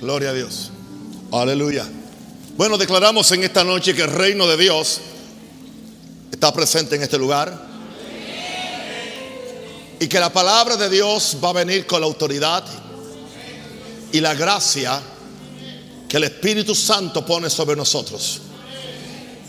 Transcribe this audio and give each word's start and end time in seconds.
Gloria 0.00 0.30
a 0.30 0.34
Dios. 0.34 0.70
Aleluya. 1.32 1.86
Bueno, 2.56 2.76
declaramos 2.76 3.30
en 3.32 3.44
esta 3.44 3.64
noche 3.64 3.94
que 3.94 4.02
el 4.02 4.10
reino 4.10 4.46
de 4.46 4.56
Dios 4.58 5.00
está 6.30 6.52
presente 6.52 6.96
en 6.96 7.02
este 7.02 7.16
lugar. 7.16 7.66
Y 9.98 10.06
que 10.06 10.20
la 10.20 10.30
palabra 10.30 10.76
de 10.76 10.90
Dios 10.90 11.38
va 11.42 11.50
a 11.50 11.52
venir 11.54 11.86
con 11.86 12.00
la 12.02 12.06
autoridad 12.06 12.62
y 14.12 14.20
la 14.20 14.34
gracia 14.34 15.00
que 16.06 16.18
el 16.18 16.24
Espíritu 16.24 16.74
Santo 16.74 17.24
pone 17.24 17.48
sobre 17.48 17.74
nosotros. 17.74 18.42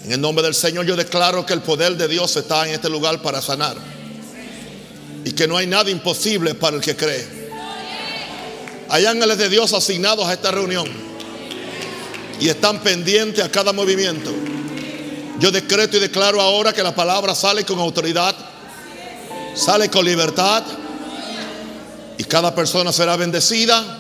En 0.06 0.14
el 0.14 0.22
nombre 0.22 0.46
del 0.46 0.56
Señor 0.56 0.86
yo 0.86 0.96
declaro 0.96 1.46
que 1.46 1.52
el 1.52 1.62
poder 1.62 1.98
de 1.98 2.08
Dios 2.08 2.34
está 2.38 2.66
en 2.66 2.76
este 2.76 2.90
lugar 2.90 3.22
para 3.22 3.42
sanar. 3.42 3.76
Y 5.26 5.34
que 5.34 5.46
no 5.46 5.58
hay 5.58 5.68
nada 5.68 5.90
imposible 5.90 6.56
para 6.56 6.78
el 6.78 6.82
que 6.82 6.96
cree. 6.96 7.37
Hay 8.90 9.06
ángeles 9.06 9.38
de 9.38 9.50
Dios 9.50 9.74
asignados 9.74 10.28
a 10.28 10.34
esta 10.34 10.52
reunión. 10.52 10.88
Y 12.40 12.50
están 12.50 12.82
pendientes 12.82 13.44
a 13.44 13.52
cada 13.52 13.74
movimiento. 13.74 14.32
Yo 15.40 15.52
decreto 15.52 15.98
y 15.98 16.00
declaro 16.00 16.42
ahora 16.42 16.74
que 16.74 16.84
la 16.84 16.96
palabra 16.96 17.36
sale 17.36 17.64
con 17.64 17.80
autoridad. 17.80 18.36
Sale 19.56 19.90
con 19.90 20.06
libertad. 20.06 20.64
Y 22.18 22.24
cada 22.24 22.54
persona 22.56 22.92
será 22.92 23.18
bendecida. 23.18 24.00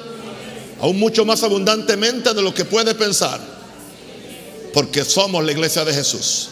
Aún 0.79 0.99
mucho 0.99 1.25
más 1.25 1.43
abundantemente 1.43 2.33
de 2.33 2.41
lo 2.41 2.53
que 2.53 2.65
puede 2.65 2.95
pensar. 2.95 3.39
Porque 4.73 5.03
somos 5.03 5.43
la 5.43 5.51
iglesia 5.51 5.83
de 5.83 5.93
Jesús. 5.93 6.49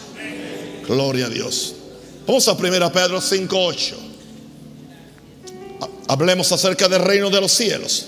Gloria 0.86 1.26
a 1.26 1.28
Dios. 1.28 1.74
Vamos 2.26 2.46
a 2.48 2.52
1 2.52 2.92
Pedro 2.92 3.20
5.8. 3.20 3.94
Hablemos 6.08 6.50
acerca 6.52 6.88
del 6.88 7.02
reino 7.02 7.30
de 7.30 7.40
los 7.40 7.52
cielos. 7.52 8.06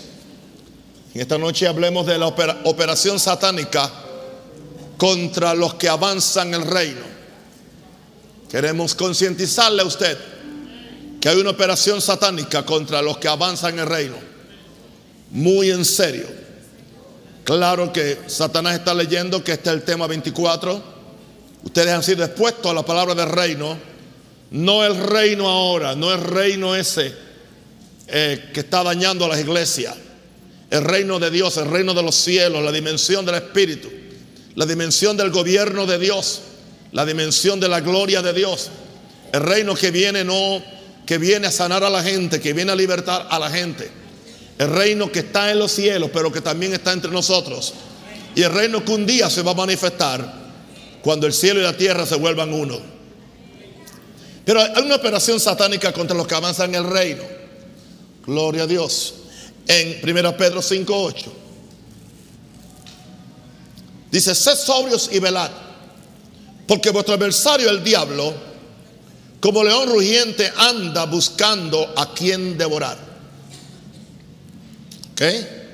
En 1.15 1.23
esta 1.23 1.39
noche 1.39 1.67
hablemos 1.67 2.07
de 2.07 2.19
la 2.19 2.27
operación 2.27 3.19
satánica 3.19 3.91
contra 4.97 5.55
los 5.55 5.75
que 5.75 5.89
avanzan 5.89 6.53
el 6.53 6.67
reino. 6.67 7.01
Queremos 8.51 8.95
concientizarle 8.95 9.83
a 9.83 9.87
usted 9.87 10.19
que 11.21 11.29
hay 11.29 11.39
una 11.39 11.51
operación 11.51 12.01
satánica 12.01 12.65
contra 12.65 13.01
los 13.01 13.19
que 13.19 13.29
avanzan 13.29 13.79
el 13.79 13.87
reino. 13.87 14.17
Muy 15.31 15.71
en 15.71 15.85
serio. 15.85 16.27
Claro 17.45 17.93
que 17.93 18.19
Satanás 18.27 18.75
está 18.75 18.93
leyendo 18.93 19.43
que 19.43 19.53
este 19.53 19.71
es 19.71 19.77
el 19.77 19.83
tema 19.83 20.07
24. 20.07 20.83
Ustedes 21.65 21.93
han 21.93 22.03
sido 22.03 22.25
expuestos 22.25 22.71
a 22.71 22.75
la 22.75 22.85
palabra 22.85 23.15
del 23.15 23.31
reino. 23.31 23.79
No 24.51 24.85
el 24.85 24.97
reino 24.97 25.49
ahora, 25.49 25.95
no 25.95 26.13
el 26.13 26.23
reino 26.23 26.77
ese 26.77 27.15
eh, 28.07 28.51
que 28.53 28.61
está 28.61 28.83
dañando 28.83 29.25
a 29.25 29.29
las 29.29 29.41
iglesias 29.41 29.95
el 30.71 30.85
reino 30.85 31.19
de 31.19 31.31
Dios, 31.31 31.57
el 31.57 31.71
reino 31.71 31.95
de 31.95 32.03
los 32.03 32.15
cielos, 32.15 32.63
la 32.63 32.73
dimensión 32.73 33.25
del 33.25 33.37
Espíritu, 33.37 33.89
la 34.55 34.67
dimensión 34.67 35.17
del 35.17 35.31
gobierno 35.31 35.87
de 35.87 35.99
Dios, 35.99 36.41
la 36.93 37.07
dimensión 37.07 37.59
de 37.59 37.69
la 37.69 37.81
gloria 37.81 38.21
de 38.23 38.33
Dios. 38.33 38.71
El 39.33 39.43
reino 39.43 39.75
que 39.75 39.91
viene 39.91 40.25
no, 40.25 40.63
que 41.07 41.19
viene 41.19 41.47
a 41.47 41.51
sanar 41.51 41.85
a 41.85 41.91
la 41.91 42.03
gente, 42.03 42.41
que 42.41 42.53
viene 42.53 42.73
a 42.73 42.77
libertar 42.77 43.27
a 43.31 43.39
la 43.39 43.51
gente. 43.51 43.91
El 44.59 44.71
reino 44.71 45.11
que 45.11 45.21
está 45.21 45.51
en 45.51 45.59
los 45.59 45.73
cielos, 45.73 46.11
pero 46.13 46.31
que 46.31 46.41
también 46.41 46.75
está 46.75 46.93
entre 46.93 47.11
nosotros. 47.11 47.73
Y 48.35 48.43
el 48.43 48.53
reino 48.53 48.85
que 48.85 48.93
un 48.93 49.07
día 49.07 49.31
se 49.31 49.43
va 49.43 49.53
a 49.53 49.55
manifestar 49.55 50.35
cuando 51.03 51.27
el 51.27 51.33
cielo 51.33 51.61
y 51.61 51.63
la 51.63 51.77
tierra 51.77 52.05
se 52.05 52.17
vuelvan 52.17 52.53
uno. 52.53 52.79
Pero 54.45 54.61
hay 54.61 54.83
una 54.83 54.97
operación 54.97 55.41
satánica 55.41 55.93
contra 55.93 56.17
los 56.17 56.27
que 56.27 56.35
avanzan 56.35 56.75
en 56.75 56.85
el 56.85 56.91
reino. 56.91 57.23
Gloria 58.27 58.65
a 58.65 58.67
Dios 58.67 59.18
en 59.69 60.01
1 60.03 60.37
Pedro 60.37 60.63
5:8. 60.63 61.31
Dice, 64.11 64.35
sed 64.35 64.57
sobrios 64.57 65.11
y 65.13 65.19
velad, 65.19 65.51
porque 66.67 66.91
vuestro 66.91 67.15
adversario 67.15 67.69
el 67.69 67.85
diablo, 67.85 68.35
como 69.39 69.63
león 69.63 69.91
rugiente, 69.91 70.51
anda 70.57 71.05
buscando 71.05 71.93
a 71.95 72.13
quien 72.15 72.57
devorar. 72.57 72.99
¿Ok? 75.13 75.23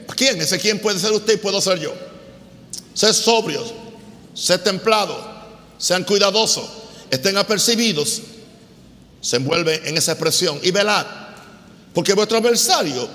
¿A 0.08 0.14
quién? 0.14 0.40
Ese 0.40 0.58
quién 0.58 0.80
puede 0.80 0.98
ser 0.98 1.12
usted 1.12 1.34
y 1.34 1.36
puedo 1.36 1.60
ser 1.60 1.78
yo. 1.78 1.94
Sed 2.92 3.12
sobrios, 3.12 3.72
sed 4.34 4.60
templados, 4.60 5.16
sean 5.78 6.02
cuidadosos, 6.04 6.68
estén 7.10 7.36
apercibidos, 7.36 8.20
se 9.20 9.36
envuelve 9.36 9.88
en 9.88 9.96
esa 9.96 10.12
expresión 10.12 10.58
y 10.62 10.70
velad, 10.72 11.06
porque 11.92 12.14
vuestro 12.14 12.38
adversario 12.38 13.08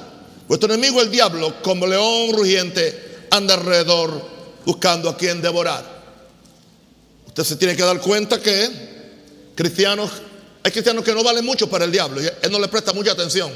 Vuestro 0.50 0.74
enemigo 0.74 1.00
el 1.00 1.12
diablo, 1.12 1.62
como 1.62 1.86
león 1.86 2.34
rugiente, 2.34 3.28
anda 3.30 3.54
alrededor 3.54 4.20
buscando 4.66 5.08
a 5.08 5.16
quien 5.16 5.44
devorar. 5.44 5.86
Usted 7.28 7.44
se 7.44 7.56
tiene 7.56 7.76
que 7.76 7.84
dar 7.84 8.02
cuenta 8.02 8.42
que 8.42 8.68
cristianos, 9.54 10.10
hay 10.64 10.72
cristianos 10.72 11.04
que 11.04 11.14
no 11.14 11.24
valen 11.24 11.46
mucho 11.46 11.70
para 11.70 11.86
el 11.86 11.92
diablo 11.92 12.20
y 12.20 12.26
él 12.26 12.52
no 12.52 12.58
le 12.60 12.68
presta 12.68 12.94
mucha 12.94 13.12
atención. 13.12 13.52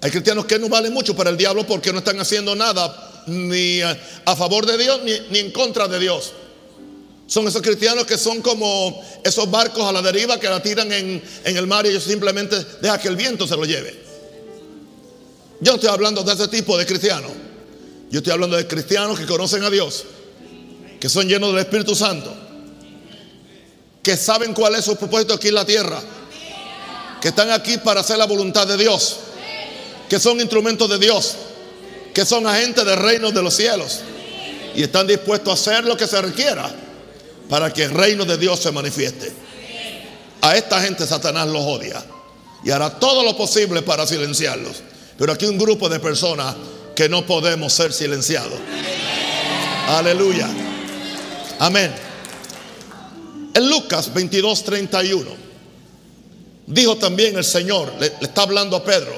Hay 0.00 0.10
cristianos 0.10 0.44
que 0.44 0.58
no 0.58 0.68
valen 0.68 0.92
mucho 0.92 1.14
para 1.14 1.30
el 1.30 1.36
diablo 1.36 1.64
porque 1.68 1.92
no 1.92 2.00
están 2.00 2.18
haciendo 2.18 2.56
nada 2.56 3.22
ni 3.28 3.80
a, 3.80 3.96
favor 4.36 4.66
de 4.66 4.76
Dios 4.76 5.02
ni, 5.04 5.38
en 5.38 5.52
contra 5.52 5.86
de 5.86 6.00
Dios. 6.00 6.32
Son 7.28 7.46
esos 7.46 7.62
cristianos 7.62 8.06
que 8.06 8.18
son 8.18 8.42
como 8.42 9.00
esos 9.22 9.48
barcos 9.48 9.84
a 9.84 9.92
la 9.92 10.02
deriva 10.02 10.40
que 10.40 10.48
la 10.48 10.60
tiran 10.60 10.92
en, 10.92 11.22
en 11.44 11.56
el 11.56 11.68
mar 11.68 11.86
y 11.86 11.90
ellos 11.90 12.02
simplemente 12.02 12.56
dejan 12.80 12.98
que 12.98 13.06
el 13.06 13.14
viento 13.14 13.46
se 13.46 13.56
lo 13.56 13.64
lleve. 13.64 14.01
Yo 15.62 15.74
estoy 15.74 15.90
hablando 15.90 16.24
de 16.24 16.32
ese 16.32 16.48
tipo 16.48 16.76
de 16.76 16.84
cristianos. 16.84 17.30
Yo 18.10 18.18
estoy 18.18 18.32
hablando 18.32 18.56
de 18.56 18.66
cristianos 18.66 19.16
que 19.16 19.26
conocen 19.26 19.62
a 19.62 19.70
Dios, 19.70 20.04
que 20.98 21.08
son 21.08 21.28
llenos 21.28 21.50
del 21.50 21.60
Espíritu 21.60 21.94
Santo, 21.94 22.34
que 24.02 24.16
saben 24.16 24.54
cuál 24.54 24.74
es 24.74 24.84
su 24.84 24.96
propósito 24.96 25.34
aquí 25.34 25.48
en 25.48 25.54
la 25.54 25.64
tierra, 25.64 26.02
que 27.20 27.28
están 27.28 27.52
aquí 27.52 27.78
para 27.78 28.00
hacer 28.00 28.18
la 28.18 28.26
voluntad 28.26 28.66
de 28.66 28.76
Dios, 28.76 29.18
que 30.08 30.18
son 30.18 30.40
instrumentos 30.40 30.90
de 30.90 30.98
Dios, 30.98 31.36
que 32.12 32.26
son 32.26 32.44
agentes 32.44 32.84
del 32.84 32.96
reino 32.96 33.30
de 33.30 33.40
los 33.40 33.54
cielos 33.54 34.00
y 34.74 34.82
están 34.82 35.06
dispuestos 35.06 35.50
a 35.50 35.54
hacer 35.54 35.84
lo 35.84 35.96
que 35.96 36.08
se 36.08 36.20
requiera 36.20 36.68
para 37.48 37.72
que 37.72 37.84
el 37.84 37.90
reino 37.92 38.24
de 38.24 38.36
Dios 38.36 38.58
se 38.58 38.72
manifieste. 38.72 39.32
A 40.40 40.56
esta 40.56 40.80
gente 40.80 41.06
Satanás 41.06 41.46
los 41.46 41.62
odia 41.62 42.04
y 42.64 42.70
hará 42.72 42.98
todo 42.98 43.22
lo 43.22 43.36
posible 43.36 43.82
para 43.82 44.08
silenciarlos. 44.08 44.82
Pero 45.18 45.32
aquí 45.32 45.46
un 45.46 45.58
grupo 45.58 45.88
de 45.88 46.00
personas 46.00 46.54
que 46.94 47.08
no 47.08 47.24
podemos 47.26 47.72
ser 47.72 47.92
silenciados. 47.92 48.58
Aleluya. 49.88 50.48
Amén. 51.58 51.92
En 53.54 53.68
Lucas 53.68 54.12
22, 54.12 54.64
31, 54.64 55.30
dijo 56.66 56.96
también 56.96 57.36
el 57.36 57.44
Señor, 57.44 57.92
le, 58.00 58.12
está 58.20 58.42
hablando 58.42 58.76
a 58.76 58.84
Pedro, 58.84 59.12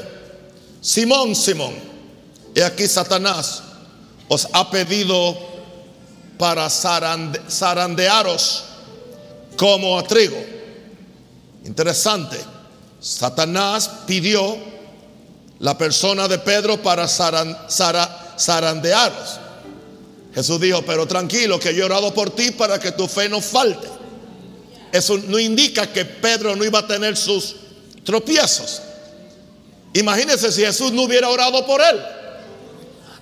Simón, 0.80 1.36
Simón, 1.36 1.74
y 2.54 2.60
aquí 2.60 2.88
Satanás 2.88 3.62
os 4.28 4.48
ha 4.52 4.70
pedido 4.70 5.38
para 6.38 6.68
zarandearos 6.68 8.64
como 9.56 9.98
a 9.98 10.02
trigo. 10.02 10.42
Interesante. 11.64 12.36
Satanás 13.00 13.90
pidió 14.06 14.56
la 15.58 15.78
persona 15.78 16.28
de 16.28 16.38
Pedro 16.38 16.82
para 16.82 17.08
zarandearos. 17.08 19.40
Jesús 20.34 20.60
dijo, 20.60 20.82
pero 20.82 21.06
tranquilo, 21.06 21.60
que 21.60 21.74
yo 21.74 21.82
he 21.82 21.86
orado 21.86 22.12
por 22.12 22.30
ti 22.30 22.50
para 22.50 22.80
que 22.80 22.92
tu 22.92 23.06
fe 23.06 23.28
no 23.28 23.40
falte. 23.40 23.88
Eso 24.92 25.16
no 25.18 25.38
indica 25.38 25.92
que 25.92 26.04
Pedro 26.04 26.56
no 26.56 26.64
iba 26.64 26.80
a 26.80 26.86
tener 26.86 27.16
sus 27.16 27.56
tropiezos. 28.04 28.82
Imagínense 29.92 30.50
si 30.50 30.62
Jesús 30.62 30.92
no 30.92 31.02
hubiera 31.02 31.28
orado 31.28 31.64
por 31.64 31.80
él. 31.80 32.00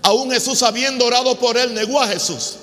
Aún 0.03 0.31
Jesús 0.31 0.63
habiendo 0.63 1.05
orado 1.05 1.39
por 1.39 1.57
él, 1.57 1.75
negó 1.75 2.01
a 2.01 2.09
Jesús. 2.09 2.57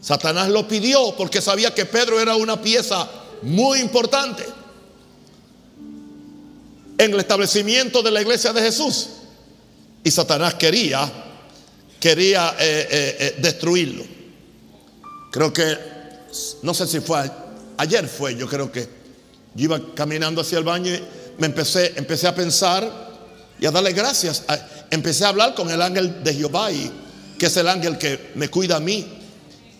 Satanás 0.00 0.50
lo 0.50 0.68
pidió 0.68 1.14
porque 1.16 1.40
sabía 1.40 1.74
que 1.74 1.86
Pedro 1.86 2.20
era 2.20 2.36
una 2.36 2.60
pieza 2.60 3.08
muy 3.42 3.80
importante 3.80 4.44
en 7.04 7.14
el 7.14 7.20
establecimiento 7.20 8.02
de 8.02 8.10
la 8.10 8.22
iglesia 8.22 8.52
de 8.52 8.60
Jesús. 8.60 9.08
Y 10.02 10.10
Satanás 10.10 10.54
quería, 10.54 11.10
quería 12.00 12.54
eh, 12.58 12.88
eh, 12.90 13.16
eh, 13.18 13.34
destruirlo. 13.38 14.04
Creo 15.30 15.52
que, 15.52 15.76
no 16.62 16.74
sé 16.74 16.86
si 16.86 17.00
fue 17.00 17.30
ayer 17.76 18.08
fue, 18.08 18.36
yo 18.36 18.48
creo 18.48 18.70
que 18.70 18.88
yo 19.54 19.64
iba 19.64 19.94
caminando 19.94 20.40
hacia 20.40 20.58
el 20.58 20.64
baño 20.64 20.92
y 20.92 21.02
me 21.38 21.46
empecé, 21.46 21.92
empecé 21.96 22.26
a 22.26 22.34
pensar 22.34 22.88
y 23.58 23.66
a 23.66 23.70
darle 23.70 23.92
gracias. 23.92 24.44
empecé 24.90 25.24
a 25.24 25.28
hablar 25.28 25.54
con 25.54 25.70
el 25.70 25.80
ángel 25.80 26.22
de 26.22 26.34
Jehová, 26.34 26.70
y, 26.70 26.90
que 27.38 27.46
es 27.46 27.56
el 27.56 27.68
ángel 27.68 27.98
que 27.98 28.32
me 28.34 28.48
cuida 28.48 28.76
a 28.76 28.80
mí. 28.80 29.06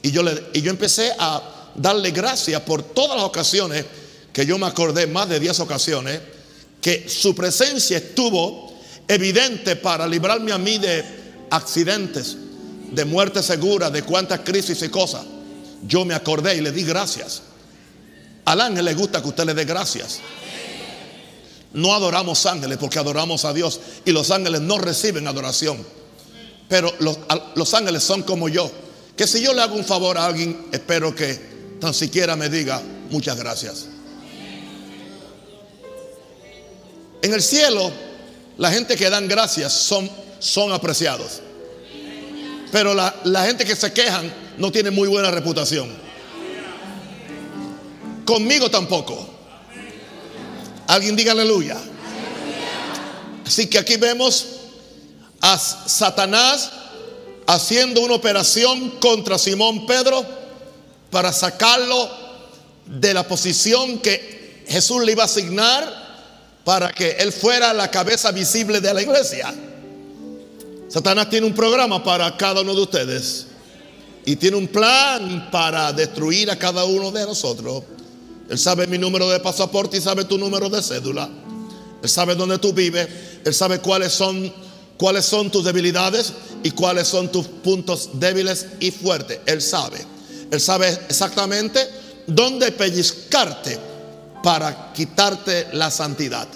Y 0.03 0.11
yo, 0.11 0.23
le, 0.23 0.32
y 0.53 0.62
yo 0.62 0.71
empecé 0.71 1.12
a 1.19 1.43
darle 1.75 2.11
gracias 2.11 2.61
por 2.62 2.82
todas 2.82 3.17
las 3.17 3.25
ocasiones 3.25 3.85
que 4.32 4.47
yo 4.47 4.59
me 4.59 4.67
acordé, 4.67 5.06
más 5.06 5.29
de 5.29 5.41
10 5.41 5.61
ocasiones, 5.61 6.21
que 6.84 7.08
su 7.08 7.34
presencia 7.34 7.96
estuvo 7.96 8.70
evidente 9.08 9.75
para 9.75 10.06
librarme 10.06 10.52
a 10.52 10.58
mí 10.58 10.76
de 10.76 11.02
accidentes, 11.48 12.36
de 12.92 13.06
muerte 13.06 13.42
segura, 13.42 13.88
de 13.88 14.02
cuántas 14.02 14.40
crisis 14.40 14.82
y 14.82 14.90
cosas, 14.90 15.25
yo 15.86 16.04
me 16.04 16.12
acordé 16.12 16.56
y 16.56 16.60
le 16.60 16.72
di 16.72 16.84
gracias. 16.84 17.40
Al 18.44 18.60
ángel 18.60 18.84
le 18.84 18.92
gusta 18.92 19.22
que 19.22 19.28
usted 19.28 19.46
le 19.46 19.54
dé 19.54 19.64
gracias. 19.64 20.20
No 21.72 21.94
adoramos 21.94 22.44
ángeles 22.44 22.76
porque 22.76 22.98
adoramos 22.98 23.46
a 23.46 23.54
Dios 23.54 23.80
y 24.04 24.12
los 24.12 24.30
ángeles 24.30 24.60
no 24.60 24.76
reciben 24.76 25.26
adoración. 25.26 25.78
Pero 26.69 26.92
los, 26.98 27.16
los, 27.54 27.72
ángeles 27.72 28.02
son 28.02 28.25
como 28.25 28.50
yo, 28.50 28.70
que 29.16 29.26
si 29.26 29.40
yo 29.40 29.54
le 29.54 29.62
hago 29.62 29.75
un 29.75 29.87
favor 29.87 30.19
a 30.19 30.26
alguien, 30.26 30.66
espero 30.70 31.14
que 31.14 31.78
tan 31.80 31.94
siquiera 31.94 32.37
me 32.37 32.50
diga 32.50 32.82
muchas 33.08 33.38
gracias. 33.38 33.87
En 37.25 37.32
el 37.32 37.41
cielo, 37.41 37.91
la 38.59 38.71
gente 38.71 38.97
que 38.97 39.09
dan 39.09 39.26
gracias 39.26 39.73
son, 39.73 40.11
son 40.41 40.73
apreciados. 40.73 41.41
Pero 42.71 42.93
la, 42.93 43.17
la 43.25 43.47
gente 43.47 43.65
que 43.65 43.75
se 43.75 43.94
quejan 43.94 44.31
no 44.59 44.71
tiene 44.71 44.91
muy 44.91 45.09
buena 45.09 45.31
reputación. 45.31 45.88
Conmigo 48.26 48.71
tampoco. 48.71 49.26
Alguien 50.87 51.17
diga 51.17 51.32
aleluya. 51.32 51.79
Así 53.47 53.69
que 53.69 53.79
aquí 53.79 53.97
vemos 53.97 54.47
a 55.41 55.56
Satanás 55.59 56.73
haciendo 57.47 58.03
una 58.03 58.17
operación 58.17 58.91
contra 59.00 59.38
Simón 59.38 59.87
Pedro 59.87 60.26
para 61.11 61.32
sacarlo 61.32 62.11
de 62.85 63.15
la 63.15 63.26
posición 63.26 64.00
que 64.00 64.62
Jesús 64.69 65.03
le 65.03 65.12
iba 65.12 65.23
a 65.23 65.25
asignar 65.25 66.03
para 66.64 66.93
que 66.93 67.11
él 67.19 67.32
fuera 67.32 67.72
la 67.72 67.90
cabeza 67.90 68.32
visible 68.32 68.81
de 68.81 68.94
la 68.94 69.02
iglesia. 69.02 69.55
Satanás 70.88 71.28
tiene 71.28 71.46
un 71.46 71.55
programa 71.55 72.02
para 72.02 72.37
cada 72.37 72.62
uno 72.62 72.75
de 72.75 72.82
ustedes 72.82 73.46
y 74.25 74.37
tiene 74.37 74.56
un 74.56 74.69
plan 74.69 75.50
para 75.50 75.93
destruir 75.93 76.50
a 76.50 76.58
cada 76.58 76.84
uno 76.84 77.11
de 77.11 77.26
nosotros. 77.26 77.82
Él 78.49 78.58
sabe 78.58 78.87
mi 78.87 78.99
número 78.99 79.28
de 79.28 79.40
pasaporte 79.40 79.99
y 79.99 80.00
sabe 80.00 80.25
tu 80.25 80.38
número 80.38 80.70
de 80.70 80.82
cédula. 80.82 81.28
Él 82.02 82.08
sabe 82.08 82.34
dónde 82.34 82.58
tú 82.58 82.72
vives. 82.72 83.08
Él 83.44 83.55
sabe 83.55 83.81
cuáles 83.81 84.12
son, 84.12 84.52
cuáles 84.96 85.25
son 85.25 85.50
tus 85.50 85.64
debilidades 85.64 86.32
y 86.62 86.70
cuáles 86.70 87.08
son 87.08 87.31
tus 87.31 87.46
puntos 87.46 88.11
débiles 88.14 88.66
y 88.81 88.90
fuertes. 88.90 89.40
Él 89.46 89.61
sabe. 89.61 89.99
Él 90.50 90.61
sabe 90.61 90.88
exactamente 91.08 91.81
dónde 92.26 92.72
pellizcarte 92.72 93.94
para 94.44 94.93
quitarte 94.93 95.69
la 95.73 95.91
santidad. 95.91 96.46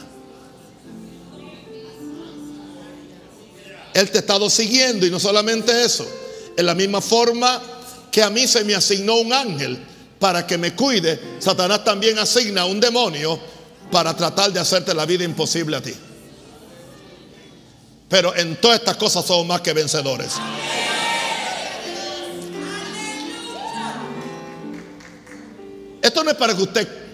Él 3.94 4.10
te 4.10 4.18
ha 4.18 4.20
estado 4.20 4.50
siguiendo 4.50 5.06
y 5.06 5.10
no 5.10 5.18
solamente 5.18 5.84
eso, 5.84 6.06
en 6.54 6.66
la 6.66 6.74
misma 6.74 7.00
forma 7.00 7.62
que 8.12 8.22
a 8.22 8.28
mí 8.28 8.46
se 8.46 8.62
me 8.64 8.74
asignó 8.74 9.16
un 9.16 9.32
ángel 9.32 9.78
para 10.18 10.46
que 10.46 10.58
me 10.58 10.74
cuide, 10.74 11.18
Satanás 11.38 11.82
también 11.82 12.18
asigna 12.18 12.66
un 12.66 12.78
demonio 12.78 13.40
para 13.90 14.14
tratar 14.14 14.52
de 14.52 14.60
hacerte 14.60 14.92
la 14.92 15.06
vida 15.06 15.24
imposible 15.24 15.78
a 15.78 15.80
ti. 15.80 15.94
Pero 18.10 18.36
en 18.36 18.56
todas 18.56 18.80
estas 18.80 18.98
cosas 18.98 19.24
somos 19.24 19.46
más 19.46 19.62
que 19.62 19.72
vencedores. 19.72 20.32
Esto 26.02 26.22
no 26.22 26.30
es 26.30 26.36
para 26.36 26.54
que 26.54 26.62
usted 26.62 27.07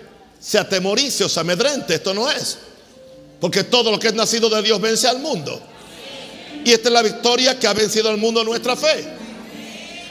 se 0.44 0.58
atemorice 0.58 1.24
o 1.24 1.28
se 1.28 1.40
amedrente, 1.40 1.94
esto 1.94 2.12
no 2.12 2.30
es. 2.30 2.58
Porque 3.40 3.64
todo 3.64 3.90
lo 3.90 3.98
que 3.98 4.08
es 4.08 4.14
nacido 4.14 4.50
de 4.50 4.60
Dios 4.60 4.78
vence 4.78 5.08
al 5.08 5.20
mundo. 5.20 5.58
Y 6.64 6.72
esta 6.72 6.88
es 6.88 6.92
la 6.92 7.02
victoria 7.02 7.58
que 7.58 7.66
ha 7.66 7.72
vencido 7.72 8.10
al 8.10 8.18
mundo 8.18 8.44
nuestra 8.44 8.76
fe. 8.76 9.08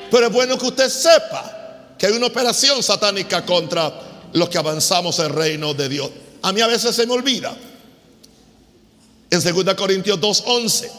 Pero 0.09 0.27
es 0.27 0.33
bueno 0.33 0.57
que 0.57 0.65
usted 0.65 0.89
sepa 0.89 1.94
que 1.97 2.07
hay 2.07 2.13
una 2.13 2.27
operación 2.27 2.81
satánica 2.81 3.45
contra 3.45 3.94
los 4.33 4.50
que 4.50 4.57
avanzamos 4.57 5.19
el 5.19 5.30
reino 5.30 5.75
de 5.75 5.88
Dios. 5.88 6.09
A 6.41 6.51
mí 6.51 6.62
a 6.62 6.68
veces 6.68 6.95
se 6.95 7.06
me 7.06 7.13
olvida. 7.13 7.56
En 9.30 9.39
2 9.39 9.75
Corintios 9.75 10.19
2.11. 10.19 10.89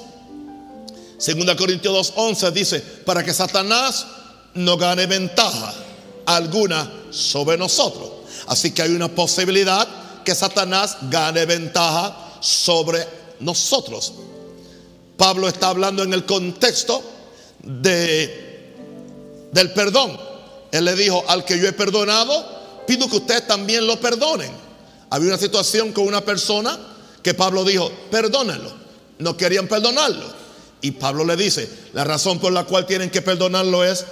2 1.44 1.56
Corintios 1.56 2.14
2.11 2.14 2.52
dice, 2.52 2.80
para 3.04 3.24
que 3.24 3.34
Satanás 3.34 4.06
no 4.54 4.76
gane 4.76 5.06
ventaja 5.06 5.74
alguna 6.24 6.88
sobre 7.10 7.58
nosotros. 7.58 8.13
Así 8.46 8.72
que 8.72 8.82
hay 8.82 8.92
una 8.92 9.08
posibilidad 9.08 9.86
que 10.24 10.34
Satanás 10.34 10.96
gane 11.10 11.44
ventaja 11.46 12.16
sobre 12.40 13.06
nosotros. 13.40 14.14
Pablo 15.16 15.48
está 15.48 15.68
hablando 15.68 16.02
en 16.02 16.12
el 16.12 16.24
contexto 16.26 17.02
de, 17.62 18.74
del 19.52 19.72
perdón. 19.72 20.18
Él 20.72 20.84
le 20.84 20.94
dijo, 20.94 21.24
al 21.28 21.44
que 21.44 21.58
yo 21.58 21.68
he 21.68 21.72
perdonado, 21.72 22.82
pido 22.86 23.08
que 23.08 23.16
ustedes 23.16 23.46
también 23.46 23.86
lo 23.86 24.00
perdonen. 24.00 24.50
Había 25.10 25.28
una 25.28 25.38
situación 25.38 25.92
con 25.92 26.06
una 26.06 26.22
persona 26.22 26.78
que 27.22 27.34
Pablo 27.34 27.64
dijo, 27.64 27.90
perdónenlo. 28.10 28.72
No 29.18 29.36
querían 29.36 29.68
perdonarlo. 29.68 30.24
Y 30.80 30.90
Pablo 30.90 31.24
le 31.24 31.36
dice, 31.36 31.70
la 31.92 32.04
razón 32.04 32.40
por 32.40 32.52
la 32.52 32.64
cual 32.64 32.84
tienen 32.86 33.10
que 33.10 33.22
perdonarlo 33.22 33.84
es 33.84 34.04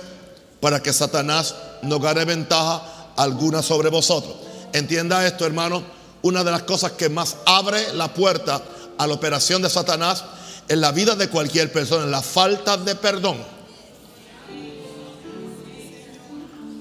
para 0.61 0.83
que 0.83 0.93
Satanás 0.93 1.55
no 1.83 1.99
gane 1.99 2.25
ventaja 2.25 3.02
alguna 3.17 3.63
sobre 3.63 3.91
vosotros. 3.91 4.35
Entienda 4.73 5.27
esto, 5.27 5.47
hermano. 5.47 5.83
Una 6.23 6.45
de 6.45 6.51
las 6.51 6.63
cosas 6.63 6.93
que 6.93 7.09
más 7.09 7.37
abre 7.47 7.93
la 7.95 8.15
puerta 8.15 8.63
a 8.99 9.07
la 9.07 9.15
operación 9.15 9.63
de 9.63 9.71
Satanás 9.71 10.25
en 10.69 10.81
la 10.81 10.93
vida 10.93 11.17
de 11.17 11.29
cualquier 11.29 11.73
persona, 11.73 12.07
la 12.07 12.23
falta 12.23 12.77
de 12.77 12.95
perdón. 12.95 13.37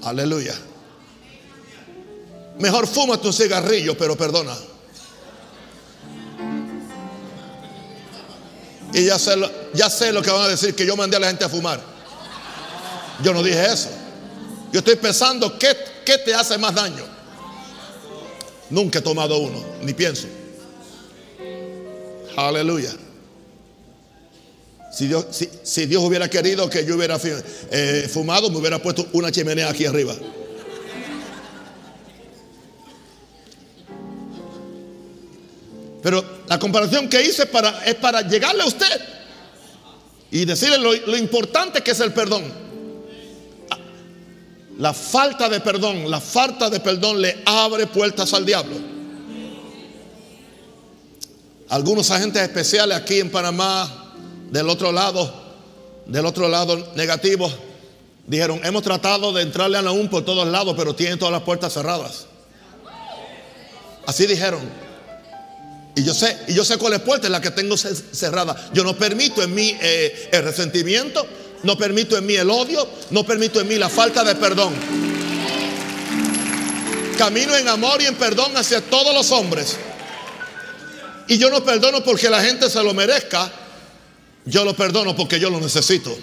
Aleluya. 0.04 0.54
Mejor 2.58 2.86
fuma 2.86 3.18
tu 3.18 3.32
cigarrillo, 3.32 3.96
pero 3.96 4.16
perdona. 4.16 4.54
Y 8.94 9.06
ya 9.06 9.18
sé, 9.18 9.36
lo, 9.36 9.50
ya 9.74 9.88
sé 9.88 10.12
lo 10.12 10.22
que 10.22 10.30
van 10.30 10.42
a 10.42 10.48
decir, 10.48 10.74
que 10.74 10.84
yo 10.84 10.96
mandé 10.96 11.16
a 11.16 11.20
la 11.20 11.28
gente 11.28 11.44
a 11.44 11.48
fumar. 11.48 11.80
Yo 13.22 13.32
no 13.32 13.42
dije 13.42 13.64
eso. 13.64 13.88
Yo 14.72 14.78
estoy 14.78 14.96
pensando 14.96 15.58
qué 15.58 15.91
¿Qué 16.04 16.18
te 16.18 16.34
hace 16.34 16.58
más 16.58 16.74
daño? 16.74 17.04
Nunca 18.70 19.00
he 19.00 19.02
tomado 19.02 19.38
uno, 19.38 19.62
ni 19.82 19.92
pienso. 19.92 20.26
Aleluya. 22.36 22.90
Si 24.92 25.06
Dios, 25.06 26.04
hubiera 26.04 26.28
querido 26.28 26.68
que 26.68 26.84
yo 26.84 26.96
hubiera 26.96 27.18
eh, 27.70 28.08
fumado, 28.12 28.50
me 28.50 28.58
hubiera 28.58 28.80
puesto 28.80 29.08
una 29.12 29.30
chimenea 29.30 29.70
aquí 29.70 29.86
arriba. 29.86 30.14
Pero 36.02 36.24
la 36.48 36.58
comparación 36.58 37.08
que 37.08 37.22
hice 37.22 37.46
para, 37.46 37.84
es 37.84 37.94
para 37.94 38.22
llegarle 38.22 38.62
a 38.62 38.66
usted 38.66 39.00
y 40.30 40.44
decirle 40.44 40.78
lo 40.78 41.16
importante 41.16 41.82
que 41.82 41.92
es 41.92 42.00
el 42.00 42.12
perdón. 42.12 42.71
La 44.78 44.92
falta 44.92 45.48
de 45.48 45.60
perdón, 45.60 46.10
la 46.10 46.20
falta 46.20 46.70
de 46.70 46.80
perdón 46.80 47.20
le 47.20 47.42
abre 47.44 47.86
puertas 47.86 48.32
al 48.32 48.46
diablo. 48.46 48.76
Algunos 51.68 52.10
agentes 52.10 52.42
especiales 52.42 52.96
aquí 52.96 53.18
en 53.18 53.30
Panamá, 53.30 54.14
del 54.50 54.68
otro 54.68 54.92
lado, 54.92 55.32
del 56.06 56.26
otro 56.26 56.48
lado 56.48 56.92
negativo, 56.96 57.50
dijeron, 58.26 58.60
hemos 58.64 58.82
tratado 58.82 59.32
de 59.32 59.42
entrarle 59.42 59.78
a 59.78 59.82
Naúm 59.82 60.08
por 60.08 60.24
todos 60.24 60.46
lados, 60.46 60.74
pero 60.76 60.94
tienen 60.94 61.18
todas 61.18 61.32
las 61.32 61.42
puertas 61.42 61.72
cerradas. 61.72 62.26
Así 64.06 64.26
dijeron. 64.26 64.60
Y 65.94 66.04
yo 66.04 66.14
sé, 66.14 66.36
y 66.48 66.54
yo 66.54 66.64
sé 66.64 66.78
cuál 66.78 66.94
es 66.94 67.00
puerta 67.00 67.28
la 67.28 67.40
que 67.40 67.50
tengo 67.50 67.76
cerrada. 67.76 68.70
Yo 68.72 68.82
no 68.82 68.96
permito 68.96 69.42
en 69.42 69.54
mí 69.54 69.76
eh, 69.80 70.30
el 70.32 70.42
resentimiento, 70.42 71.26
no 71.62 71.76
permito 71.76 72.16
en 72.16 72.26
mí 72.26 72.34
el 72.34 72.50
odio, 72.50 72.88
no 73.10 73.24
permito 73.24 73.60
en 73.60 73.68
mí 73.68 73.76
la 73.76 73.88
falta 73.88 74.24
de 74.24 74.34
perdón. 74.34 74.74
Camino 77.16 77.56
en 77.56 77.68
amor 77.68 78.02
y 78.02 78.06
en 78.06 78.16
perdón 78.16 78.56
hacia 78.56 78.80
todos 78.80 79.14
los 79.14 79.30
hombres. 79.30 79.76
Y 81.28 81.38
yo 81.38 81.50
no 81.50 81.62
perdono 81.64 82.02
porque 82.02 82.28
la 82.28 82.42
gente 82.42 82.68
se 82.68 82.82
lo 82.82 82.92
merezca. 82.94 83.50
Yo 84.44 84.64
lo 84.64 84.74
perdono 84.74 85.14
porque 85.14 85.38
yo 85.38 85.50
lo 85.50 85.60
necesito. 85.60 86.16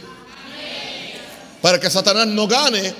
Para 1.61 1.79
que 1.79 1.89
Satanás 1.89 2.27
no 2.27 2.47
gane 2.47 2.93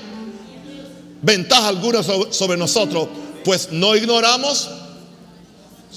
ventaja 1.22 1.68
alguna 1.68 2.02
sobre, 2.02 2.56
nosotros, 2.56 3.08
pues 3.44 3.68
no 3.70 3.94
ignoramos, 3.94 4.70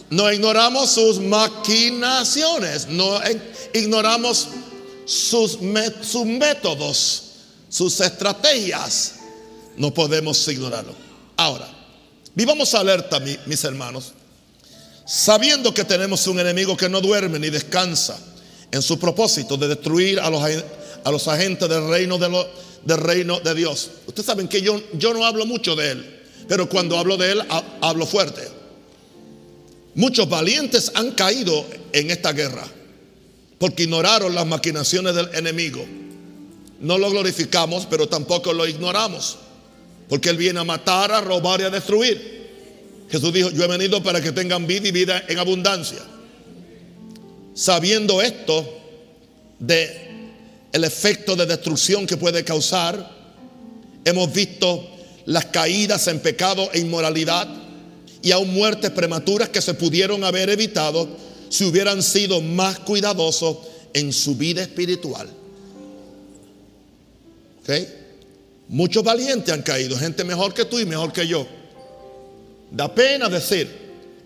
no 0.10 0.32
ignoramos 0.32 0.92
sus 0.92 1.20
maquinaciones, 1.20 2.88
no 2.88 3.20
ignoramos 3.74 4.50
sus, 5.06 5.60
métodos, 5.62 7.24
sus 7.70 8.00
estrategias, 8.00 9.16
no 9.78 9.94
podemos 9.94 10.48
ignorarlo. 10.48 10.94
Ahora, 11.38 11.68
vivamos 12.36 12.74
alerta, 12.74 13.20
mis 13.20 13.64
hermanos, 13.64 14.14
sabiendo 15.06 15.74
que 15.74 15.84
tenemos 15.84 16.28
un 16.28 16.40
enemigo 16.40 16.78
que 16.78 16.90
no 16.90 17.02
duerme 17.02 17.40
ni 17.40 17.50
descansa 17.50 18.18
en 18.72 18.82
su 18.82 19.00
propósito 19.00 19.58
de 19.58 19.68
destruir 19.68 20.20
a 20.20 20.30
los, 20.30 20.42
a 21.04 21.12
los 21.12 21.28
agentes 21.28 21.68
del 21.70 21.88
reino 21.88 22.18
de, 22.18 22.46
del 22.84 22.98
reino 22.98 23.40
de 23.40 23.54
Dios. 23.54 23.90
Ustedes 24.08 24.26
saben 24.26 24.48
que 24.48 24.62
yo, 24.62 24.82
yo 24.94 25.14
no 25.14 25.26
hablo 25.26 25.46
mucho 25.46 25.76
de 25.76 25.92
él, 25.92 26.22
pero 26.48 26.70
cuando 26.70 26.98
hablo 26.98 27.18
de 27.18 27.32
él 27.32 27.42
hablo 27.82 28.06
fuerte. 28.06 28.42
Muchos 29.96 30.28
valientes 30.28 30.92
han 30.96 31.12
caído 31.12 31.66
en 31.92 32.10
esta 32.10 32.32
guerra 32.32 32.66
porque 33.58 33.84
ignoraron 33.84 34.36
las 34.36 34.46
maquinaciones 34.46 35.16
del 35.16 35.30
enemigo. 35.34 35.86
No 36.80 36.98
lo 36.98 37.10
glorificamos, 37.10 37.86
pero 37.90 38.08
tampoco 38.08 38.52
lo 38.54 38.68
ignoramos, 38.68 39.38
porque 40.10 40.30
Él 40.30 40.38
viene 40.38 40.60
a 40.60 40.64
matar, 40.64 41.12
a 41.12 41.22
robar 41.22 41.62
y 41.62 41.64
a 41.64 41.70
destruir. 41.70 42.34
Jesús 43.10 43.32
dijo, 43.32 43.52
yo 43.52 43.64
he 43.64 43.68
venido 43.68 44.02
para 44.02 44.22
que 44.22 44.32
tengan 44.32 44.66
vida 44.68 44.88
y 44.88 44.92
vida 44.92 45.24
en 45.28 45.40
abundancia. 45.40 46.00
Sabiendo 47.54 48.22
esto 48.22 48.68
de 49.60 50.04
el 50.72 50.84
efecto 50.84 51.36
de 51.36 51.46
destrucción 51.46 52.08
que 52.08 52.18
puede 52.18 52.44
causar, 52.44 53.10
hemos 54.04 54.34
visto 54.34 54.90
las 55.26 55.46
caídas 55.46 56.08
en 56.08 56.20
pecado 56.20 56.70
e 56.74 56.80
inmoralidad 56.80 57.48
y 58.24 58.32
aún 58.32 58.54
muertes 58.54 58.90
prematuras 58.92 59.50
que 59.50 59.62
se 59.62 59.76
pudieron 59.76 60.24
haber 60.24 60.50
evitado 60.50 61.08
si 61.50 61.66
hubieran 61.66 62.02
sido 62.02 62.42
más 62.42 62.80
cuidadosos 62.80 63.58
en 63.94 64.12
su 64.12 64.36
vida 64.36 64.62
espiritual. 64.62 65.30
Muchos 68.68 69.04
valientes 69.04 69.54
han 69.54 69.62
caído, 69.62 69.98
gente 69.98 70.24
mejor 70.24 70.54
que 70.54 70.66
tú 70.66 70.80
y 70.80 70.86
mejor 70.86 71.14
que 71.14 71.28
yo. 71.28 71.46
Da 72.72 72.94
pena 72.94 73.30
decir 73.30 73.70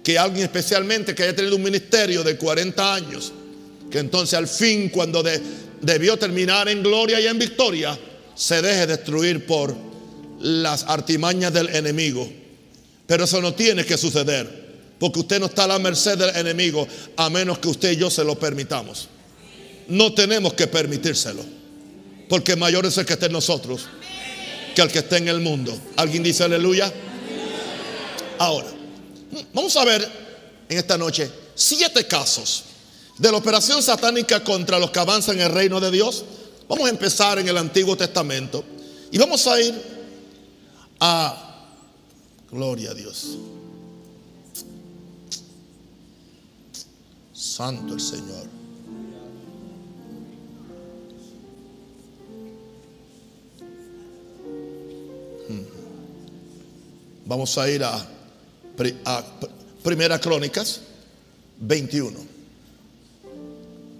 que 0.03 0.17
alguien 0.17 0.45
especialmente 0.45 1.13
que 1.13 1.23
haya 1.23 1.35
tenido 1.35 1.57
un 1.57 1.63
ministerio 1.63 2.23
de 2.23 2.37
40 2.37 2.93
años, 2.95 3.33
que 3.91 3.99
entonces 3.99 4.35
al 4.35 4.47
fin 4.47 4.89
cuando 4.89 5.23
debió 5.81 6.17
terminar 6.17 6.69
en 6.69 6.81
gloria 6.81 7.19
y 7.19 7.27
en 7.27 7.37
victoria, 7.37 7.97
se 8.35 8.61
deje 8.61 8.87
destruir 8.87 9.45
por 9.45 9.75
las 10.39 10.83
artimañas 10.83 11.51
del 11.51 11.69
enemigo. 11.69 12.29
Pero 13.05 13.23
eso 13.23 13.41
no 13.41 13.53
tiene 13.53 13.85
que 13.85 13.97
suceder. 13.97 14.66
Porque 14.99 15.19
usted 15.19 15.39
no 15.39 15.45
está 15.45 15.65
a 15.65 15.67
la 15.67 15.79
merced 15.79 16.17
del 16.17 16.35
enemigo 16.35 16.87
a 17.15 17.29
menos 17.29 17.59
que 17.59 17.67
usted 17.67 17.91
y 17.91 17.97
yo 17.97 18.09
se 18.09 18.23
lo 18.23 18.37
permitamos. 18.37 19.07
No 19.87 20.13
tenemos 20.13 20.53
que 20.53 20.67
permitírselo. 20.67 21.43
Porque 22.29 22.55
mayor 22.55 22.85
es 22.85 22.97
el 22.97 23.05
que 23.05 23.13
está 23.13 23.27
en 23.27 23.33
nosotros 23.33 23.87
que 24.77 24.83
el 24.83 24.91
que 24.91 24.99
está 24.99 25.17
en 25.17 25.27
el 25.27 25.39
mundo. 25.39 25.75
¿Alguien 25.95 26.21
dice 26.21 26.43
aleluya? 26.43 26.93
Ahora, 28.37 28.67
vamos 29.51 29.75
a 29.75 29.83
ver 29.83 30.07
en 30.69 30.77
esta 30.77 30.99
noche 30.99 31.31
siete 31.55 32.05
casos 32.05 32.63
de 33.17 33.31
la 33.31 33.37
operación 33.37 33.81
satánica 33.81 34.43
contra 34.43 34.77
los 34.77 34.91
que 34.91 34.99
avanzan 34.99 35.37
en 35.37 35.47
el 35.47 35.51
reino 35.51 35.79
de 35.79 35.89
Dios. 35.89 36.25
Vamos 36.67 36.85
a 36.85 36.91
empezar 36.91 37.39
en 37.39 37.47
el 37.47 37.57
Antiguo 37.57 37.97
Testamento 37.97 38.63
y 39.11 39.17
vamos 39.17 39.47
a 39.47 39.59
ir 39.59 39.73
a, 40.99 41.65
gloria 42.51 42.91
a 42.91 42.93
Dios. 42.93 43.35
Santo 47.47 47.93
el 47.93 48.01
Señor. 48.01 48.45
Hmm. 55.49 55.63
Vamos 57.25 57.57
a 57.57 57.69
ir 57.69 57.83
a, 57.83 58.07
Primera 59.83 60.19
Crónicas 60.19 60.81
21. 61.59 62.19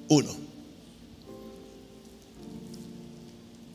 1. 0.09 0.35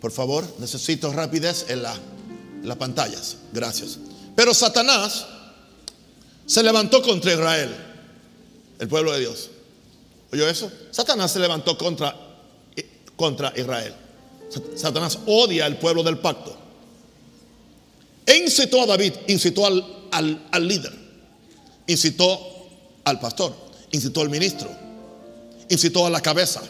Por 0.01 0.11
favor, 0.11 0.45
necesito 0.59 1.13
rapidez 1.13 1.67
en, 1.69 1.79
en 1.79 2.69
las 2.69 2.77
pantallas. 2.77 3.39
Gracias. 3.53 3.99
Pero 4.35 4.53
Satanás 4.53 5.27
se 6.47 6.63
levantó 6.63 7.03
contra 7.03 7.33
Israel, 7.33 7.75
el 8.79 8.89
pueblo 8.89 9.13
de 9.13 9.21
Dios. 9.21 9.52
¿Oyó 10.33 10.49
eso? 10.49 10.73
Satanás 10.91 11.33
se 11.33 11.39
levantó 11.39 11.77
contra, 11.77 12.17
contra 13.17 13.53
Israel. 13.55 13.95
Satanás 14.77 15.19
odia 15.27 15.67
al 15.67 15.79
pueblo 15.79 16.03
del 16.03 16.19
pacto. 16.19 16.57
E 18.25 18.37
incitó 18.37 18.83
a 18.83 18.87
David, 18.87 19.13
incitó 19.27 19.67
al, 19.67 20.49
al, 20.51 20.69
líder, 20.69 20.93
incitó 21.87 22.39
al 23.05 23.19
pastor, 23.19 23.55
incitó 23.91 24.21
al 24.21 24.31
ministro, 24.31 24.71
incitó 25.69 26.07
a 26.07 26.11
la 26.11 26.21
cabeza. 26.21 26.63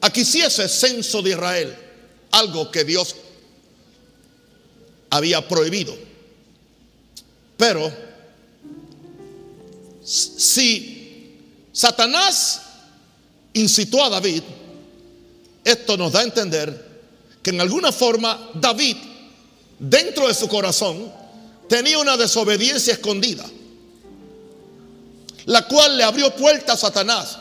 Aquí 0.00 0.20
hiciese 0.20 0.68
censo 0.68 1.22
de 1.22 1.30
Israel, 1.30 1.74
algo 2.30 2.70
que 2.70 2.84
Dios 2.84 3.16
había 5.10 5.46
prohibido. 5.46 5.94
Pero 7.56 7.92
si 10.04 10.93
Satanás 11.74 12.62
incitó 13.52 14.02
a 14.04 14.08
David. 14.08 14.44
Esto 15.64 15.96
nos 15.96 16.12
da 16.12 16.20
a 16.20 16.22
entender 16.22 17.02
que 17.42 17.50
en 17.50 17.60
alguna 17.60 17.90
forma 17.90 18.50
David, 18.54 18.96
dentro 19.80 20.28
de 20.28 20.34
su 20.34 20.46
corazón, 20.46 21.12
tenía 21.68 21.98
una 21.98 22.16
desobediencia 22.16 22.92
escondida, 22.92 23.44
la 25.46 25.66
cual 25.66 25.96
le 25.98 26.04
abrió 26.04 26.34
puerta 26.36 26.74
a 26.74 26.76
Satanás. 26.76 27.38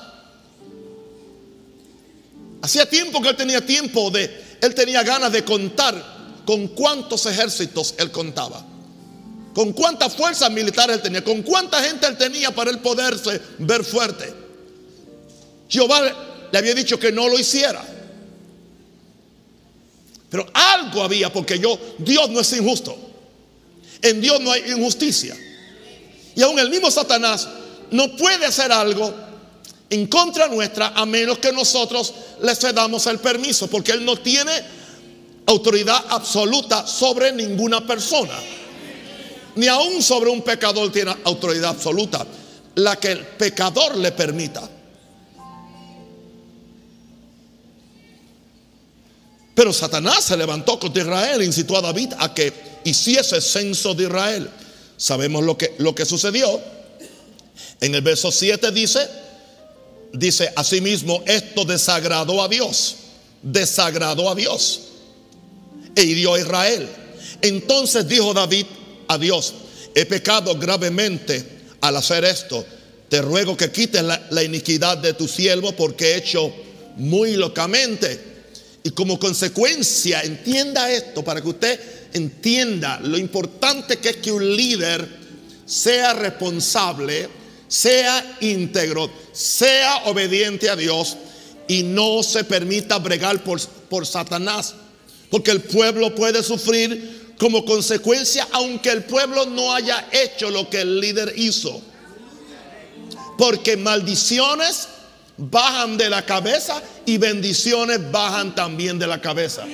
Hacía 2.63 2.89
tiempo 2.89 3.21
que 3.21 3.29
él 3.29 3.35
tenía 3.35 3.63
tiempo 3.63 4.09
de, 4.09 4.57
él 4.61 4.73
tenía 4.73 5.03
ganas 5.03 5.31
de 5.31 5.45
contar 5.45 6.41
con 6.43 6.69
cuántos 6.69 7.27
ejércitos 7.27 7.93
él 7.99 8.09
contaba 8.11 8.65
con 9.53 9.71
cuántas 9.73 10.15
fuerzas 10.15 10.51
militares 10.51 10.97
él 10.97 11.01
tenía, 11.01 11.23
con 11.23 11.43
cuánta 11.43 11.81
gente 11.81 12.07
él 12.07 12.17
tenía 12.17 12.51
para 12.51 12.71
él 12.71 12.79
poderse 12.79 13.39
ver 13.59 13.83
fuerte. 13.83 14.33
Jehová 15.69 16.01
le 16.51 16.57
había 16.57 16.73
dicho 16.73 16.99
que 16.99 17.11
no 17.11 17.29
lo 17.29 17.39
hiciera. 17.39 17.83
Pero 20.29 20.47
algo 20.53 21.03
había, 21.03 21.31
porque 21.31 21.59
yo, 21.59 21.79
Dios 21.99 22.29
no 22.31 22.39
es 22.39 22.51
injusto. 22.53 22.97
En 24.01 24.19
Dios 24.19 24.41
no 24.41 24.51
hay 24.51 24.63
injusticia. 24.71 25.37
Y 26.35 26.41
aún 26.41 26.57
el 26.57 26.69
mismo 26.69 26.89
Satanás 26.89 27.47
no 27.91 28.15
puede 28.15 28.47
hacer 28.47 28.71
algo 28.71 29.13
en 29.91 30.07
contra 30.07 30.47
nuestra 30.47 30.87
a 30.95 31.05
menos 31.05 31.37
que 31.37 31.51
nosotros 31.51 32.11
le 32.41 32.55
cedamos 32.55 33.05
el 33.05 33.19
permiso, 33.19 33.69
porque 33.69 33.91
él 33.91 34.03
no 34.03 34.17
tiene 34.17 34.51
autoridad 35.45 36.03
absoluta 36.09 36.87
sobre 36.87 37.31
ninguna 37.31 37.85
persona 37.85 38.33
ni 39.55 39.67
aún 39.67 40.01
sobre 40.01 40.29
un 40.29 40.41
pecador 40.41 40.91
tiene 40.91 41.15
autoridad 41.23 41.71
absoluta, 41.71 42.25
la 42.75 42.95
que 42.97 43.11
el 43.11 43.19
pecador 43.19 43.95
le 43.97 44.11
permita. 44.11 44.69
Pero 49.55 49.71
Satanás 49.71 50.23
se 50.23 50.37
levantó 50.37 50.79
contra 50.79 51.03
Israel 51.03 51.41
e 51.41 51.45
incitó 51.45 51.77
a 51.77 51.81
David 51.81 52.13
a 52.17 52.33
que 52.33 52.51
hiciese 52.83 53.39
censo 53.39 53.93
de 53.93 54.05
Israel. 54.05 54.49
Sabemos 54.97 55.43
lo 55.43 55.57
que, 55.57 55.75
lo 55.77 55.93
que 55.93 56.05
sucedió. 56.05 56.59
En 57.79 57.93
el 57.93 58.01
verso 58.01 58.31
7 58.31 58.71
dice, 58.71 59.07
dice 60.11 60.51
asimismo, 60.55 61.21
esto 61.25 61.65
desagradó 61.65 62.41
a 62.41 62.47
Dios, 62.47 62.95
desagradó 63.43 64.29
a 64.29 64.35
Dios 64.35 64.81
e 65.95 66.03
hirió 66.03 66.33
a 66.33 66.39
Israel. 66.39 66.89
Entonces 67.41 68.07
dijo 68.07 68.33
David 68.33 68.65
a 69.13 69.17
Dios, 69.17 69.53
he 69.95 70.05
pecado 70.05 70.57
gravemente 70.57 71.43
al 71.81 71.97
hacer 71.97 72.25
esto. 72.25 72.65
Te 73.09 73.21
ruego 73.21 73.55
que 73.55 73.71
quites 73.71 74.03
la, 74.03 74.43
iniquidad 74.43 74.97
de 74.97 75.13
tu 75.13 75.27
siervo 75.27 75.73
porque 75.73 76.13
he 76.13 76.17
hecho 76.17 76.51
muy 76.97 77.35
locamente. 77.35 78.33
Y 78.83 78.89
como 78.91 79.19
consecuencia, 79.19 80.21
entienda 80.21 80.91
esto 80.91 81.23
para 81.23 81.41
que 81.41 81.49
usted 81.49 81.79
entienda 82.13 82.99
lo 83.01 83.17
importante 83.17 83.97
que 83.97 84.09
es 84.09 84.17
que 84.17 84.31
un 84.31 84.55
líder 84.55 85.07
sea 85.65 86.13
responsable, 86.13 87.29
sea 87.67 88.37
íntegro, 88.41 89.09
sea 89.31 90.03
obediente 90.05 90.69
a 90.69 90.75
Dios 90.75 91.17
y 91.67 91.83
no 91.83 92.23
se 92.23 92.43
permita 92.43 92.97
bregar 92.99 93.43
por, 93.43 93.61
por 93.89 94.05
Satanás. 94.05 94.75
Porque 95.29 95.51
el 95.51 95.61
pueblo 95.61 96.13
puede 96.13 96.43
sufrir 96.43 97.22
como 97.37 97.65
consecuencia, 97.65 98.47
aunque 98.51 98.89
el 98.89 99.03
pueblo 99.03 99.45
no 99.45 99.73
haya 99.73 100.07
hecho 100.11 100.49
lo 100.49 100.69
que 100.69 100.81
el 100.81 100.99
líder 100.99 101.33
hizo. 101.37 101.81
Porque 103.37 103.77
maldiciones 103.77 104.87
bajan 105.37 105.97
de 105.97 106.09
la 106.09 106.25
cabeza 106.25 106.81
y 107.05 107.17
bendiciones 107.17 108.11
bajan 108.11 108.53
también 108.55 108.99
de 108.99 109.07
la 109.07 109.19
cabeza. 109.19 109.65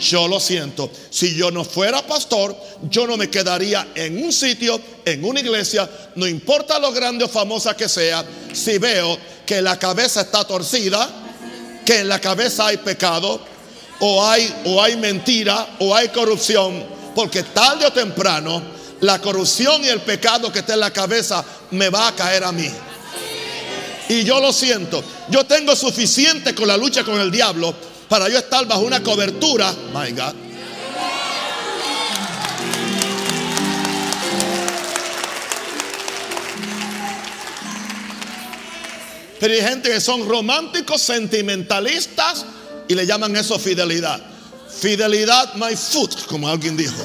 Yo 0.00 0.28
lo 0.28 0.40
siento, 0.40 0.90
si 1.10 1.34
yo 1.34 1.50
no 1.50 1.64
fuera 1.64 2.06
pastor, 2.06 2.56
yo 2.90 3.06
no 3.06 3.16
me 3.16 3.30
quedaría 3.30 3.88
en 3.94 4.22
un 4.22 4.32
sitio, 4.32 4.80
en 5.04 5.24
una 5.24 5.40
iglesia, 5.40 5.88
no 6.16 6.26
importa 6.26 6.78
lo 6.78 6.92
grande 6.92 7.24
o 7.24 7.28
famosa 7.28 7.76
que 7.76 7.88
sea, 7.88 8.24
si 8.52 8.78
veo 8.78 9.16
que 9.46 9.62
la 9.62 9.78
cabeza 9.78 10.22
está 10.22 10.44
torcida, 10.44 11.08
que 11.84 12.00
en 12.00 12.08
la 12.08 12.20
cabeza 12.20 12.66
hay 12.66 12.78
pecado, 12.78 13.40
o 14.00 14.26
hay, 14.26 14.54
o 14.64 14.82
hay 14.82 14.96
mentira, 14.96 15.66
o 15.78 15.94
hay 15.94 16.08
corrupción, 16.08 16.84
porque 17.14 17.42
tarde 17.42 17.86
o 17.86 17.92
temprano 17.92 18.62
la 19.00 19.20
corrupción 19.20 19.84
y 19.84 19.88
el 19.88 20.00
pecado 20.00 20.52
que 20.52 20.60
está 20.60 20.74
en 20.74 20.80
la 20.80 20.90
cabeza 20.90 21.44
me 21.70 21.88
va 21.88 22.08
a 22.08 22.14
caer 22.14 22.44
a 22.44 22.52
mí. 22.52 22.70
Y 24.08 24.24
yo 24.24 24.40
lo 24.40 24.52
siento. 24.52 25.02
Yo 25.28 25.44
tengo 25.44 25.74
suficiente 25.74 26.54
con 26.54 26.68
la 26.68 26.76
lucha 26.76 27.04
con 27.04 27.20
el 27.20 27.30
diablo 27.30 27.74
para 28.08 28.28
yo 28.28 28.38
estar 28.38 28.64
bajo 28.66 28.82
una 28.82 29.02
cobertura. 29.02 29.74
My 29.92 30.12
God. 30.12 30.34
Pero 39.38 39.52
hay 39.52 39.60
gente 39.60 39.90
que 39.90 40.00
son 40.00 40.26
románticos, 40.26 41.02
sentimentalistas 41.02 42.46
y 42.88 42.94
le 42.94 43.06
llaman 43.06 43.36
eso 43.36 43.58
fidelidad. 43.58 44.20
Fidelidad, 44.68 45.54
my 45.54 45.74
foot, 45.76 46.26
como 46.26 46.48
alguien 46.48 46.76
dijo. 46.76 47.02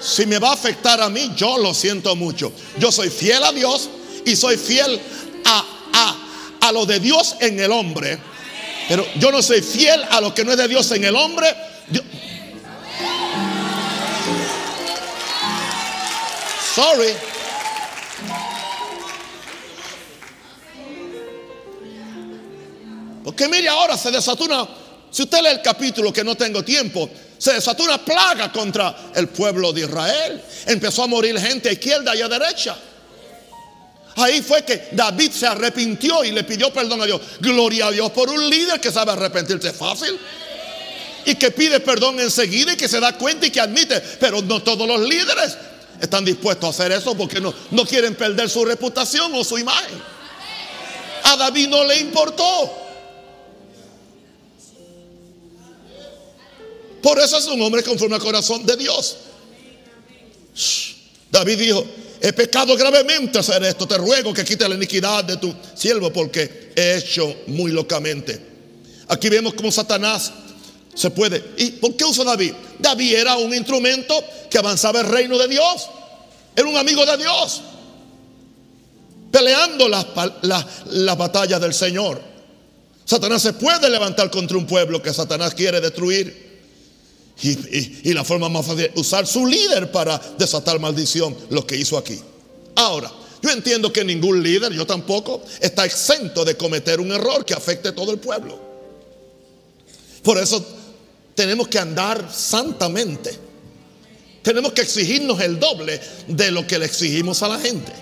Si 0.00 0.26
me 0.26 0.38
va 0.38 0.50
a 0.50 0.54
afectar 0.54 1.00
a 1.00 1.08
mí, 1.08 1.32
yo 1.36 1.58
lo 1.58 1.74
siento 1.74 2.14
mucho. 2.16 2.52
Yo 2.78 2.92
soy 2.92 3.10
fiel 3.10 3.42
a 3.42 3.52
Dios 3.52 3.88
y 4.24 4.36
soy 4.36 4.56
fiel 4.56 5.00
a, 5.44 5.64
a, 5.92 6.68
a 6.68 6.72
lo 6.72 6.86
de 6.86 7.00
Dios 7.00 7.36
en 7.40 7.58
el 7.60 7.72
hombre. 7.72 8.18
Pero 8.88 9.04
yo 9.16 9.30
no 9.30 9.42
soy 9.42 9.60
fiel 9.60 10.02
a 10.10 10.20
lo 10.20 10.32
que 10.32 10.44
no 10.44 10.52
es 10.52 10.58
de 10.58 10.68
Dios 10.68 10.90
en 10.92 11.04
el 11.04 11.16
hombre. 11.16 11.54
sorry. 16.78 17.12
Porque 23.24 23.48
mire 23.48 23.68
ahora 23.68 23.96
se 23.96 24.10
desató 24.10 24.44
una, 24.44 24.66
si 25.10 25.22
usted 25.22 25.42
lee 25.42 25.48
el 25.48 25.62
capítulo 25.62 26.12
que 26.12 26.24
no 26.24 26.34
tengo 26.34 26.62
tiempo, 26.62 27.08
se 27.38 27.54
desató 27.54 27.84
una 27.84 28.04
plaga 28.04 28.52
contra 28.52 29.12
el 29.14 29.28
pueblo 29.28 29.72
de 29.72 29.82
Israel. 29.82 30.42
Empezó 30.66 31.04
a 31.04 31.06
morir 31.06 31.38
gente 31.38 31.68
a 31.68 31.72
izquierda 31.72 32.14
y 32.14 32.20
a 32.20 32.28
derecha. 32.28 32.76
Ahí 34.16 34.42
fue 34.42 34.64
que 34.64 34.88
David 34.92 35.30
se 35.30 35.46
arrepintió 35.46 36.24
y 36.24 36.32
le 36.32 36.42
pidió 36.42 36.72
perdón 36.72 37.00
a 37.02 37.06
Dios. 37.06 37.20
Gloria 37.40 37.86
a 37.86 37.90
Dios 37.92 38.10
por 38.10 38.28
un 38.28 38.50
líder 38.50 38.80
que 38.80 38.90
sabe 38.90 39.12
arrepentirse 39.12 39.72
fácil. 39.72 40.18
Y 41.24 41.36
que 41.36 41.52
pide 41.52 41.78
perdón 41.80 42.18
enseguida 42.18 42.72
y 42.72 42.76
que 42.76 42.88
se 42.88 42.98
da 42.98 43.16
cuenta 43.16 43.46
y 43.46 43.50
que 43.50 43.60
admite. 43.60 44.00
Pero 44.18 44.42
no 44.42 44.62
todos 44.62 44.88
los 44.88 45.00
líderes 45.08 45.56
están 46.00 46.24
dispuestos 46.24 46.66
a 46.66 46.70
hacer 46.70 46.92
eso 46.92 47.16
porque 47.16 47.40
no, 47.40 47.54
no 47.70 47.84
quieren 47.84 48.16
perder 48.16 48.50
su 48.50 48.64
reputación 48.64 49.32
o 49.34 49.44
su 49.44 49.56
imagen. 49.58 50.02
A 51.24 51.36
David 51.36 51.68
no 51.68 51.84
le 51.84 51.98
importó. 51.98 52.87
Por 57.02 57.18
eso 57.18 57.38
es 57.38 57.46
un 57.46 57.60
hombre 57.62 57.82
conforme 57.82 58.16
al 58.16 58.22
corazón 58.22 58.64
de 58.66 58.76
Dios. 58.76 59.16
David 61.30 61.58
dijo, 61.58 61.86
he 62.20 62.32
pecado 62.32 62.76
gravemente 62.76 63.38
hacer 63.38 63.62
esto, 63.64 63.86
te 63.86 63.96
ruego 63.96 64.32
que 64.32 64.44
quite 64.44 64.68
la 64.68 64.74
iniquidad 64.74 65.24
de 65.24 65.36
tu 65.36 65.54
siervo 65.74 66.12
porque 66.12 66.72
he 66.74 66.96
hecho 66.96 67.42
muy 67.48 67.70
locamente. 67.70 68.40
Aquí 69.08 69.28
vemos 69.28 69.54
cómo 69.54 69.70
Satanás 69.70 70.32
se 70.94 71.10
puede. 71.10 71.52
¿Y 71.56 71.70
por 71.72 71.96
qué 71.96 72.04
usó 72.04 72.24
David? 72.24 72.52
David 72.78 73.14
era 73.14 73.36
un 73.36 73.54
instrumento 73.54 74.22
que 74.50 74.58
avanzaba 74.58 75.00
el 75.00 75.06
reino 75.06 75.38
de 75.38 75.48
Dios. 75.48 75.88
Era 76.56 76.66
un 76.66 76.76
amigo 76.76 77.06
de 77.06 77.16
Dios. 77.16 77.62
Peleando 79.30 79.88
las, 79.88 80.06
las 80.42 81.16
batallas 81.18 81.60
del 81.60 81.72
Señor. 81.72 82.20
Satanás 83.04 83.42
se 83.42 83.52
puede 83.52 83.88
levantar 83.88 84.30
contra 84.30 84.56
un 84.58 84.66
pueblo 84.66 85.00
que 85.00 85.14
Satanás 85.14 85.54
quiere 85.54 85.80
destruir. 85.80 86.47
Y, 87.40 88.12
la 88.12 88.24
forma 88.24 88.48
más 88.48 88.66
fácil 88.66 88.84
es 88.86 88.90
usar 88.96 89.26
su 89.26 89.46
líder 89.46 89.92
para 89.92 90.20
desatar 90.38 90.80
maldición, 90.80 91.36
lo 91.50 91.66
que 91.66 91.76
hizo 91.76 91.96
aquí. 91.96 92.18
Ahora, 92.74 93.12
yo 93.40 93.50
entiendo 93.50 93.92
que 93.92 94.04
ningún 94.04 94.42
líder, 94.42 94.72
yo 94.72 94.86
tampoco, 94.86 95.42
está 95.60 95.84
exento 95.84 96.44
de 96.44 96.56
cometer 96.56 97.00
un 97.00 97.12
error 97.12 97.44
que 97.44 97.54
afecte 97.54 97.88
a 97.88 97.94
todo 97.94 98.10
el 98.10 98.18
pueblo. 98.18 98.58
Por 100.22 100.38
eso 100.38 100.64
tenemos 101.34 101.68
que 101.68 101.78
andar 101.78 102.28
santamente. 102.32 103.38
Tenemos 104.42 104.72
que 104.72 104.82
exigirnos 104.82 105.40
el 105.40 105.60
doble 105.60 106.00
de 106.26 106.50
lo 106.50 106.66
que 106.66 106.78
le 106.78 106.86
exigimos 106.86 107.42
a 107.42 107.48
la 107.48 107.58
gente. 107.58 107.92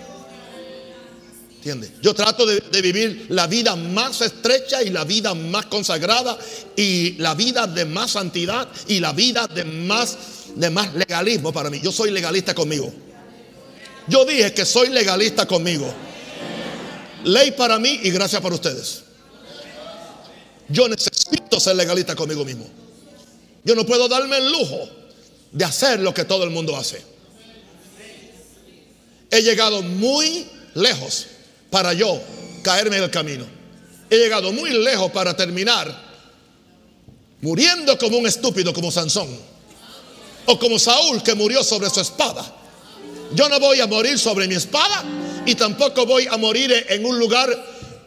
Yo 2.01 2.15
trato 2.15 2.47
de, 2.47 2.61
vivir 2.81 3.27
la 3.31 3.47
vida 3.47 3.75
más 3.75 4.21
estrecha 4.21 4.83
y 4.83 4.91
la 4.91 5.05
vida 5.05 5.35
más 5.35 5.67
consagrada 5.67 6.39
y 6.77 7.13
la 7.19 7.35
vida 7.35 7.67
de 7.67 7.85
más 7.85 8.13
santidad 8.13 8.69
y 8.87 9.01
la 9.01 9.13
vida 9.13 9.49
de 9.49 9.65
más, 9.65 10.17
de 10.55 10.71
más 10.71 10.95
legalismo 10.95 11.53
para 11.53 11.69
mí. 11.69 11.81
Yo 11.83 11.91
soy 11.91 12.11
legalista 12.11 12.55
conmigo. 12.55 12.93
Yo 14.07 14.25
dije 14.25 14.53
que 14.55 14.65
soy 14.65 14.91
legalista 14.91 15.47
conmigo. 15.47 15.93
Ley 17.25 17.51
para 17.53 17.79
mí 17.79 18.01
y 18.05 18.11
gracias 18.11 18.41
para 18.41 18.55
ustedes. 18.55 19.03
Yo 20.69 20.89
necesito 20.89 21.59
ser 21.59 21.75
legalista 21.75 22.15
conmigo 22.15 22.45
mismo. 22.45 22.67
Yo 23.65 23.75
no 23.75 23.85
puedo 23.85 24.07
darme 24.07 24.39
el 24.39 24.53
lujo 24.53 24.89
de 25.51 25.65
hacer 25.65 25.99
lo 25.99 26.15
que 26.15 26.25
todo 26.25 26.45
el 26.45 26.51
mundo 26.51 26.77
hace. 26.77 27.03
He 29.31 29.43
llegado 29.43 29.83
muy 29.83 30.47
lejos 30.75 31.27
para 31.77 31.93
yo 31.93 32.19
caerme 32.63 32.97
en 32.97 33.03
el 33.03 33.11
camino. 33.11 33.45
He 34.09 34.17
llegado 34.17 34.51
muy 34.51 34.71
lejos 34.71 35.13
para 35.13 35.37
terminar 35.37 35.95
muriendo 37.43 37.99
como 37.99 38.17
un 38.17 38.27
estúpido 38.27 38.73
como 38.73 38.91
Sansón. 38.91 39.29
O 40.47 40.59
como 40.59 40.79
Saúl 40.79 41.23
que 41.23 41.35
murió 41.35 41.63
sobre 41.63 41.91
su 41.91 42.01
espada. 42.01 42.51
Yo 43.35 43.51
no 43.51 43.61
voy 43.61 43.79
a 43.81 43.87
morir 43.87 44.19
sobre 44.19 44.49
mi 44.49 44.55
espada 44.55 45.05
y 45.45 45.55
tampoco 45.55 46.07
voy 46.07 46.27
a 46.31 46.39
morir 46.39 46.87
en 46.89 47.05
un 47.05 47.19
lugar 47.19 47.47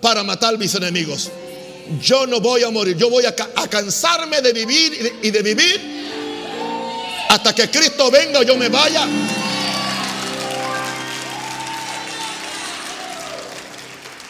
para 0.02 0.24
matar 0.24 0.58
mis 0.58 0.74
enemigos. 0.74 1.30
Yo 2.02 2.26
no 2.26 2.40
voy 2.40 2.64
a 2.64 2.72
morir, 2.72 2.98
yo 2.98 3.08
voy 3.12 3.26
a, 3.26 3.36
cansarme 3.36 4.42
de 4.42 4.52
vivir 4.52 5.20
y 5.22 5.30
de 5.30 5.44
vivir 5.44 5.80
hasta 7.30 7.54
que 7.54 7.70
Cristo 7.70 8.10
venga 8.10 8.40
o 8.40 8.44
yo 8.44 8.58
me 8.58 8.68
vaya. 8.70 9.08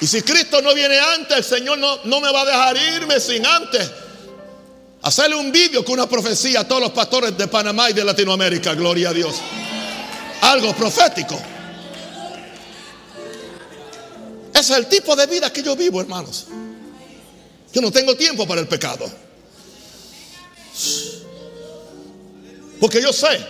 Y 0.02 0.08
si 0.08 0.22
Cristo 0.22 0.62
no 0.62 0.74
viene 0.74 0.98
antes, 1.00 1.38
el 1.38 1.44
Señor 1.44 1.78
no, 1.78 2.04
no 2.06 2.22
me 2.22 2.32
va 2.32 2.42
a 2.42 2.46
dejar 2.46 2.78
irme 2.78 3.20
sin 3.20 3.46
antes. 3.46 3.90
Hacerle 5.02 5.36
un 5.36 5.52
vídeo 5.52 5.84
con 5.84 5.94
una 5.94 6.08
profecía 6.08 6.62
a 6.62 6.68
todos 6.68 6.82
los 6.82 6.92
pastores 6.92 7.38
de 7.38 7.48
Panamá 7.48 7.90
y 7.90 7.94
de 7.94 8.04
Latinoamérica. 8.04 8.74
Gloria 8.76 9.10
a 9.10 9.14
Dios. 9.14 9.36
Algo 10.42 10.74
profético. 10.74 11.40
Ese 14.54 14.74
es 14.74 14.80
el 14.80 14.88
tipo 14.88 15.16
de 15.16 15.26
vida 15.28 15.52
que 15.52 15.64
yo 15.64 15.76
vivo, 15.76 16.02
hermanos. 16.02 16.48
Yo 17.74 17.82
no 17.82 17.92
tengo 17.92 18.16
tiempo 18.16 18.48
para 18.48 18.62
el 18.62 18.68
pecado. 18.68 19.10
Porque 22.80 23.02
yo 23.02 23.12
sé 23.14 23.46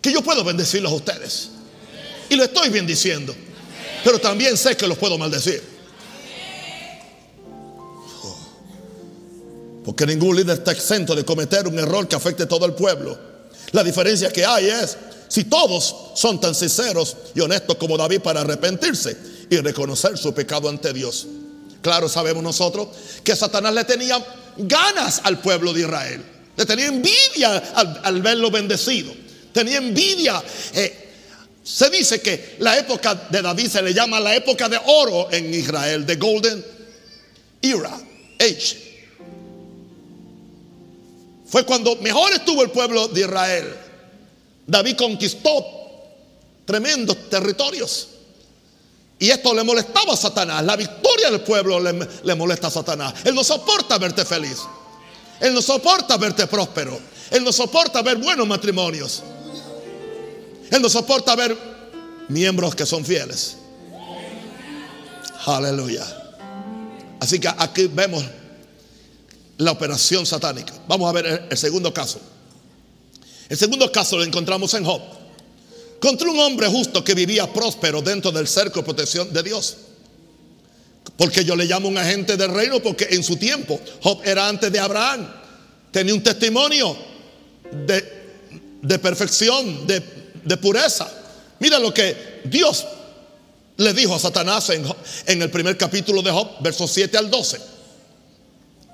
que 0.00 0.12
yo 0.12 0.22
puedo 0.22 0.44
bendecirlos 0.44 0.92
a 0.92 0.94
ustedes. 0.94 1.50
Y 2.28 2.36
lo 2.36 2.44
estoy 2.44 2.68
bendiciendo. 2.68 3.34
Pero 4.04 4.18
también 4.18 4.56
sé 4.56 4.76
que 4.76 4.86
los 4.86 4.98
puedo 4.98 5.18
maldecir. 5.18 5.62
Porque 9.84 10.04
ningún 10.04 10.36
líder 10.36 10.58
está 10.58 10.72
exento 10.72 11.14
de 11.14 11.24
cometer 11.24 11.66
un 11.66 11.78
error 11.78 12.06
que 12.06 12.14
afecte 12.14 12.42
a 12.42 12.48
todo 12.48 12.66
el 12.66 12.74
pueblo. 12.74 13.18
La 13.72 13.82
diferencia 13.82 14.30
que 14.30 14.44
hay 14.44 14.66
es 14.68 14.96
si 15.28 15.44
todos 15.44 15.94
son 16.14 16.40
tan 16.40 16.54
sinceros 16.54 17.16
y 17.34 17.40
honestos 17.40 17.76
como 17.76 17.96
David 17.96 18.20
para 18.20 18.42
arrepentirse 18.42 19.16
y 19.48 19.56
reconocer 19.56 20.18
su 20.18 20.34
pecado 20.34 20.68
ante 20.68 20.92
Dios. 20.92 21.26
Claro, 21.80 22.08
sabemos 22.08 22.42
nosotros 22.42 22.88
que 23.24 23.34
Satanás 23.36 23.72
le 23.72 23.84
tenía 23.84 24.22
ganas 24.58 25.20
al 25.24 25.40
pueblo 25.40 25.72
de 25.72 25.80
Israel. 25.80 26.24
Le 26.56 26.66
tenía 26.66 26.86
envidia 26.86 27.56
al, 28.02 28.20
verlo 28.20 28.50
bendecido. 28.50 29.12
Tenía 29.52 29.78
envidia. 29.78 30.42
Eh, 30.74 31.07
se 31.68 31.90
dice 31.90 32.22
que 32.22 32.56
la 32.60 32.78
época 32.78 33.14
de 33.14 33.42
David 33.42 33.68
se 33.68 33.82
le 33.82 33.92
llama 33.92 34.18
la 34.18 34.34
época 34.34 34.70
de 34.70 34.80
oro 34.86 35.30
en 35.30 35.52
Israel, 35.52 36.06
the 36.06 36.16
golden 36.16 36.64
era, 37.60 37.94
age. 38.40 38.78
Fue 41.46 41.66
cuando 41.66 41.96
mejor 41.96 42.32
estuvo 42.32 42.62
el 42.62 42.70
pueblo 42.70 43.08
de 43.08 43.20
Israel. 43.20 43.76
David 44.66 44.96
conquistó 44.96 45.62
tremendos 46.64 47.28
territorios. 47.28 48.08
Y 49.18 49.28
esto 49.28 49.52
le 49.52 49.62
molestaba 49.62 50.14
a 50.14 50.16
Satanás. 50.16 50.64
La 50.64 50.74
victoria 50.74 51.30
del 51.30 51.42
pueblo 51.42 51.80
le, 51.80 52.08
le, 52.22 52.34
molesta 52.34 52.68
a 52.68 52.70
Satanás. 52.70 53.12
Él 53.24 53.34
no 53.34 53.44
soporta 53.44 53.98
verte 53.98 54.24
feliz. 54.24 54.58
Él 55.38 55.52
no 55.52 55.60
soporta 55.60 56.16
verte 56.16 56.46
próspero. 56.46 56.98
Él 57.30 57.44
no 57.44 57.52
soporta 57.52 58.00
ver 58.00 58.16
buenos 58.16 58.46
matrimonios. 58.46 59.22
Él 60.70 60.82
no 60.82 60.88
soporta 60.88 61.34
ver 61.34 61.56
miembros 62.28 62.74
que 62.74 62.86
son 62.86 63.04
fieles. 63.04 63.56
Aleluya. 65.46 66.04
Así 67.20 67.38
que 67.38 67.48
aquí 67.48 67.86
vemos 67.86 68.24
la 69.56 69.72
operación 69.72 70.24
satánica. 70.26 70.72
Vamos 70.86 71.08
a 71.08 71.12
ver 71.12 71.46
el 71.50 71.58
segundo 71.58 71.92
caso. 71.92 72.20
El 73.48 73.56
segundo 73.56 73.90
caso 73.90 74.16
lo 74.16 74.24
encontramos 74.24 74.74
en 74.74 74.84
Job. 74.84 75.00
Contra 76.00 76.30
un 76.30 76.38
hombre 76.38 76.68
justo 76.68 77.02
que 77.02 77.14
vivía 77.14 77.52
próspero 77.52 78.02
dentro 78.02 78.30
del 78.30 78.46
cerco 78.46 78.80
de 78.80 78.84
protección 78.84 79.32
de 79.32 79.42
Dios. 79.42 79.76
Porque 81.16 81.44
yo 81.44 81.56
le 81.56 81.64
llamo 81.64 81.88
un 81.88 81.98
agente 81.98 82.36
del 82.36 82.52
reino 82.52 82.80
porque 82.80 83.08
en 83.10 83.24
su 83.24 83.36
tiempo 83.36 83.80
Job 84.02 84.20
era 84.24 84.48
antes 84.48 84.70
de 84.70 84.78
Abraham. 84.78 85.28
Tenía 85.90 86.14
un 86.14 86.22
testimonio 86.22 86.96
de, 87.86 88.98
perfección, 88.98 89.86
de, 89.86 90.00
de, 90.48 90.56
pureza. 90.56 91.08
Mira 91.60 91.78
lo 91.78 91.92
que 91.92 92.40
Dios 92.44 92.86
le 93.76 93.92
dijo 93.94 94.14
a 94.14 94.18
Satanás 94.18 94.70
en, 94.70 95.42
el 95.42 95.50
primer 95.50 95.76
capítulo 95.76 96.22
de 96.22 96.30
Job, 96.30 96.60
versos 96.60 96.90
7 96.90 97.16
al 97.16 97.30
12. 97.30 97.60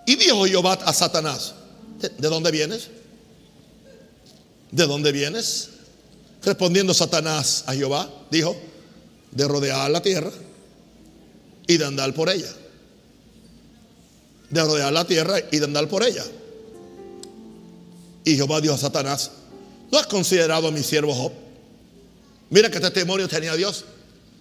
Y 0.06 0.16
dijo 0.16 0.44
Jehová 0.44 0.78
a 0.84 0.92
Satanás, 0.92 1.54
¿de 2.00 2.28
dónde 2.28 2.50
vienes? 2.50 2.88
¿De 4.70 4.86
dónde 4.86 5.12
vienes? 5.12 5.70
Respondiendo 6.42 6.92
Satanás 6.92 7.64
a 7.66 7.74
Jehová, 7.74 8.10
dijo, 8.30 8.56
de 9.30 9.48
rodear 9.48 9.90
la 9.90 10.02
tierra 10.02 10.30
y 11.66 11.76
de 11.76 11.84
andar 11.84 12.12
por 12.12 12.28
ella. 12.28 12.50
De 14.50 14.62
rodear 14.62 14.92
la 14.92 15.04
tierra 15.04 15.38
y 15.50 15.58
de 15.58 15.64
andar 15.64 15.88
por 15.88 16.02
ella. 16.02 16.24
Y 18.24 18.36
Jehová 18.36 18.60
dijo 18.60 18.74
a 18.74 18.78
Satanás, 18.78 19.30
¿no 19.90 19.98
has 19.98 20.06
considerado 20.06 20.68
a 20.68 20.70
mi 20.70 20.82
siervo 20.82 21.14
Job? 21.14 21.43
Mira 22.50 22.70
qué 22.70 22.80
testimonio 22.80 23.28
tenía 23.28 23.54
Dios. 23.54 23.84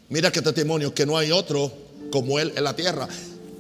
Mira 0.10 0.32
qué 0.32 0.42
testimonio 0.42 0.94
que 0.94 1.06
no 1.06 1.18
hay 1.18 1.32
otro 1.32 1.72
como 2.12 2.40
él 2.40 2.54
en 2.56 2.64
la 2.64 2.76
tierra. 2.76 3.08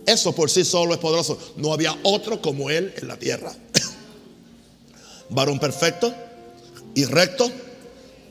Eso 0.05 0.35
por 0.35 0.49
sí 0.49 0.63
solo 0.63 0.93
es 0.93 0.99
poderoso. 0.99 1.39
No 1.57 1.73
había 1.73 1.97
otro 2.03 2.41
como 2.41 2.69
él 2.69 2.93
en 2.97 3.07
la 3.07 3.17
tierra. 3.17 3.53
Varón 5.29 5.59
perfecto 5.59 6.13
y 6.93 7.05
recto, 7.05 7.49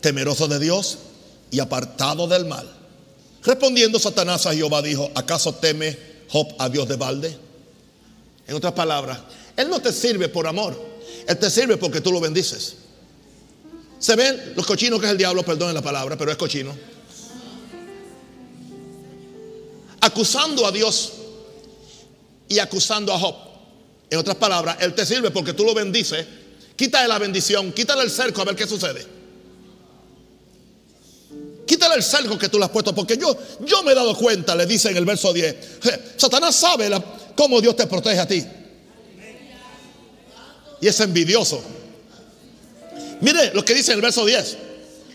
temeroso 0.00 0.46
de 0.48 0.58
Dios 0.58 0.98
y 1.50 1.60
apartado 1.60 2.28
del 2.28 2.44
mal. 2.44 2.70
Respondiendo 3.42 3.98
Satanás 3.98 4.46
a 4.46 4.54
Jehová 4.54 4.82
dijo, 4.82 5.10
¿acaso 5.14 5.54
teme 5.54 5.98
Job 6.28 6.48
a 6.58 6.68
Dios 6.68 6.88
de 6.88 6.96
balde? 6.96 7.36
En 8.46 8.54
otras 8.54 8.72
palabras, 8.72 9.18
Él 9.56 9.68
no 9.68 9.80
te 9.80 9.92
sirve 9.92 10.28
por 10.28 10.46
amor, 10.46 10.80
Él 11.26 11.38
te 11.38 11.50
sirve 11.50 11.76
porque 11.76 12.00
tú 12.00 12.12
lo 12.12 12.20
bendices. 12.20 12.76
¿Se 14.02 14.16
ven 14.16 14.54
los 14.56 14.66
cochinos 14.66 14.98
que 14.98 15.06
es 15.06 15.12
el 15.12 15.18
diablo? 15.18 15.44
Perdonen 15.44 15.76
la 15.76 15.80
palabra, 15.80 16.18
pero 16.18 16.32
es 16.32 16.36
cochino. 16.36 16.76
Acusando 20.00 20.66
a 20.66 20.72
Dios 20.72 21.12
y 22.48 22.58
acusando 22.58 23.12
a 23.12 23.18
Job. 23.20 23.36
En 24.10 24.18
otras 24.18 24.34
palabras, 24.34 24.78
Él 24.80 24.92
te 24.92 25.06
sirve 25.06 25.30
porque 25.30 25.52
tú 25.52 25.64
lo 25.64 25.72
bendices. 25.72 26.26
Quítale 26.74 27.06
la 27.06 27.20
bendición, 27.20 27.70
quítale 27.70 28.02
el 28.02 28.10
cerco 28.10 28.42
a 28.42 28.46
ver 28.46 28.56
qué 28.56 28.66
sucede. 28.66 29.06
Quítale 31.64 31.94
el 31.94 32.02
cerco 32.02 32.36
que 32.36 32.48
tú 32.48 32.58
le 32.58 32.64
has 32.64 32.72
puesto, 32.72 32.92
porque 32.92 33.16
yo, 33.16 33.38
yo 33.60 33.84
me 33.84 33.92
he 33.92 33.94
dado 33.94 34.16
cuenta, 34.16 34.56
le 34.56 34.66
dice 34.66 34.90
en 34.90 34.96
el 34.96 35.04
verso 35.04 35.32
10, 35.32 35.56
Satanás 36.16 36.56
sabe 36.56 36.90
cómo 37.36 37.60
Dios 37.60 37.76
te 37.76 37.86
protege 37.86 38.18
a 38.18 38.26
ti. 38.26 38.44
Y 40.80 40.88
es 40.88 40.98
envidioso. 40.98 41.62
Mire 43.22 43.54
lo 43.54 43.64
que 43.64 43.74
dice 43.74 43.92
en 43.92 43.96
el 43.96 44.02
verso 44.02 44.26
10. 44.26 44.58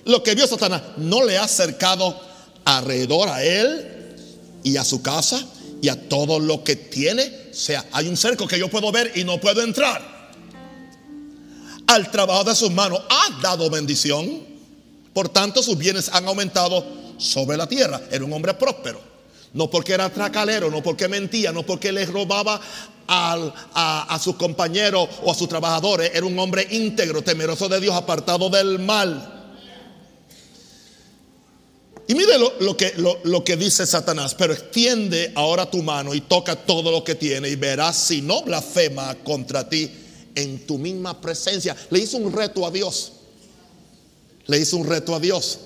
Lo 0.06 0.24
que 0.24 0.34
vio 0.34 0.48
Satanás 0.48 0.82
no 0.98 1.24
le 1.24 1.38
ha 1.38 1.44
acercado 1.44 2.20
alrededor 2.66 3.30
a 3.30 3.44
él 3.44 4.16
y 4.64 4.78
a 4.78 4.84
su 4.84 5.02
casa 5.02 5.46
y 5.82 5.90
a 5.90 6.10
todo 6.10 6.40
lo 6.40 6.64
que 6.64 6.76
tiene. 6.76 7.50
O 7.52 7.54
sea, 7.54 7.86
hay 7.92 8.08
un 8.08 8.18
cerco 8.18 8.48
que 8.48 8.58
yo 8.58 8.70
puedo 8.70 8.92
ver 8.92 9.12
y 9.16 9.24
no 9.24 9.40
puedo 9.40 9.62
entrar. 9.62 10.18
Al 11.86 12.10
trabajo 12.10 12.46
de 12.46 12.56
sus 12.56 12.72
manos 12.72 13.02
ha 13.10 13.40
dado 13.42 13.70
bendición 13.70 14.58
por 15.18 15.30
tanto, 15.30 15.64
sus 15.64 15.76
bienes 15.76 16.10
han 16.14 16.28
aumentado 16.28 16.86
sobre 17.18 17.58
la 17.58 17.68
tierra. 17.68 18.00
Era 18.12 18.24
un 18.24 18.32
hombre 18.34 18.54
próspero. 18.54 19.02
No 19.54 19.70
porque 19.70 19.94
era 19.94 20.10
tracalero, 20.10 20.70
no 20.70 20.84
porque 20.84 21.08
mentía, 21.08 21.52
no 21.52 21.64
porque 21.64 21.92
le 21.92 22.06
robaba 22.06 22.60
a, 23.08 24.20
sus 24.22 24.36
compañeros 24.36 25.08
o 25.24 25.32
a 25.32 25.36
sus 25.36 25.48
trabajadores. 25.48 26.12
Era 26.14 26.26
un 26.26 26.38
hombre 26.38 26.68
íntegro, 26.72 27.24
temeroso 27.24 27.68
de 27.70 27.80
Dios, 27.80 27.96
apartado 27.96 28.50
del 28.50 28.80
mal. 28.80 29.34
Y 32.10 32.16
mire 32.16 32.38
lo, 32.38 32.78
que, 32.78 32.94
lo, 32.96 33.44
que 33.44 33.58
dice 33.58 33.86
Satanás, 33.86 34.34
pero 34.34 34.54
extiende 34.54 35.34
ahora 35.36 35.70
tu 35.70 35.84
mano 35.84 36.14
y 36.14 36.22
toca 36.22 36.56
todo 36.56 36.90
lo 36.90 37.04
que 37.04 37.16
tiene 37.16 37.50
y 37.50 37.56
verás 37.56 37.98
si 37.98 38.22
no 38.22 38.44
blasfema 38.44 39.16
contra 39.16 39.68
ti 39.68 39.92
en 40.36 40.66
tu 40.66 40.78
misma 40.78 41.20
presencia. 41.20 41.76
Le 41.90 42.00
hizo 42.00 42.18
un 42.18 42.32
reto 42.32 42.66
a 42.66 42.72
Dios 42.72 43.12
le 44.48 44.58
hizo 44.58 44.78
un 44.78 44.88
reto 44.88 45.14
a 45.14 45.20
Dios. 45.20 45.60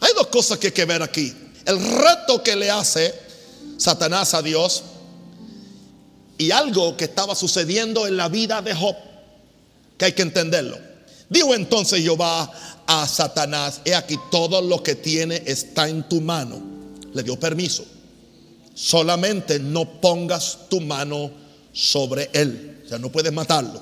Hay 0.00 0.12
dos 0.14 0.28
cosas 0.28 0.58
que 0.58 0.68
hay 0.68 0.72
que 0.72 0.84
ver 0.84 1.02
aquí. 1.02 1.34
El 1.68 1.78
reto 1.78 2.42
que 2.42 2.56
le 2.56 2.70
hace 2.70 3.14
Satanás 3.76 4.32
a 4.32 4.40
Dios 4.40 4.82
y 6.38 6.50
algo 6.50 6.96
que 6.96 7.04
estaba 7.04 7.34
sucediendo 7.34 8.06
en 8.06 8.16
la 8.16 8.30
vida 8.30 8.62
de 8.62 8.74
Job, 8.74 8.96
que 9.98 10.06
hay 10.06 10.12
que 10.12 10.22
entenderlo. 10.22 10.78
Dijo 11.28 11.54
entonces 11.54 12.00
Jehová 12.00 12.50
a 12.86 13.06
Satanás, 13.06 13.82
he 13.84 13.94
aquí 13.94 14.16
todo 14.30 14.62
lo 14.62 14.82
que 14.82 14.94
tiene 14.94 15.42
está 15.44 15.90
en 15.90 16.08
tu 16.08 16.22
mano. 16.22 16.58
Le 17.12 17.22
dio 17.22 17.38
permiso. 17.38 17.84
Solamente 18.74 19.58
no 19.58 20.00
pongas 20.00 20.60
tu 20.70 20.80
mano 20.80 21.30
sobre 21.74 22.30
él. 22.32 22.80
O 22.86 22.88
sea, 22.88 22.98
no 22.98 23.12
puedes 23.12 23.32
matarlo. 23.32 23.78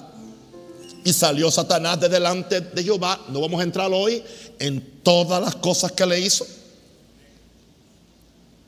Y 1.05 1.13
salió 1.13 1.53
Satanás 1.53 2.01
de 2.01 2.09
delante 2.09 2.63
de 2.63 2.83
Jehová. 2.83 3.21
No 3.29 3.41
vamos 3.41 3.61
a 3.61 3.63
entrar 3.63 3.93
hoy 3.93 4.25
en 4.59 5.03
todas 5.05 5.41
las 5.41 5.55
cosas 5.55 5.93
que 5.93 6.05
le 6.05 6.19
hizo. 6.19 6.45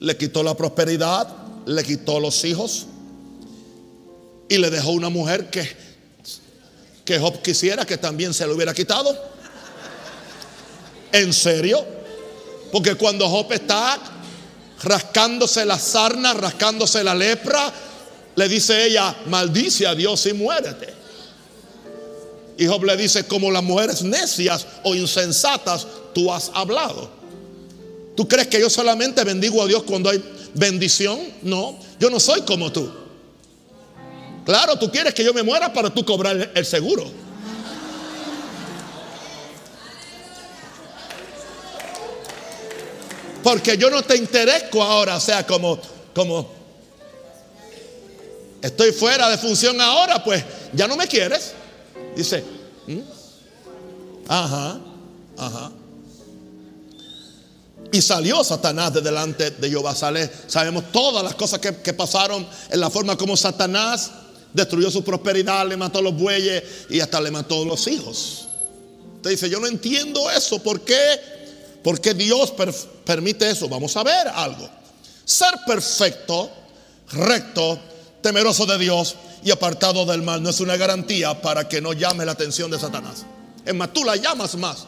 Le 0.00 0.16
quitó 0.16 0.42
la 0.42 0.56
prosperidad, 0.56 1.28
le 1.66 1.82
quitó 1.82 2.20
los 2.20 2.44
hijos 2.44 2.86
y 4.48 4.58
le 4.58 4.70
dejó 4.70 4.92
una 4.92 5.08
mujer 5.08 5.50
que, 5.50 5.68
que 7.04 7.18
Job 7.18 7.42
quisiera 7.42 7.84
que 7.84 7.98
también 7.98 8.32
se 8.32 8.46
lo 8.46 8.54
hubiera 8.54 8.72
quitado. 8.72 9.16
¿En 11.12 11.32
serio? 11.32 11.84
Porque 12.70 12.94
cuando 12.94 13.28
Job 13.28 13.52
está 13.52 13.98
rascándose 14.82 15.64
la 15.64 15.78
sarna, 15.78 16.34
rascándose 16.34 17.02
la 17.02 17.14
lepra, 17.14 17.72
le 18.36 18.48
dice 18.48 18.86
ella, 18.86 19.16
maldice 19.26 19.86
a 19.86 19.94
Dios 19.94 20.24
y 20.26 20.32
muérete. 20.32 20.94
Y 22.56 22.66
Job 22.66 22.84
le 22.84 22.96
dice, 22.96 23.24
como 23.26 23.50
las 23.50 23.62
mujeres 23.62 24.02
necias 24.02 24.66
o 24.84 24.94
insensatas, 24.94 25.86
tú 26.14 26.32
has 26.32 26.50
hablado. 26.54 27.17
¿Tú 28.18 28.26
crees 28.26 28.48
que 28.48 28.58
yo 28.58 28.68
solamente 28.68 29.22
bendigo 29.22 29.62
a 29.62 29.66
Dios 29.68 29.84
cuando 29.84 30.10
hay 30.10 30.20
bendición? 30.52 31.20
No, 31.42 31.78
yo 32.00 32.10
no 32.10 32.18
soy 32.18 32.40
como 32.40 32.72
tú. 32.72 32.92
Claro, 34.44 34.76
tú 34.76 34.90
quieres 34.90 35.14
que 35.14 35.22
yo 35.22 35.32
me 35.32 35.44
muera 35.44 35.72
para 35.72 35.88
tú 35.88 36.04
cobrar 36.04 36.50
el 36.52 36.66
seguro. 36.66 37.08
Porque 43.44 43.78
yo 43.78 43.88
no 43.88 44.02
te 44.02 44.16
interesco 44.16 44.82
ahora, 44.82 45.14
o 45.14 45.20
sea, 45.20 45.46
como, 45.46 45.78
como 46.12 46.50
estoy 48.60 48.90
fuera 48.90 49.30
de 49.30 49.38
función 49.38 49.80
ahora, 49.80 50.24
pues 50.24 50.42
ya 50.72 50.88
no 50.88 50.96
me 50.96 51.06
quieres. 51.06 51.52
Dice, 52.16 52.42
¿Mm? 52.88 52.98
ajá, 54.26 54.80
ajá. 55.36 55.70
Y 57.90 58.02
salió 58.02 58.44
Satanás 58.44 58.92
de 58.92 59.00
delante 59.00 59.50
de 59.50 59.68
Jehová. 59.70 59.94
Sabemos 59.94 60.92
todas 60.92 61.24
las 61.24 61.34
cosas 61.34 61.58
que, 61.58 61.76
que, 61.76 61.94
pasaron 61.94 62.46
en 62.68 62.80
la 62.80 62.90
forma 62.90 63.16
como 63.16 63.36
Satanás 63.36 64.10
destruyó 64.52 64.90
su 64.90 65.04
prosperidad, 65.04 65.66
le 65.66 65.76
mató 65.76 66.02
los 66.02 66.14
bueyes 66.14 66.62
y 66.90 67.00
hasta 67.00 67.20
le 67.20 67.30
mató 67.30 67.64
los 67.64 67.86
hijos. 67.86 68.48
Usted 69.16 69.30
dice, 69.30 69.50
yo 69.50 69.60
no 69.60 69.66
entiendo 69.66 70.30
eso. 70.30 70.62
¿Por 70.62 70.82
qué? 70.82 71.20
¿Por 71.82 72.00
qué 72.00 72.14
Dios 72.14 72.52
permite 73.04 73.50
eso? 73.50 73.68
Vamos 73.68 73.96
a 73.96 74.02
ver 74.02 74.28
algo. 74.28 74.68
Ser 75.24 75.54
perfecto, 75.66 76.50
recto, 77.12 77.78
temeroso 78.22 78.66
de 78.66 78.78
Dios, 78.78 79.16
y 79.44 79.50
apartado 79.50 80.04
del 80.04 80.22
mal 80.22 80.42
no 80.42 80.50
es 80.50 80.60
una 80.60 80.76
garantía 80.76 81.40
para 81.40 81.68
que 81.68 81.80
no 81.80 81.92
llame 81.92 82.24
la 82.24 82.32
atención 82.32 82.70
de 82.70 82.78
Satanás. 82.78 83.24
Es 83.64 83.74
más, 83.74 83.92
tú 83.92 84.04
la 84.04 84.16
llamas 84.16 84.56
más. 84.56 84.86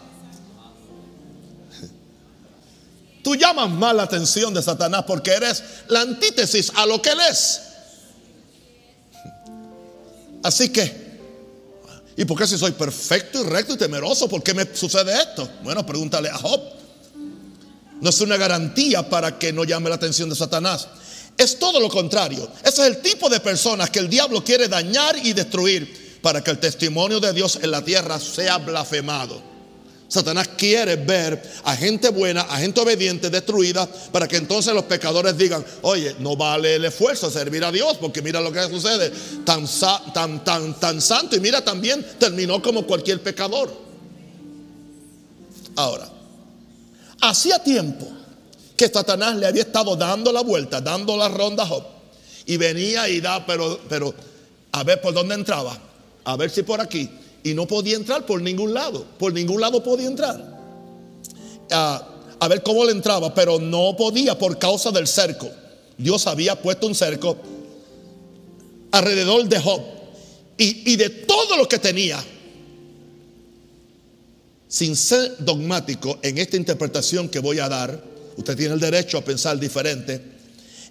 Tú 3.22 3.34
llamas 3.34 3.70
más 3.70 3.94
la 3.94 4.04
atención 4.04 4.54
de 4.54 4.62
Satanás 4.62 5.04
porque 5.06 5.32
eres 5.32 5.62
la 5.88 6.00
antítesis 6.00 6.72
a 6.74 6.86
lo 6.86 7.02
que 7.02 7.10
él 7.10 7.18
es. 7.30 7.60
Así 10.42 10.70
que, 10.70 11.10
¿y 12.16 12.24
por 12.24 12.38
qué 12.38 12.46
si 12.46 12.56
soy 12.56 12.72
perfecto 12.72 13.42
y 13.42 13.44
recto 13.44 13.74
y 13.74 13.76
temeroso? 13.76 14.28
¿Por 14.28 14.42
qué 14.42 14.54
me 14.54 14.66
sucede 14.74 15.12
esto? 15.20 15.48
Bueno, 15.62 15.84
pregúntale 15.84 16.30
a 16.30 16.38
Job. 16.38 16.60
No 18.00 18.08
es 18.08 18.20
una 18.22 18.38
garantía 18.38 19.08
para 19.08 19.38
que 19.38 19.52
no 19.52 19.64
llame 19.64 19.90
la 19.90 19.96
atención 19.96 20.30
de 20.30 20.36
Satanás. 20.36 20.88
es 21.36 21.58
todo 21.58 21.80
lo 21.80 21.88
contrario. 21.88 22.50
Ese 22.62 22.82
es 22.82 22.88
el 22.88 22.98
tipo 23.02 23.28
de 23.28 23.40
personas 23.40 23.90
que 23.90 23.98
el 23.98 24.08
diablo 24.08 24.42
quiere 24.42 24.68
dañar 24.68 25.16
y 25.22 25.32
destruir 25.32 26.18
para 26.22 26.42
que 26.42 26.50
el 26.50 26.58
testimonio 26.58 27.20
de 27.20 27.32
Dios 27.32 27.58
en 27.62 27.70
la 27.70 27.84
tierra 27.84 28.18
sea 28.18 28.58
blasfemado. 28.58 29.49
Satanás 30.10 30.48
quiere 30.56 30.96
ver 30.96 31.40
a 31.62 31.76
gente 31.76 32.08
buena, 32.08 32.40
a 32.40 32.58
gente 32.58 32.80
obediente 32.80 33.30
destruida, 33.30 33.88
para 34.10 34.26
que 34.26 34.38
entonces 34.38 34.74
los 34.74 34.82
pecadores 34.84 35.38
digan, 35.38 35.64
oye, 35.82 36.16
no 36.18 36.34
vale 36.34 36.74
el 36.74 36.84
esfuerzo 36.84 37.30
servir 37.30 37.64
a 37.64 37.70
Dios, 37.70 37.96
porque 37.98 38.20
mira 38.20 38.40
lo 38.40 38.50
que 38.50 38.60
sucede, 38.64 39.12
tan, 39.44 39.66
tan, 40.12 40.42
tan, 40.42 40.80
tan 40.80 41.00
santo 41.00 41.36
y 41.36 41.40
mira 41.40 41.64
también 41.64 42.04
terminó 42.18 42.60
como 42.60 42.84
cualquier 42.88 43.22
pecador. 43.22 43.72
Ahora, 45.76 46.08
hacía 47.20 47.62
tiempo 47.62 48.08
que 48.76 48.88
Satanás 48.88 49.36
le 49.36 49.46
había 49.46 49.62
estado 49.62 49.94
dando 49.94 50.32
la 50.32 50.40
vuelta, 50.40 50.80
dando 50.80 51.16
la 51.16 51.28
ronda 51.28 51.68
y 52.46 52.56
venía 52.56 53.08
y 53.08 53.20
da, 53.20 53.46
pero, 53.46 53.78
pero 53.88 54.12
a 54.72 54.82
ver 54.82 55.00
por 55.00 55.14
dónde 55.14 55.36
entraba, 55.36 55.78
a 56.24 56.36
ver 56.36 56.50
si 56.50 56.64
por 56.64 56.80
aquí 56.80 57.08
y 57.42 57.54
no 57.54 57.66
podía 57.66 57.96
entrar 57.96 58.26
por 58.26 58.40
ningún 58.42 58.74
lado. 58.74 59.04
Por 59.18 59.32
ningún 59.32 59.60
lado 59.60 59.82
podía 59.82 60.06
entrar. 60.06 60.58
Ah, 61.70 62.06
a 62.38 62.48
ver 62.48 62.62
cómo 62.62 62.84
le 62.84 62.92
entraba, 62.92 63.34
pero 63.34 63.58
no 63.58 63.96
podía 63.96 64.36
por 64.38 64.58
causa 64.58 64.90
del 64.90 65.06
cerco. 65.06 65.50
Dios 65.96 66.26
había 66.26 66.60
puesto 66.60 66.86
un 66.86 66.94
cerco 66.94 67.36
alrededor 68.92 69.46
de 69.48 69.60
Job 69.60 69.82
y, 70.56 70.92
y 70.92 70.96
de 70.96 71.10
todo 71.10 71.56
lo 71.56 71.68
que 71.68 71.78
tenía. 71.78 72.22
Sin 74.68 74.96
ser 74.96 75.36
dogmático 75.38 76.18
en 76.22 76.38
esta 76.38 76.56
interpretación 76.56 77.28
que 77.28 77.40
voy 77.40 77.58
a 77.58 77.68
dar, 77.68 78.02
usted 78.36 78.56
tiene 78.56 78.74
el 78.74 78.80
derecho 78.80 79.18
a 79.18 79.24
pensar 79.24 79.58
diferente. 79.58 80.22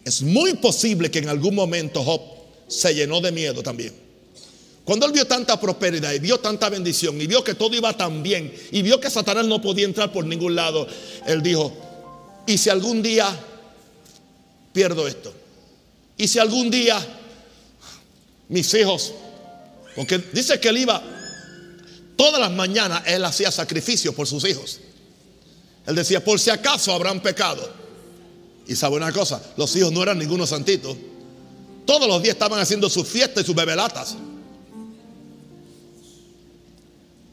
Es 0.06 0.22
muy 0.22 0.54
posible 0.56 1.10
que 1.10 1.20
en 1.20 1.30
algún 1.30 1.56
momento 1.56 2.04
Job 2.04 2.22
se 2.68 2.94
llenó 2.94 3.22
de 3.22 3.32
miedo 3.32 3.64
también. 3.64 4.09
Cuando 4.89 5.06
él 5.06 5.12
vio 5.12 5.28
tanta 5.28 5.60
prosperidad 5.60 6.13
y 6.13 6.17
vio 6.17 6.39
tanta 6.39 6.67
bendición 6.67 7.21
y 7.21 7.28
vio 7.28 7.43
que 7.43 7.54
todo 7.54 7.75
iba 7.75 7.95
tan 7.95 8.23
bien 8.23 8.52
y 8.71 8.82
vio 8.82 8.99
que 8.99 9.08
Satanás 9.12 9.45
no 9.45 9.62
podía 9.62 9.86
entrar 9.86 10.12
por 10.12 10.25
ningún 10.25 10.56
lado, 10.56 10.88
él 11.28 11.43
dijo, 11.43 11.71
¿y 12.47 12.58
si 12.58 12.71
algún 12.71 13.04
día 13.04 13.30
pierdo 14.73 15.08
esto? 15.08 15.32
¿Y 16.17 16.28
si 16.28 16.39
algún 16.39 16.71
día 16.71 16.99
mis 18.47 18.73
hijos, 18.73 19.13
porque 19.95 20.23
dice 20.34 20.60
que 20.60 20.69
él 20.69 20.80
iba, 20.80 21.04
todas 22.15 22.39
las 22.39 22.49
mañanas 22.49 23.04
él 23.06 23.23
hacía 23.25 23.52
sacrificio 23.52 24.15
por 24.15 24.25
sus 24.25 24.43
hijos. 24.43 24.80
Él 25.86 25.93
decía, 25.93 26.25
por 26.25 26.39
si 26.39 26.49
acaso 26.49 26.91
habrán 26.91 27.21
pecado. 27.21 27.71
Y 28.65 28.75
sabe 28.75 28.95
una 28.95 29.12
cosa, 29.12 29.39
los 29.56 29.75
hijos 29.75 29.91
no 29.91 30.02
eran 30.02 30.17
ninguno 30.17 30.47
santitos. 30.47 30.97
Todos 31.86 32.08
los 32.08 32.23
días 32.23 32.34
estaban 32.34 32.60
haciendo 32.60 32.89
sus 32.89 33.08
fiestas 33.08 33.43
y 33.43 33.45
sus 33.45 33.56
bebelatas. 33.56 34.15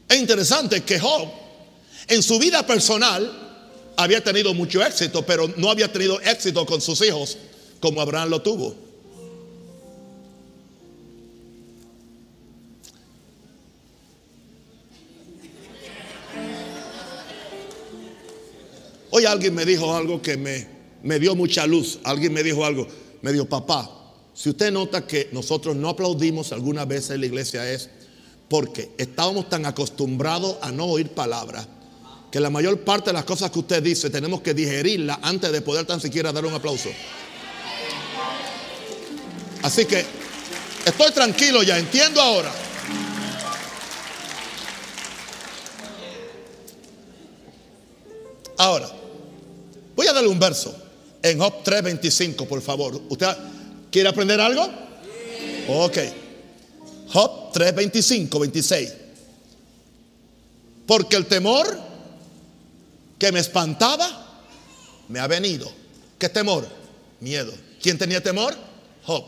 Es 0.09 0.17
interesante 0.17 0.81
que 0.83 0.99
Job 0.99 1.27
en 2.07 2.23
su 2.23 2.39
vida 2.39 2.65
personal 2.65 3.29
había 3.97 4.23
tenido 4.23 4.53
mucho 4.53 4.83
éxito, 4.83 5.25
pero 5.25 5.51
no 5.57 5.69
había 5.69 5.91
tenido 5.91 6.19
éxito 6.21 6.65
con 6.65 6.79
sus 6.79 7.01
hijos 7.01 7.37
como 7.79 8.01
Abraham 8.01 8.29
lo 8.29 8.41
tuvo. 8.41 8.75
Hoy 19.09 19.25
alguien 19.25 19.55
me 19.55 19.65
dijo 19.65 19.95
algo 19.95 20.21
que 20.21 20.37
me, 20.37 20.67
me 21.01 21.19
dio 21.19 21.35
mucha 21.35 21.65
luz. 21.65 21.99
Alguien 22.03 22.33
me 22.33 22.43
dijo 22.43 22.63
algo. 22.63 22.87
Me 23.21 23.33
dijo, 23.33 23.45
papá, 23.45 23.89
si 24.33 24.49
usted 24.49 24.71
nota 24.71 25.07
que 25.07 25.29
nosotros 25.31 25.75
no 25.75 25.89
aplaudimos 25.89 26.51
algunas 26.51 26.87
veces 26.87 27.11
en 27.11 27.21
la 27.21 27.25
iglesia 27.25 27.71
es 27.71 27.89
porque 28.49 28.91
estábamos 28.97 29.49
tan 29.49 29.65
acostumbrados 29.65 30.57
a 30.61 30.71
no 30.71 30.85
oír 30.85 31.09
palabras 31.09 31.67
que 32.31 32.39
la 32.39 32.49
mayor 32.49 32.81
parte 32.81 33.09
de 33.09 33.13
las 33.13 33.25
cosas 33.25 33.51
que 33.51 33.59
usted 33.59 33.81
dice 33.81 34.09
tenemos 34.09 34.41
que 34.41 34.53
digerirla 34.53 35.19
antes 35.21 35.51
de 35.51 35.61
poder 35.61 35.85
tan 35.85 35.99
siquiera 35.99 36.31
dar 36.31 36.45
un 36.45 36.53
aplauso. 36.53 36.89
Así 39.63 39.85
que 39.85 40.05
estoy 40.85 41.11
tranquilo 41.11 41.63
ya, 41.63 41.77
entiendo 41.77 42.21
ahora. 42.21 42.53
Ahora, 48.57 48.89
voy 49.95 50.07
a 50.07 50.13
darle 50.13 50.29
un 50.29 50.39
verso 50.39 50.75
en 51.21 51.39
Job 51.39 51.63
3:25, 51.63 52.47
por 52.47 52.61
favor. 52.61 53.01
¿Usted 53.09 53.27
quiere 53.91 54.09
aprender 54.09 54.39
algo? 54.39 54.67
Ok. 55.69 55.97
Job 57.09 57.51
3, 57.53 57.75
25, 57.75 58.39
26. 58.39 58.93
Porque 60.85 61.15
el 61.15 61.25
temor 61.25 61.67
que 63.19 63.31
me 63.31 63.39
espantaba 63.39 64.41
me 65.09 65.19
ha 65.19 65.27
venido. 65.27 65.71
¿Qué 66.17 66.29
temor? 66.29 66.67
Miedo. 67.19 67.53
¿Quién 67.81 67.97
tenía 67.97 68.21
temor? 68.21 68.55
Job. 69.05 69.23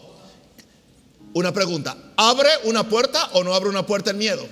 Una 1.33 1.53
pregunta, 1.53 1.95
¿abre 2.17 2.49
una 2.63 2.87
puerta 2.89 3.29
o 3.33 3.43
no 3.43 3.53
abre 3.53 3.69
una 3.69 3.85
puerta 3.85 4.11
el 4.11 4.17
miedo? 4.17 4.45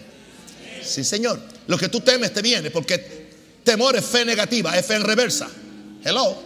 Sí, 0.84 1.04
Señor. 1.04 1.40
Lo 1.68 1.78
que 1.78 1.90
tú 1.90 2.00
temes 2.00 2.34
te 2.34 2.42
viene 2.42 2.72
porque 2.72 3.28
temor 3.64 3.96
es 3.96 4.06
fe 4.06 4.24
negativa, 4.24 4.78
es 4.78 4.86
fe 4.86 4.96
en 4.96 5.04
reversa. 5.04 5.50
Hello. 6.04 6.38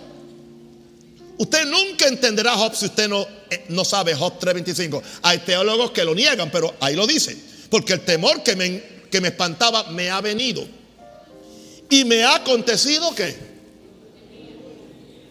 Usted 1.37 1.65
nunca 1.65 2.07
entenderá 2.07 2.55
Job 2.55 2.75
si 2.75 2.85
usted 2.85 3.07
no, 3.07 3.27
no 3.69 3.85
sabe 3.85 4.15
Job 4.15 4.39
3.25. 4.39 5.01
Hay 5.23 5.39
teólogos 5.39 5.91
que 5.91 6.03
lo 6.03 6.15
niegan, 6.15 6.49
pero 6.51 6.73
ahí 6.79 6.95
lo 6.95 7.07
dice. 7.07 7.37
Porque 7.69 7.93
el 7.93 8.05
temor 8.05 8.43
que 8.43 8.55
me, 8.55 8.83
que 9.09 9.21
me 9.21 9.29
espantaba 9.29 9.83
me 9.91 10.09
ha 10.09 10.21
venido. 10.21 10.65
Y 11.89 12.05
me 12.05 12.23
ha 12.23 12.35
acontecido 12.35 13.13
que... 13.13 13.51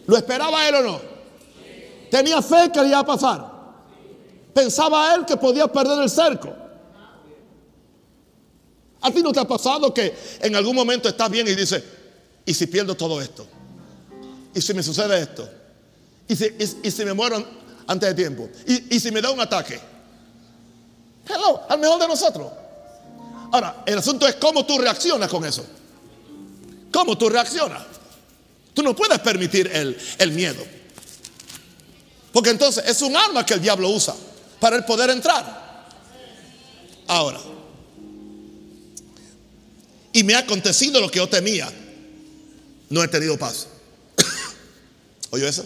¿Lo 0.07 0.17
esperaba 0.17 0.67
él 0.67 0.75
o 0.75 0.81
no? 0.81 1.01
Tenía 2.09 2.41
fe 2.41 2.69
que 2.73 2.81
le 2.81 2.89
iba 2.89 2.99
a 2.99 3.05
pasar. 3.05 3.51
Pensaba 4.53 5.15
él 5.15 5.25
que 5.25 5.37
podía 5.37 5.67
perder 5.67 6.01
el 6.01 6.09
cerco. 6.09 6.55
¿A 9.01 9.11
ti 9.11 9.23
no 9.23 9.31
te 9.31 9.39
ha 9.39 9.47
pasado 9.47 9.93
que 9.93 10.13
en 10.41 10.55
algún 10.55 10.75
momento 10.75 11.09
estás 11.09 11.29
bien 11.29 11.47
y 11.47 11.55
dices, 11.55 11.83
¿y 12.45 12.53
si 12.53 12.67
pierdo 12.67 12.95
todo 12.95 13.19
esto? 13.21 13.47
¿Y 14.53 14.61
si 14.61 14.73
me 14.73 14.83
sucede 14.83 15.21
esto? 15.21 15.49
¿Y 16.27 16.91
si, 16.91 17.05
me 17.05 17.13
muero 17.13 17.43
antes 17.91 18.09
de 18.09 18.15
tiempo? 18.15 18.49
¿Y, 18.65 18.99
si 18.99 19.11
me 19.11 19.21
da 19.21 19.31
un 19.31 19.39
ataque? 19.41 19.77
Hello, 21.27 21.61
al 21.67 21.77
mejor 21.77 21.99
de 21.99 22.07
nosotros. 22.07 22.49
Ahora, 23.51 23.83
el 23.85 23.97
asunto 23.97 24.25
es 24.27 24.35
cómo 24.35 24.65
tú 24.65 24.77
reaccionas 24.77 25.29
con 25.29 25.45
eso. 25.45 25.65
¿Cómo 26.91 27.17
tú 27.17 27.29
reaccionas? 27.29 27.83
Tú 28.73 28.81
no 28.81 28.95
puedes 28.95 29.19
permitir 29.19 29.69
el, 29.73 29.97
el 30.17 30.31
miedo. 30.31 30.63
Porque 32.31 32.51
entonces 32.51 32.85
es 32.87 33.01
un 33.01 33.15
arma 33.15 33.45
que 33.45 33.55
el 33.55 33.61
diablo 33.61 33.89
usa 33.89 34.15
para 34.61 34.77
el 34.77 34.85
poder 34.85 35.09
entrar. 35.09 35.89
Ahora, 37.07 37.39
y 40.13 40.23
me 40.23 40.35
ha 40.35 40.39
acontecido 40.39 41.01
lo 41.01 41.11
que 41.11 41.17
yo 41.17 41.27
temía. 41.27 41.69
No 42.89 43.03
he 43.03 43.07
tenido 43.09 43.37
paz. 43.37 43.67
¿Oyó 45.31 45.45
eso? 45.45 45.65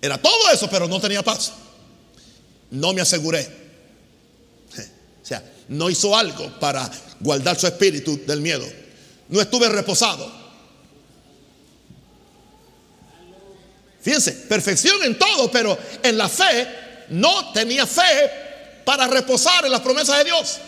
Era 0.00 0.18
todo 0.18 0.50
eso, 0.52 0.68
pero 0.70 0.86
no 0.86 1.00
tenía 1.00 1.22
paz. 1.22 1.52
No 2.70 2.92
me 2.92 3.00
aseguré. 3.00 3.46
O 5.22 5.26
sea, 5.26 5.42
no 5.68 5.90
hizo 5.90 6.16
algo 6.16 6.48
para 6.60 6.88
guardar 7.20 7.58
su 7.58 7.66
espíritu 7.66 8.20
del 8.26 8.40
miedo. 8.40 8.66
No 9.28 9.40
estuve 9.40 9.68
reposado. 9.68 10.30
Fíjense, 14.00 14.32
perfección 14.32 15.02
en 15.02 15.18
todo, 15.18 15.50
pero 15.50 15.76
en 16.00 16.16
la 16.16 16.28
fe 16.28 16.68
no 17.08 17.52
tenía 17.52 17.86
fe 17.86 18.30
para 18.84 19.08
reposar 19.08 19.64
en 19.64 19.72
las 19.72 19.80
promesas 19.80 20.18
de 20.18 20.24
Dios. 20.24 20.58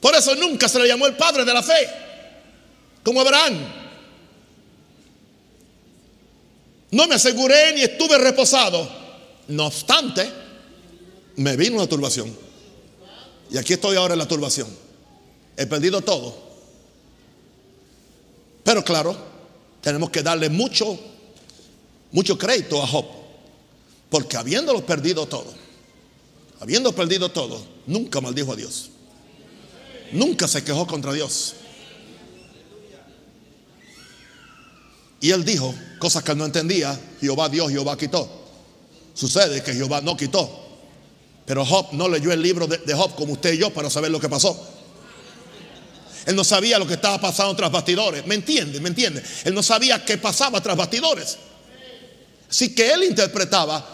Por 0.00 0.14
eso 0.14 0.34
nunca 0.36 0.66
se 0.68 0.78
le 0.78 0.88
llamó 0.88 1.06
el 1.06 1.16
padre 1.16 1.44
de 1.44 1.52
la 1.52 1.62
fe, 1.62 1.90
como 3.02 3.20
Abraham. 3.20 3.77
No 6.90 7.06
me 7.06 7.16
aseguré 7.16 7.74
ni 7.74 7.82
estuve 7.82 8.18
reposado. 8.18 8.88
No 9.48 9.66
obstante, 9.66 10.30
me 11.36 11.56
vino 11.56 11.76
una 11.76 11.86
turbación. 11.86 12.34
Y 13.50 13.56
aquí 13.56 13.74
estoy 13.74 13.96
ahora 13.96 14.14
en 14.14 14.18
la 14.18 14.28
turbación. 14.28 14.68
He 15.56 15.66
perdido 15.66 16.00
todo. 16.00 16.48
Pero 18.62 18.84
claro, 18.84 19.16
tenemos 19.80 20.10
que 20.10 20.22
darle 20.22 20.48
mucho, 20.50 20.98
mucho 22.12 22.36
crédito 22.36 22.82
a 22.82 22.86
Job. 22.86 23.06
Porque 24.10 24.36
habiéndolo 24.36 24.84
perdido 24.84 25.26
todo, 25.26 25.52
habiendo 26.60 26.94
perdido 26.94 27.30
todo, 27.30 27.62
nunca 27.86 28.20
maldijo 28.20 28.52
a 28.52 28.56
Dios. 28.56 28.90
Nunca 30.12 30.48
se 30.48 30.64
quejó 30.64 30.86
contra 30.86 31.12
Dios. 31.12 31.54
Y 35.20 35.30
él 35.30 35.44
dijo, 35.44 35.74
cosas 35.98 36.22
que 36.22 36.32
él 36.32 36.38
no 36.38 36.44
entendía, 36.44 36.98
Jehová 37.20 37.48
dio, 37.48 37.68
Jehová 37.68 37.96
quitó. 37.96 38.28
Sucede 39.14 39.62
que 39.62 39.74
Jehová 39.74 40.00
no 40.00 40.16
quitó. 40.16 40.66
Pero 41.44 41.64
Job 41.64 41.88
no 41.92 42.08
leyó 42.08 42.30
el 42.30 42.42
libro 42.42 42.66
de, 42.66 42.78
de 42.78 42.94
Job 42.94 43.14
como 43.14 43.32
usted 43.32 43.54
y 43.54 43.58
yo 43.58 43.70
para 43.70 43.90
saber 43.90 44.10
lo 44.10 44.20
que 44.20 44.28
pasó. 44.28 44.56
Él 46.26 46.36
no 46.36 46.44
sabía 46.44 46.78
lo 46.78 46.86
que 46.86 46.94
estaba 46.94 47.18
pasando 47.18 47.56
tras 47.56 47.72
bastidores. 47.72 48.26
¿Me 48.26 48.34
entiende? 48.34 48.80
¿Me 48.80 48.90
entiende? 48.90 49.22
Él 49.44 49.54
no 49.54 49.62
sabía 49.62 50.04
qué 50.04 50.18
pasaba 50.18 50.60
tras 50.60 50.76
bastidores. 50.76 51.38
Así 52.50 52.74
que 52.74 52.92
él 52.92 53.04
interpretaba, 53.04 53.84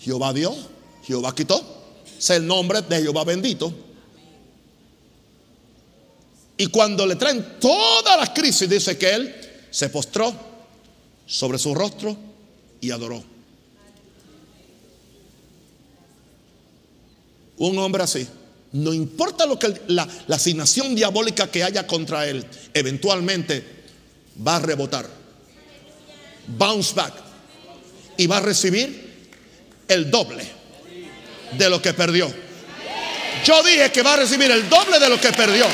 Jehová 0.00 0.32
dio, 0.32 0.54
Jehová 1.04 1.34
quitó. 1.34 1.60
Es 2.18 2.30
el 2.30 2.46
nombre 2.46 2.82
de 2.82 3.02
Jehová 3.02 3.24
bendito. 3.24 3.74
Y 6.56 6.68
cuando 6.68 7.04
le 7.04 7.16
traen 7.16 7.58
todas 7.60 8.16
las 8.16 8.30
crisis, 8.30 8.68
dice 8.68 8.96
que 8.96 9.10
él 9.14 9.45
se 9.76 9.90
postró 9.90 10.32
sobre 11.26 11.58
su 11.58 11.74
rostro 11.74 12.16
y 12.80 12.90
adoró. 12.90 13.22
Un 17.58 17.78
hombre 17.78 18.02
así 18.02 18.26
no 18.72 18.94
importa 18.94 19.44
lo 19.44 19.58
que 19.58 19.82
la, 19.88 20.08
asignación 20.30 20.94
diabólica 20.94 21.50
que 21.50 21.62
haya 21.62 21.86
contra 21.86 22.26
él, 22.26 22.46
eventualmente 22.72 23.62
va 24.46 24.56
a 24.56 24.60
rebotar. 24.60 25.06
Bounce 26.46 26.94
back. 26.94 27.12
Y 28.16 28.26
va 28.26 28.38
a 28.38 28.40
recibir 28.40 29.28
el 29.88 30.10
doble 30.10 30.42
de 31.52 31.68
lo 31.68 31.82
que 31.82 31.92
perdió. 31.92 32.32
Yo 33.44 33.62
dije 33.62 33.92
que 33.92 34.02
va 34.02 34.14
a 34.14 34.16
recibir 34.16 34.50
el 34.50 34.70
doble 34.70 34.98
de 34.98 35.08
lo 35.10 35.20
que 35.20 35.32
perdió. 35.32 35.66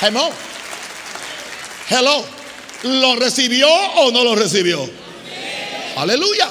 Hello. 0.00 0.47
Hello. 1.88 2.24
¿Lo 2.82 3.16
recibió 3.16 3.68
o 3.68 4.10
no 4.12 4.22
lo 4.22 4.36
recibió? 4.36 4.88
Aleluya. 5.96 6.48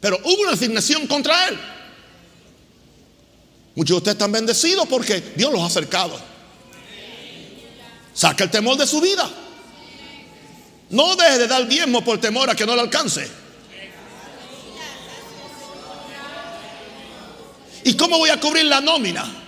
Pero 0.00 0.18
hubo 0.24 0.42
una 0.42 0.52
asignación 0.52 1.06
contra 1.06 1.48
él. 1.48 1.58
Muchos 3.74 3.94
de 3.94 3.98
ustedes 3.98 4.14
están 4.14 4.32
bendecidos 4.32 4.86
porque 4.88 5.20
Dios 5.36 5.52
los 5.52 5.60
ha 5.60 5.66
acercado. 5.66 6.18
Saca 8.14 8.44
el 8.44 8.50
temor 8.50 8.78
de 8.78 8.86
su 8.86 9.00
vida. 9.00 9.28
No 10.90 11.16
deje 11.16 11.38
de 11.38 11.48
dar 11.48 11.66
diezmo 11.66 12.04
por 12.04 12.20
temor 12.20 12.48
a 12.48 12.54
que 12.54 12.64
no 12.64 12.74
le 12.74 12.82
alcance. 12.82 13.28
¿Y 17.82 17.96
cómo 17.96 18.16
voy 18.16 18.30
a 18.30 18.40
cubrir 18.40 18.64
la 18.64 18.80
nómina? 18.80 19.43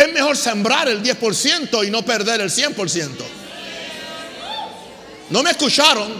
Es 0.00 0.10
mejor 0.14 0.34
sembrar 0.34 0.88
el 0.88 1.02
10% 1.02 1.86
y 1.86 1.90
no 1.90 2.02
perder 2.02 2.40
el 2.40 2.50
100%. 2.50 3.10
No 5.28 5.42
me 5.42 5.50
escucharon. 5.50 6.10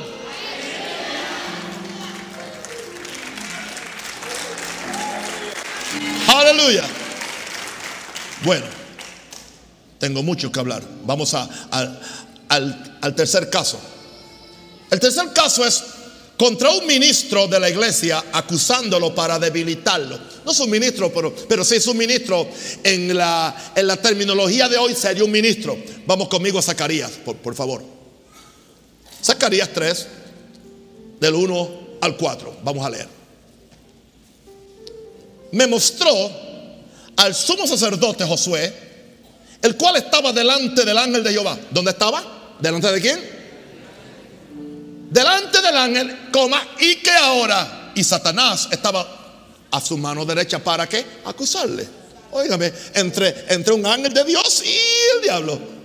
Aleluya. 6.28 6.84
Bueno, 8.42 8.66
tengo 9.98 10.22
mucho 10.22 10.52
que 10.52 10.60
hablar. 10.60 10.82
Vamos 11.04 11.32
a, 11.32 11.48
al, 11.70 12.98
al 13.00 13.14
tercer 13.14 13.48
caso. 13.48 13.80
El 14.90 15.00
tercer 15.00 15.32
caso 15.32 15.64
es 15.64 15.82
contra 16.40 16.70
un 16.70 16.86
ministro 16.86 17.46
de 17.48 17.60
la 17.60 17.68
iglesia 17.68 18.24
acusándolo 18.32 19.14
para 19.14 19.38
debilitarlo. 19.38 20.18
No 20.42 20.52
es 20.52 20.60
un 20.60 20.70
ministro, 20.70 21.12
pero, 21.12 21.34
pero 21.34 21.62
sí 21.62 21.74
es 21.74 21.86
un 21.86 21.98
ministro. 21.98 22.48
En 22.82 23.14
la, 23.14 23.72
en 23.76 23.86
la 23.86 23.98
terminología 23.98 24.66
de 24.66 24.78
hoy 24.78 24.94
sería 24.94 25.22
un 25.22 25.30
ministro. 25.30 25.76
Vamos 26.06 26.28
conmigo 26.28 26.58
a 26.58 26.62
Zacarías, 26.62 27.10
por, 27.26 27.36
por 27.36 27.54
favor. 27.54 27.84
Zacarías 29.22 29.68
3, 29.74 30.06
del 31.20 31.34
1 31.34 31.70
al 32.00 32.16
4. 32.16 32.56
Vamos 32.64 32.86
a 32.86 32.88
leer. 32.88 33.08
Me 35.52 35.66
mostró 35.66 36.10
al 37.16 37.34
sumo 37.34 37.66
sacerdote 37.66 38.24
Josué, 38.24 38.72
el 39.60 39.76
cual 39.76 39.96
estaba 39.96 40.32
delante 40.32 40.86
del 40.86 40.96
ángel 40.96 41.22
de 41.22 41.32
Jehová. 41.32 41.58
¿Dónde 41.70 41.90
estaba? 41.90 42.56
¿Delante 42.58 42.90
de 42.90 43.00
quién? 43.02 43.39
Delante 45.10 45.60
del 45.60 45.76
ángel, 45.76 46.30
coma, 46.32 46.66
y 46.78 46.96
que 46.96 47.10
ahora, 47.10 47.92
y 47.94 48.02
Satanás 48.02 48.68
estaba 48.70 49.06
a 49.70 49.80
su 49.80 49.98
mano 49.98 50.24
derecha 50.24 50.58
para 50.58 50.88
qué? 50.88 51.04
Acusarle. 51.24 51.86
Óigame, 52.30 52.72
entre, 52.94 53.46
entre 53.48 53.74
un 53.74 53.84
ángel 53.84 54.14
de 54.14 54.24
Dios 54.24 54.62
y 54.64 55.16
el 55.16 55.22
diablo. 55.22 55.80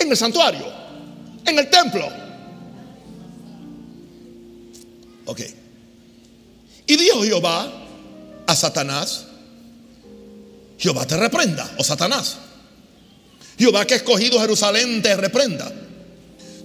en 0.00 0.10
el 0.10 0.16
santuario, 0.16 0.66
en 1.44 1.58
el 1.58 1.70
templo. 1.70 2.08
Ok. 5.26 5.40
Y 6.86 6.96
dijo 6.96 7.22
Jehová 7.22 7.70
a 8.46 8.56
Satanás, 8.56 9.26
Jehová 10.78 11.06
te 11.06 11.16
reprenda, 11.16 11.70
o 11.78 11.84
Satanás. 11.84 12.38
Jehová 13.58 13.84
que 13.84 13.94
ha 13.94 13.98
escogido 13.98 14.40
Jerusalén 14.40 15.02
te 15.02 15.14
reprenda. 15.14 15.70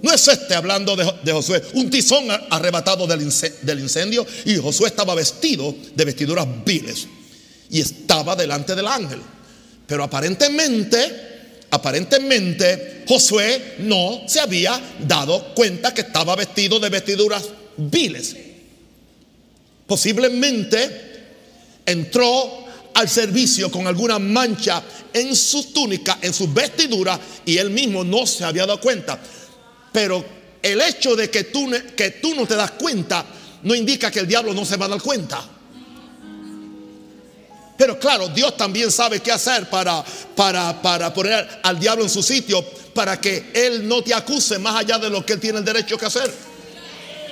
No 0.02 0.12
es 0.12 0.28
este 0.28 0.54
hablando 0.54 0.96
de, 0.96 1.32
Josué, 1.32 1.62
un 1.74 1.90
tizón 1.90 2.26
arrebatado 2.50 3.06
del, 3.06 3.28
del 3.62 3.80
incendio 3.80 4.26
y 4.44 4.56
Josué 4.56 4.88
estaba 4.88 5.14
vestido 5.14 5.74
de 5.94 6.04
vestiduras 6.04 6.46
viles 6.64 7.06
y 7.70 7.80
estaba 7.80 8.36
delante 8.36 8.74
del 8.74 8.86
ángel. 8.86 9.20
Pero 9.86 10.04
aparentemente 10.04 11.34
Aparentemente 11.70 13.04
Josué 13.08 13.74
no 13.80 14.22
se 14.26 14.40
había 14.40 14.80
dado 15.00 15.52
cuenta 15.54 15.92
que 15.92 16.02
estaba 16.02 16.36
vestido 16.36 16.78
de 16.78 16.88
vestiduras 16.88 17.44
viles. 17.76 18.36
Posiblemente 19.86 21.24
entró 21.84 22.64
al 22.94 23.08
servicio 23.08 23.70
con 23.70 23.86
alguna 23.86 24.18
mancha 24.18 24.82
en 25.12 25.34
su 25.34 25.72
túnica, 25.72 26.18
en 26.22 26.32
su 26.32 26.52
vestidura, 26.52 27.18
y 27.44 27.58
él 27.58 27.70
mismo 27.70 28.04
no 28.04 28.26
se 28.26 28.44
había 28.44 28.64
dado 28.64 28.80
cuenta. 28.80 29.20
Pero 29.96 30.22
el 30.62 30.78
hecho 30.82 31.16
de 31.16 31.30
que 31.30 31.44
tú, 31.44 31.70
que 31.96 32.10
tú 32.10 32.34
no 32.34 32.46
te 32.46 32.54
das 32.54 32.72
cuenta 32.72 33.24
no 33.62 33.74
indica 33.74 34.10
que 34.10 34.20
el 34.20 34.26
diablo 34.28 34.52
no 34.52 34.62
se 34.66 34.76
va 34.76 34.84
a 34.84 34.88
dar 34.90 35.00
cuenta. 35.00 35.42
Pero 37.78 37.98
claro, 37.98 38.28
Dios 38.28 38.58
también 38.58 38.92
sabe 38.92 39.20
qué 39.20 39.32
hacer 39.32 39.70
para, 39.70 40.04
para, 40.34 40.82
para 40.82 41.14
poner 41.14 41.48
al 41.62 41.80
diablo 41.80 42.04
en 42.04 42.10
su 42.10 42.22
sitio, 42.22 42.62
para 42.92 43.18
que 43.18 43.46
él 43.54 43.88
no 43.88 44.02
te 44.02 44.12
acuse 44.12 44.58
más 44.58 44.76
allá 44.76 44.98
de 44.98 45.08
lo 45.08 45.24
que 45.24 45.32
él 45.32 45.40
tiene 45.40 45.60
el 45.60 45.64
derecho 45.64 45.96
que 45.96 46.04
hacer. 46.04 46.30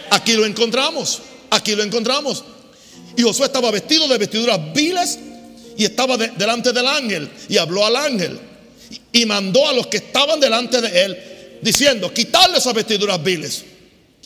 Aquí 0.09 0.33
lo 0.33 0.47
encontramos, 0.47 1.21
aquí 1.51 1.75
lo 1.75 1.83
encontramos. 1.83 2.43
Y 3.15 3.21
Josué 3.21 3.45
estaba 3.45 3.71
vestido 3.71 4.09
de 4.09 4.17
vestiduras 4.17 4.73
viles 4.73 5.19
y 5.77 5.85
estaba 5.85 6.17
delante 6.17 6.73
del 6.73 6.89
ángel 6.89 7.31
y 7.47 7.59
habló 7.59 7.85
al 7.85 7.97
ángel 7.97 8.41
y 9.13 9.27
mandó 9.27 9.69
a 9.69 9.75
los 9.75 9.89
que 9.89 9.99
estaban 9.99 10.41
delante 10.41 10.81
de 10.81 11.05
él 11.05 11.34
diciendo, 11.63 12.13
quitarle 12.13 12.59
esas 12.59 12.75
vestiduras 12.75 13.23
viles. 13.23 13.65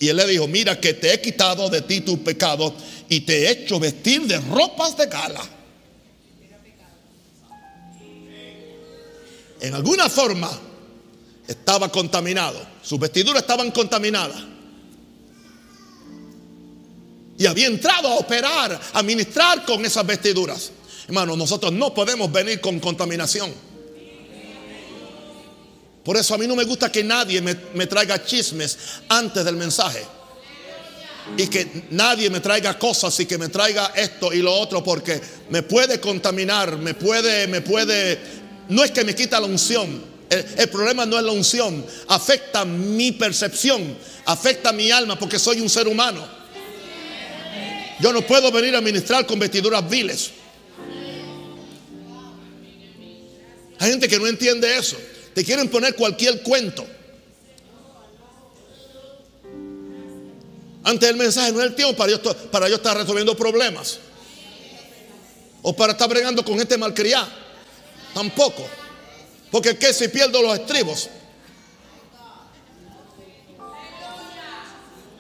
Y 0.01 0.09
él 0.09 0.17
le 0.17 0.27
dijo, 0.27 0.47
mira 0.47 0.81
que 0.81 0.95
te 0.95 1.13
he 1.13 1.21
quitado 1.21 1.69
de 1.69 1.83
ti 1.83 2.03
tu 2.03 2.23
pecado 2.23 2.75
y 3.09 3.21
te 3.21 3.47
he 3.47 3.51
hecho 3.51 3.81
vestir 3.81 4.23
de 4.23 4.39
ropas 4.39 4.97
de 4.97 5.07
gala. 5.07 5.59
en 9.61 9.75
alguna 9.75 10.09
forma 10.09 10.51
estaba 11.47 11.91
contaminado. 11.91 12.61
Sus 12.83 12.99
vestiduras 12.99 13.43
estaban 13.43 13.71
contaminadas. 13.71 14.43
Y 17.39 17.47
había 17.47 17.67
entrado 17.67 18.09
a 18.09 18.17
operar, 18.17 18.81
a 18.93 19.03
ministrar 19.03 19.65
con 19.65 19.85
esas 19.85 20.05
vestiduras. 20.05 20.73
Hermano, 21.07 21.37
nosotros 21.37 21.73
no 21.73 21.95
podemos 21.95 22.31
venir 22.31 22.61
con 22.61 22.81
contaminación. 22.81 23.53
Por 26.09 26.17
eso 26.17 26.35
a 26.35 26.39
mí 26.39 26.47
no 26.47 26.57
me 26.57 26.65
gusta 26.65 26.91
que 26.91 27.05
nadie 27.05 27.43
me, 27.43 27.55
me 27.75 27.87
traiga 27.87 28.25
chismes 28.25 28.79
antes 29.11 29.45
del 29.45 29.57
mensaje. 29.57 30.03
Y 31.37 31.49
que 31.49 31.85
nadie 31.91 32.31
me 32.31 32.41
traiga 32.41 32.79
cosas 32.79 33.21
y 33.21 33.27
que 33.27 33.37
me 33.37 33.51
traiga 33.51 33.93
esto 33.95 34.33
y 34.33 34.39
lo 34.41 34.55
otro 34.55 34.83
porque 34.83 35.21
me 35.51 35.63
puede 35.63 36.01
contaminar, 36.01 36.79
me 36.79 36.95
puede, 36.95 37.47
me 37.49 37.61
puede 37.61 38.19
no 38.71 38.83
es 38.83 38.91
que 38.91 39.05
me 39.05 39.15
quita 39.15 39.39
la 39.39 39.49
unción. 39.49 40.03
El, 40.31 40.71
problema 40.71 41.05
no 41.05 41.19
es 41.19 41.25
la 41.25 41.33
unción. 41.33 41.85
Afecta 42.07 42.65
mi 42.65 43.13
percepción. 43.13 43.95
Afecta 44.25 44.73
mi 44.73 44.91
alma 44.91 45.19
porque 45.19 45.39
soy 45.39 45.61
un 45.61 45.69
ser 45.69 45.89
humano. 45.89 46.27
Yo 48.01 48.15
no 48.15 48.23
puedo 48.23 48.51
venir 48.51 48.75
a 48.75 48.81
ministrar 48.81 49.27
con 49.27 49.39
vestiduras 49.39 49.87
viles. 49.87 50.31
Hay 53.79 53.91
gente 53.91 54.09
que 54.09 54.19
no 54.19 54.27
entiende 54.27 54.75
eso. 54.75 54.97
Te 55.39 55.45
quieren 55.45 55.69
poner 55.69 55.95
cualquier 55.95 56.43
cuento. 56.43 56.85
Antes 60.83 61.09
del 61.09 61.17
mensaje 61.17 61.53
no 61.53 61.61
es 61.61 61.67
el 61.67 61.77
tiempo 61.77 61.97
para 61.97 62.11
yo, 62.11 62.21
para 62.51 62.69
yo 62.69 62.75
estar 62.75 62.97
resolviendo 62.97 63.37
problemas. 63.37 64.01
O 65.63 65.77
para 65.77 65.93
estar 65.93 66.09
bregando 66.09 66.45
con 66.45 66.59
gente 66.59 66.77
malcriada. 66.77 67.29
Tampoco. 68.13 68.67
Porque 69.53 69.79
que 69.79 69.93
si 69.93 70.09
pierdo 70.09 70.43
los 70.43 70.59
estribos. 70.59 71.09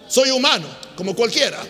Soy 0.08 0.32
humano, 0.32 0.66
como 0.96 1.14
cualquiera. 1.14 1.64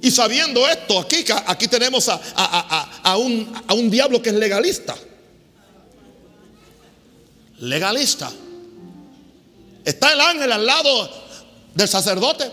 Y 0.00 0.12
sabiendo 0.12 0.68
esto, 0.68 1.00
aquí, 1.00 1.24
aquí 1.44 1.66
tenemos 1.66 2.08
a, 2.08 3.16
un, 3.16 3.52
a 3.66 3.74
un 3.74 3.90
diablo 3.90 4.22
que 4.22 4.28
es 4.28 4.36
legalista. 4.36 4.94
Legalista. 7.62 8.30
Está 9.84 10.12
el 10.12 10.20
ángel 10.20 10.50
al 10.50 10.66
lado 10.66 11.10
del 11.74 11.88
sacerdote. 11.88 12.50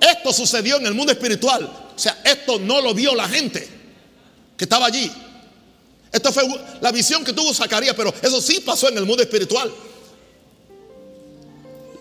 Esto 0.00 0.32
sucedió 0.32 0.76
en 0.76 0.86
el 0.86 0.94
mundo 0.94 1.12
espiritual. 1.12 1.64
O 1.64 1.98
sea, 1.98 2.22
esto 2.24 2.58
no 2.58 2.80
lo 2.80 2.94
vio 2.94 3.14
la 3.14 3.28
gente 3.28 3.68
que 4.56 4.64
estaba 4.64 4.86
allí. 4.86 5.10
Esto 6.10 6.32
fue 6.32 6.44
la 6.80 6.90
visión 6.92 7.24
que 7.24 7.34
tuvo 7.34 7.52
Zacarías, 7.52 7.94
pero 7.94 8.14
eso 8.22 8.40
sí 8.40 8.60
pasó 8.60 8.88
en 8.88 8.96
el 8.96 9.04
mundo 9.04 9.22
espiritual. 9.22 9.70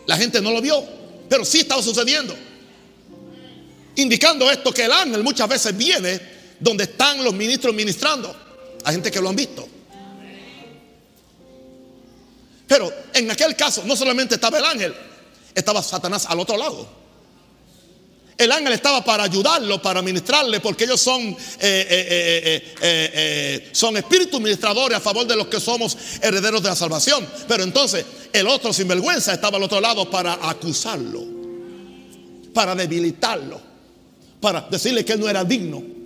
La 0.05 0.15
gente 0.15 0.41
no 0.41 0.51
lo 0.51 0.61
vio, 0.61 0.81
pero 1.27 1.43
sí 1.43 1.59
estaba 1.59 1.83
sucediendo. 1.83 2.33
Indicando 3.97 4.49
esto 4.49 4.71
que 4.71 4.85
el 4.85 4.91
ángel 4.93 5.21
muchas 5.21 5.49
veces 5.49 5.75
viene 5.75 6.21
donde 6.61 6.85
están 6.85 7.25
los 7.25 7.33
ministros 7.33 7.75
ministrando. 7.75 8.33
Hay 8.85 8.93
gente 8.93 9.11
que 9.11 9.19
lo 9.19 9.27
han 9.27 9.35
visto. 9.35 9.67
Pero 12.67 12.91
en 13.13 13.31
aquel 13.31 13.55
caso 13.55 13.83
no 13.85 13.95
solamente 13.95 14.35
estaba 14.35 14.57
el 14.57 14.65
ángel, 14.65 14.93
estaba 15.55 15.81
Satanás 15.81 16.25
al 16.27 16.39
otro 16.39 16.57
lado. 16.57 17.07
El 18.37 18.51
ángel 18.51 18.73
estaba 18.73 19.03
para 19.03 19.23
ayudarlo, 19.23 19.81
para 19.81 20.01
ministrarle, 20.03 20.59
porque 20.59 20.83
ellos 20.83 21.01
son, 21.01 21.21
eh, 21.21 21.35
eh, 21.59 22.75
eh, 22.81 23.69
son 23.71 23.97
espíritus 23.97 24.39
ministradores 24.39 24.97
a 24.97 25.01
favor 25.01 25.25
de 25.25 25.35
los 25.35 25.47
que 25.47 25.59
somos 25.59 25.97
herederos 26.21 26.61
de 26.61 26.69
la 26.69 26.75
salvación. 26.75 27.27
Pero 27.47 27.63
entonces 27.63 28.05
el 28.31 28.47
otro 28.47 28.71
sinvergüenza 28.73 29.33
estaba 29.33 29.57
al 29.57 29.63
otro 29.63 29.81
lado 29.81 30.07
para 30.11 30.37
acusarlo, 30.47 31.23
para 32.53 32.75
debilitarlo, 32.75 33.59
para 34.39 34.61
decirle 34.69 35.03
que 35.03 35.13
él 35.13 35.19
no 35.19 35.27
era 35.27 35.43
digno. 35.43 35.96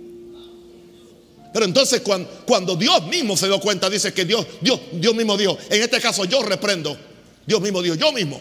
Pero 1.52 1.64
entonces 1.66 2.02
cuando, 2.46 2.76
Dios 2.76 3.06
mismo 3.06 3.36
se 3.36 3.46
dio 3.46 3.60
cuenta, 3.60 3.90
dice 3.90 4.14
que 4.14 4.24
Dios, 4.24 4.46
Dios, 4.60 4.80
Dios 4.92 5.14
mismo 5.14 5.36
dijo, 5.36 5.58
en 5.68 5.82
este 5.82 6.00
caso 6.00 6.24
yo 6.24 6.42
reprendo, 6.42 6.96
Dios 7.46 7.60
mismo 7.60 7.82
dijo, 7.82 7.94
yo 7.94 8.10
mismo, 8.12 8.40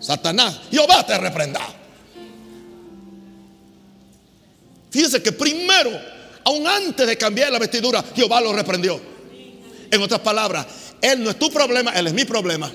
Satanás, 0.00 0.60
Jehová 0.70 1.04
te 1.06 1.16
reprenda. 1.18 1.60
Fíjense 4.90 5.22
que 5.22 5.32
primero, 5.32 5.90
aún 6.44 6.66
antes 6.66 7.06
de 7.06 7.16
cambiar 7.16 7.52
la 7.52 7.58
vestidura, 7.58 8.04
Jehová 8.14 8.40
lo 8.40 8.52
reprendió. 8.52 9.00
En 9.90 10.00
otras 10.00 10.20
palabras, 10.20 10.66
Él 11.00 11.22
no 11.22 11.30
es 11.30 11.38
tu 11.38 11.50
problema, 11.50 11.92
Él 11.92 12.06
es 12.06 12.12
mi 12.14 12.24
problema. 12.24 12.72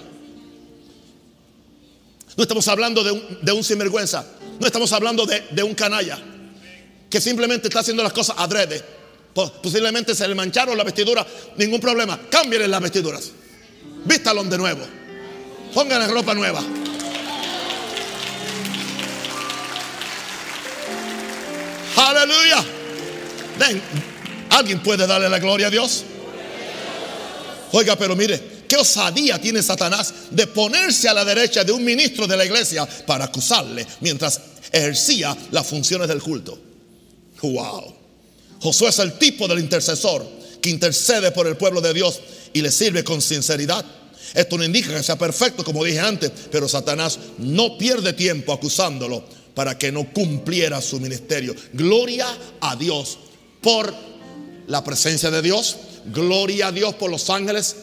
No 2.36 2.43
estamos 2.43 2.68
hablando 2.68 3.03
de 3.03 3.11
un, 3.11 3.39
de 3.41 3.51
un 3.51 3.63
sinvergüenza, 3.63 4.26
no 4.59 4.68
estamos 4.68 4.93
hablando 4.93 5.26
de, 5.26 5.41
de, 5.49 5.63
un 5.63 5.74
canalla 5.74 6.20
que 7.09 7.20
simplemente 7.20 7.68
está 7.68 7.80
haciendo 7.80 8.03
las 8.03 8.13
cosas 8.13 8.36
adrede. 8.38 8.97
Posiblemente 9.61 10.15
se 10.15 10.27
le 10.27 10.33
mancharon 10.33 10.75
la 10.75 10.83
vestidura, 10.83 11.25
ningún 11.57 11.79
problema. 11.79 12.19
Cámbienle 12.29 12.67
las 12.67 12.81
vestiduras, 12.81 13.31
vístalo 14.03 14.43
de 14.43 14.57
nuevo, 14.57 14.81
pónganle 15.73 16.07
ropa 16.07 16.33
nueva. 16.33 16.63
Aleluya. 21.97 22.63
Ven, 23.59 23.81
¿alguien 24.49 24.81
puede 24.81 25.05
darle 25.05 25.29
la 25.29 25.39
gloria 25.39 25.67
a 25.67 25.69
Dios? 25.69 26.03
Oiga, 27.73 27.95
pero 27.95 28.15
mire, 28.15 28.63
qué 28.67 28.77
osadía 28.77 29.39
tiene 29.39 29.61
Satanás 29.61 30.13
de 30.31 30.47
ponerse 30.47 31.09
a 31.09 31.13
la 31.13 31.25
derecha 31.25 31.63
de 31.63 31.71
un 31.71 31.83
ministro 31.83 32.25
de 32.27 32.38
la 32.38 32.45
iglesia 32.45 32.88
para 33.05 33.25
acusarle 33.25 33.85
mientras 33.99 34.39
ejercía 34.71 35.35
las 35.51 35.67
funciones 35.67 36.07
del 36.07 36.21
culto. 36.21 36.57
Wow. 37.41 38.07
Josué 38.62 38.89
es 38.89 38.99
el 38.99 39.14
tipo 39.18 39.47
del 39.47 39.60
intercesor 39.60 40.26
que 40.62 40.70
intercede 40.70 41.32
por 41.32 41.47
el 41.47 41.58
pueblo 41.58 41.82
de 41.82 41.93
Dios 41.93 42.20
y 42.53 42.62
le 42.62 42.72
sirve 42.72 43.03
con 43.03 43.22
sinceridad. 43.22 43.86
Esto 44.34 44.58
no 44.58 44.64
indica 44.64 44.95
que 44.95 45.03
sea 45.03 45.18
perfecto, 45.18 45.64
como 45.64 45.84
dije 45.84 45.99
antes, 45.99 46.32
pero 46.51 46.68
Satanás 46.68 47.18
no 47.38 47.78
pierde 47.78 48.14
tiempo 48.14 48.51
acusándolo 48.51 49.24
para 49.53 49.78
que 49.78 49.91
no 49.91 50.12
cumpliera 50.14 50.82
su 50.82 50.99
ministerio. 50.99 51.55
Gloria 51.74 52.28
a 52.60 52.76
Dios 52.76 53.18
por 53.62 53.93
la 54.68 54.84
presencia 54.84 55.32
de 55.32 55.41
Dios. 55.41 55.78
Gloria 56.05 56.68
a 56.68 56.72
Dios 56.72 56.93
por 56.95 57.10
los 57.10 57.30
ángeles. 57.30 57.76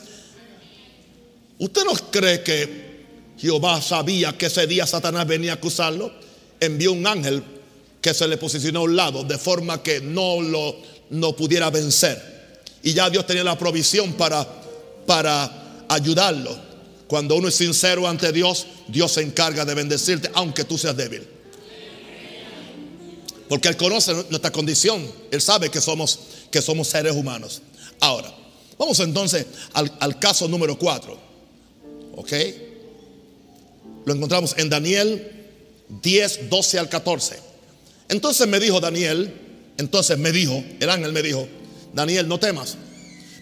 ¿Usted 1.59 1.83
no 1.85 1.93
cree 2.11 2.43
que 2.43 3.05
Jehová 3.39 3.81
sabía 3.81 4.37
que 4.37 4.47
ese 4.47 4.67
día 4.67 4.87
Satanás 4.87 5.27
venía 5.27 5.53
a 5.53 5.55
acusarlo? 5.57 6.13
Envió 6.61 6.93
un 6.93 7.07
ángel 7.07 7.43
que 8.05 8.13
se 8.13 8.29
le 8.29 8.37
posicionó 8.37 8.81
a 8.81 8.83
un 8.83 8.97
lado 8.97 9.25
de 9.25 9.39
forma 9.39 9.83
que 9.83 9.99
no 10.03 10.39
lo 10.39 10.77
no 11.09 11.35
pudiera 11.35 11.71
vencer. 11.71 12.61
Y 12.83 12.93
ya 12.93 13.09
Dios 13.09 13.27
tenía 13.27 13.43
la 13.43 13.57
provisión 13.57 14.13
para, 14.13 14.47
para 15.07 15.87
ayudarlo. 15.89 16.55
Cuando 17.07 17.35
uno 17.35 17.49
es 17.49 17.55
sincero 17.55 18.07
ante 18.07 18.31
Dios, 18.31 18.67
Dios 18.89 19.13
se 19.13 19.23
encarga 19.23 19.65
de 19.65 19.73
bendecirte, 19.73 20.31
aunque 20.35 20.65
tú 20.65 20.77
seas 20.77 20.95
débil. 20.95 21.27
Porque 23.49 23.69
Él 23.69 23.77
conoce 23.79 24.13
nuestra 24.29 24.53
condición. 24.53 25.11
Él 25.31 25.41
sabe 25.41 25.71
que 25.71 25.81
somos, 25.81 26.21
que 26.51 26.61
somos 26.61 26.89
seres 26.89 27.15
humanos. 27.15 27.63
Ahora, 28.01 28.31
vamos 28.77 29.01
entonces 29.01 29.47
al, 29.73 30.19
caso 30.19 30.47
número 30.47 30.79
4. 30.79 31.19
¿Ok? 32.17 32.33
Lo 34.05 34.13
encontramos 34.13 34.55
en 34.59 34.69
Daniel 34.69 35.47
10, 36.03 36.51
12 36.51 36.79
al 36.79 36.91
14. 36.91 37.54
Entonces 38.09 38.47
me 38.47 38.61
dijo 38.61 38.81
Daniel, 38.81 39.33
entonces 39.79 40.19
me 40.19 40.33
dijo, 40.33 40.63
el 40.81 40.91
ángel 40.91 41.13
me 41.13 41.23
dijo, 41.23 41.49
Daniel, 41.93 42.29
no 42.29 42.39
temas. 42.39 42.77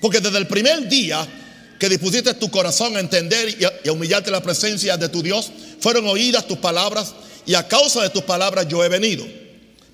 Porque 0.00 0.20
desde 0.20 0.38
el 0.38 0.46
primer 0.46 0.88
día 0.88 1.26
que 1.78 1.88
dispusiste 1.88 2.34
tu 2.34 2.50
corazón 2.50 2.96
a 2.96 3.00
entender 3.00 3.56
y 3.58 3.88
a, 3.88 3.92
humillarte 3.92 4.30
la 4.30 4.42
presencia 4.42 4.96
de 4.96 5.08
tu 5.08 5.22
Dios, 5.22 5.50
fueron 5.80 6.06
oídas 6.06 6.46
tus 6.46 6.58
palabras 6.58 7.14
y 7.44 7.54
a 7.54 7.66
causa 7.66 8.02
de 8.02 8.10
tus 8.10 8.22
palabras 8.22 8.68
yo 8.68 8.84
he 8.84 8.88
venido. 8.88 9.26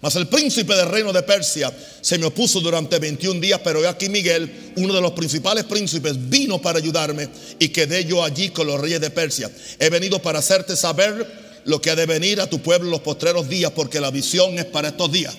Mas 0.01 0.15
el 0.15 0.29
príncipe 0.29 0.77
del 0.77 0.89
reino 0.89 1.13
de 1.13 1.23
Persia 1.23 1.73
se 2.01 2.19
me 2.19 2.27
opuso 2.27 2.61
durante 2.61 2.99
21 2.99 3.41
días, 3.41 3.61
pero 3.65 3.87
aquí 3.89 4.09
Miguel, 4.09 4.73
uno 4.77 4.95
de 4.95 5.01
los 5.01 5.13
principales 5.13 5.65
príncipes, 5.65 6.29
vino 6.29 6.61
para 6.61 6.79
ayudarme 6.79 7.29
y 7.59 7.71
quedé 7.71 8.05
yo 8.05 8.23
allí 8.23 8.51
con 8.51 8.67
los 8.67 8.81
reyes 8.81 9.01
de 9.01 9.11
Persia. 9.11 9.51
He 9.79 9.91
venido 9.91 10.21
para 10.21 10.39
hacerte 10.39 10.77
saber 10.77 11.48
lo 11.69 11.81
que 11.81 11.91
ha 11.91 11.95
de 11.95 12.07
venir 12.07 12.41
a 12.41 12.49
tu 12.49 12.61
pueblo 12.61 12.87
en 12.87 12.93
los 12.93 13.01
postreros 13.03 13.49
días, 13.49 13.71
porque 13.73 14.01
la 14.01 14.11
visión 14.11 14.59
es 14.59 14.65
para 14.65 14.89
estos 14.89 15.13
días. 15.13 15.37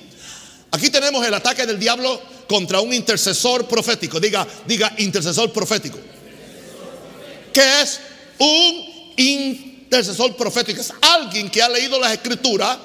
Aquí 0.71 0.91
tenemos 0.91 1.25
el 1.25 1.33
ataque 1.33 1.65
del 1.65 1.79
diablo 1.79 2.21
contra 2.47 2.79
un 2.81 2.93
intercesor 2.93 3.67
profético. 3.67 4.19
Diga, 4.19 4.47
diga 4.67 4.93
intercesor 4.99 5.51
profético. 5.51 5.97
¿Qué 7.51 7.81
es 7.81 7.99
un 8.37 9.13
intercesor 9.17 10.35
profético? 10.35 10.79
Es 10.79 10.93
alguien 11.01 11.49
que 11.49 11.63
ha 11.63 11.69
leído 11.69 11.99
las 11.99 12.13
escrituras 12.13 12.77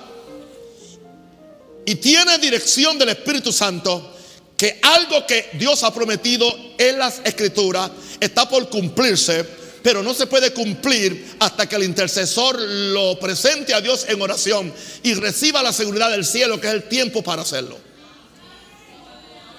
y 1.84 1.96
tiene 1.96 2.38
dirección 2.38 2.98
del 2.98 3.10
Espíritu 3.10 3.52
Santo, 3.52 4.10
que 4.56 4.80
algo 4.80 5.26
que 5.26 5.50
Dios 5.52 5.82
ha 5.82 5.92
prometido 5.92 6.50
en 6.78 6.98
las 6.98 7.20
escrituras 7.24 7.90
está 8.20 8.48
por 8.48 8.70
cumplirse, 8.70 9.44
pero 9.84 10.02
no 10.02 10.14
se 10.14 10.26
puede 10.26 10.54
cumplir 10.54 11.36
hasta 11.40 11.68
que 11.68 11.76
el 11.76 11.82
intercesor 11.82 12.58
lo 12.58 13.20
presente 13.20 13.74
a 13.74 13.82
Dios 13.82 14.06
en 14.08 14.18
oración 14.22 14.72
y 15.02 15.12
reciba 15.12 15.62
la 15.62 15.74
seguridad 15.74 16.10
del 16.10 16.24
cielo, 16.24 16.58
que 16.58 16.68
es 16.68 16.72
el 16.72 16.84
tiempo 16.84 17.22
para 17.22 17.42
hacerlo. 17.42 17.76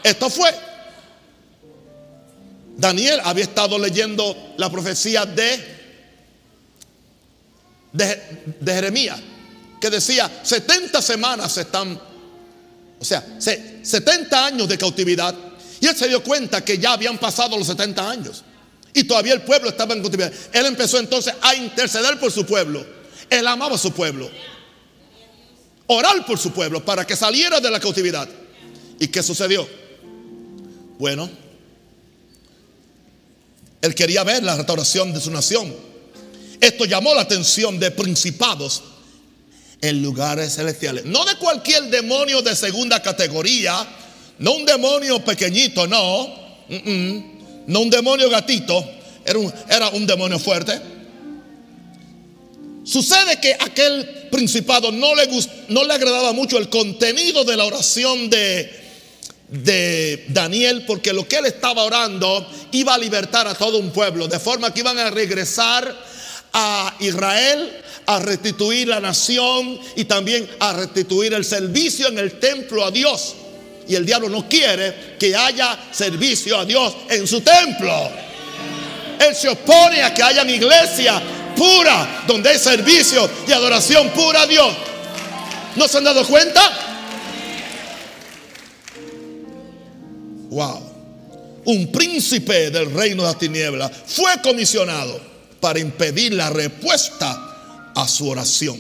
Esto 0.01 0.32
fue. 0.32 0.49
Daniel 2.76 3.21
había 3.23 3.43
estado 3.43 3.78
leyendo 3.78 4.55
la 4.57 4.67
profecía 4.71 5.28
de, 5.28 5.63
de, 7.93 8.73
Jeremías, 8.73 9.19
que 9.80 9.91
decía, 9.91 10.41
70 10.41 11.03
semanas 11.03 11.51
se 11.51 11.61
están 11.61 12.01
o 12.99 13.05
sea, 13.05 13.23
70 13.39 14.43
años 14.43 14.67
de 14.67 14.76
cautividad. 14.76 15.36
Y 15.80 15.86
él 15.86 15.95
se 15.95 16.07
dio 16.07 16.23
cuenta 16.23 16.65
que 16.65 16.80
ya 16.80 16.93
habían 16.93 17.19
pasado 17.19 17.55
los 17.59 17.67
70 17.67 18.09
años. 18.09 18.43
Y 18.96 19.04
todavía 19.04 19.34
el 19.34 19.41
pueblo 19.41 19.70
estaba 19.70 19.93
en 19.93 20.02
cautividad. 20.02 20.32
Él 20.54 20.66
empezó 20.66 20.98
entonces 20.98 21.34
a 21.41 21.54
interceder 21.54 22.18
por 22.18 22.32
su 22.32 22.46
pueblo. 22.46 22.84
Él 23.30 23.46
amaba 23.46 23.76
a 23.76 23.78
su 23.78 23.91
pueblo. 23.91 24.32
Orar 25.88 26.26
por 26.26 26.39
su 26.39 26.52
pueblo 26.52 26.84
para 26.84 27.06
que 27.06 27.16
saliera 27.16 27.60
de 27.60 27.70
la 27.70 27.80
cautividad. 27.80 28.28
¿Y 28.98 29.10
qué 29.10 29.22
sucedió? 29.22 29.68
Bueno, 30.98 31.30
él 33.82 33.93
quería 33.93 34.24
ver 34.24 34.41
la 34.43 34.56
restauración 34.56 35.14
de 35.14 35.20
su 35.20 35.30
nación. 35.30 35.76
Esto 36.62 36.86
llamó 36.86 37.14
la 37.14 37.22
atención 37.22 37.78
de 37.78 37.91
principados 37.91 38.82
en 39.82 40.02
lugares 40.02 40.56
celestiales. 40.56 41.04
No 41.04 41.26
de 41.26 41.36
cualquier 41.36 41.84
demonio 41.89 42.41
de 42.41 42.56
segunda 42.56 43.02
categoría, 43.02 43.86
no 44.39 44.54
un 44.54 44.66
demonio 44.66 45.24
pequeñito, 45.24 45.86
no. 45.86 46.46
No 47.68 47.82
un 47.82 47.89
demonio 47.89 48.30
gatito, 48.30 48.84
era 49.26 49.39
un, 49.39 49.53
era 49.70 49.89
un 49.89 50.05
demonio 50.05 50.39
fuerte. 50.39 50.80
Sucede 52.84 53.39
que 53.39 53.55
aquel 53.59 54.28
principado 54.32 54.91
no 54.91 55.16
le, 55.16 55.28
no 55.70 55.84
le 55.84 55.93
agradaba 55.93 56.34
mucho 56.34 56.57
el 56.57 56.70
contenido 56.70 57.43
de 57.43 57.57
la 57.57 57.66
oración 57.66 58.30
de, 58.30 58.72
de 59.49 60.26
Daniel, 60.30 60.84
porque 60.86 61.11
lo 61.11 61.28
que 61.28 61.38
él 61.38 61.47
estaba 61.47 61.84
orando 61.84 62.47
iba 62.72 62.93
a 62.93 62.97
libertar 62.97 63.47
a 63.47 63.55
todo 63.55 63.80
un 63.80 63.91
pueblo, 63.91 64.28
de 64.28 64.39
forma 64.39 64.74
que 64.74 64.82
iban 64.82 64.99
a 64.99 65.09
regresar 65.09 65.95
a 66.53 66.95
Israel 66.99 67.82
a 68.05 68.20
restituir 68.20 68.88
la 68.88 68.99
nación 68.99 69.80
y 69.95 70.05
también 70.05 70.47
a 70.59 70.74
restituir 70.74 71.34
el 71.34 71.43
servicio 71.43 72.07
en 72.07 72.20
el 72.20 72.39
templo 72.39 72.86
a 72.86 72.91
Dios. 72.91 73.36
Y 73.88 73.95
el 73.95 74.05
diablo 74.05 74.29
no 74.29 74.47
quiere 74.47 75.15
que 75.19 75.36
haya 75.36 75.77
servicio 75.91 76.57
a 76.57 76.65
Dios 76.65 76.95
en 77.09 77.27
su 77.27 77.41
templo. 77.41 78.09
Él 79.19 79.36
se 79.36 79.49
opone 79.49 80.01
a 80.03 80.13
que 80.13 80.23
haya 80.23 80.41
una 80.41 80.51
iglesia 80.51 81.21
pura 81.55 82.23
donde 82.27 82.49
hay 82.49 82.59
servicio 82.59 83.29
y 83.47 83.51
adoración 83.51 84.09
pura 84.09 84.41
a 84.41 84.47
Dios. 84.47 84.73
¿No 85.75 85.88
se 85.88 85.97
han 85.97 86.03
dado 86.03 86.25
cuenta? 86.25 86.61
Wow. 90.49 90.93
Un 91.65 91.91
príncipe 91.91 92.69
del 92.69 92.91
reino 92.91 93.23
de 93.23 93.29
las 93.29 93.39
tinieblas 93.39 93.91
fue 94.05 94.31
comisionado 94.43 95.19
para 95.59 95.79
impedir 95.79 96.33
la 96.33 96.49
respuesta 96.49 97.91
a 97.95 98.07
su 98.07 98.29
oración. 98.29 98.77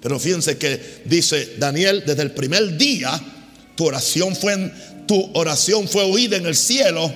Pero 0.00 0.18
fíjense 0.18 0.58
que 0.58 1.02
dice 1.04 1.54
Daniel, 1.58 2.02
desde 2.04 2.22
el 2.22 2.32
primer 2.32 2.76
día, 2.76 3.18
tu 3.74 3.86
oración 3.86 4.36
fue, 4.36 4.70
tu 5.06 5.30
oración 5.34 5.88
fue 5.88 6.02
oída 6.04 6.36
en 6.36 6.46
el 6.46 6.56
cielo, 6.56 7.12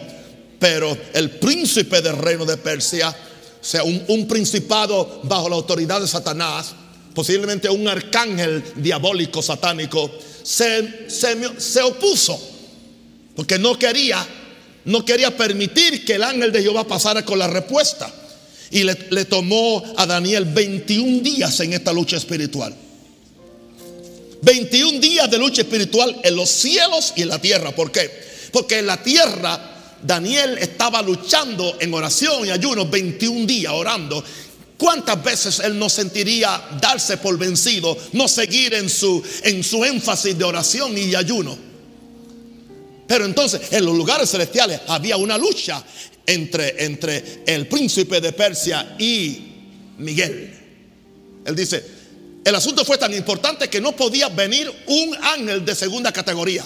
pero 0.59 0.97
el 1.13 1.31
príncipe 1.31 2.01
del 2.01 2.17
reino 2.17 2.45
de 2.45 2.57
Persia, 2.57 3.11
o 3.11 3.65
sea, 3.65 3.83
un, 3.85 4.27
principado 4.27 5.21
bajo 5.25 5.49
la 5.49 5.57
autoridad 5.57 6.01
de 6.01 6.09
Satanás, 6.09 6.75
posiblemente 7.15 7.69
un 7.69 7.87
arcángel 7.89 8.63
diabólico 8.77 9.43
satánico, 9.43 10.11
se, 10.43 11.11
se, 11.11 11.83
opuso, 11.83 12.41
porque 13.35 13.59
no 13.59 13.79
quería, 13.79 14.25
no 14.85 15.05
quería 15.05 15.37
permitir 15.37 16.05
que 16.05 16.15
el 16.15 16.23
ángel 16.23 16.53
de 16.53 16.63
Jehová 16.63 16.87
pasara 16.87 17.25
con 17.25 17.39
la 17.39 17.49
respuesta. 17.49 18.13
Y 18.69 18.83
le, 18.83 18.97
le, 19.11 19.25
tomó 19.27 19.83
a 19.97 20.07
Daniel 20.07 20.45
21 20.45 21.21
días 21.21 21.61
en 21.61 21.73
esta 21.73 21.93
lucha 21.93 22.17
espiritual. 22.17 22.75
21 24.43 25.01
días 25.01 25.31
de 25.31 25.39
lucha 25.39 25.63
espiritual 25.63 26.21
en 26.23 26.37
los 26.37 26.51
cielos 26.51 27.13
y 27.17 27.23
en 27.23 27.29
la 27.29 27.41
tierra. 27.41 27.75
¿Por 27.75 27.91
qué? 27.91 28.11
Porque 28.53 28.79
en 28.79 28.87
la 28.87 29.03
tierra 29.03 29.97
Daniel 30.03 30.59
estaba 30.59 31.03
luchando 31.03 31.77
en 31.81 31.93
oración 31.93 32.47
y 32.47 32.51
ayuno 32.51 32.87
21 32.87 33.47
días 33.47 33.73
orando. 33.73 34.23
¿Cuántas 34.77 35.23
veces 35.23 35.61
él 35.61 35.79
no 35.79 35.89
sentiría 35.89 36.63
darse 36.81 37.17
por 37.17 37.39
vencido, 37.39 37.97
no 38.13 38.29
seguir 38.29 38.75
en 38.75 38.91
su, 38.91 39.23
en 39.43 39.65
su 39.65 39.85
énfasis 39.85 40.37
de 40.37 40.45
oración 40.45 40.97
y 40.99 41.15
ayuno? 41.15 41.57
Pero 43.07 43.25
entonces 43.25 43.61
en 43.71 43.85
los 43.85 43.97
lugares 43.97 44.31
celestiales 44.31 44.81
había 44.89 45.17
una 45.17 45.39
lucha 45.39 45.83
entre, 46.27 46.85
entre 46.85 47.43
el 47.47 47.69
príncipe 47.69 48.21
de 48.21 48.33
Persia 48.33 48.97
y 48.99 49.39
Miguel. 49.99 50.53
Él 51.45 51.57
dice, 51.57 51.96
el 52.47 52.55
asunto 52.55 52.85
fue 52.85 52.97
tan 52.97 53.13
importante 53.13 53.69
que 53.69 53.81
no 53.81 53.91
podía 53.91 54.29
venir 54.29 54.73
un 54.87 55.17
ángel 55.21 55.65
de 55.65 55.75
segunda 55.75 56.13
categoría. 56.13 56.65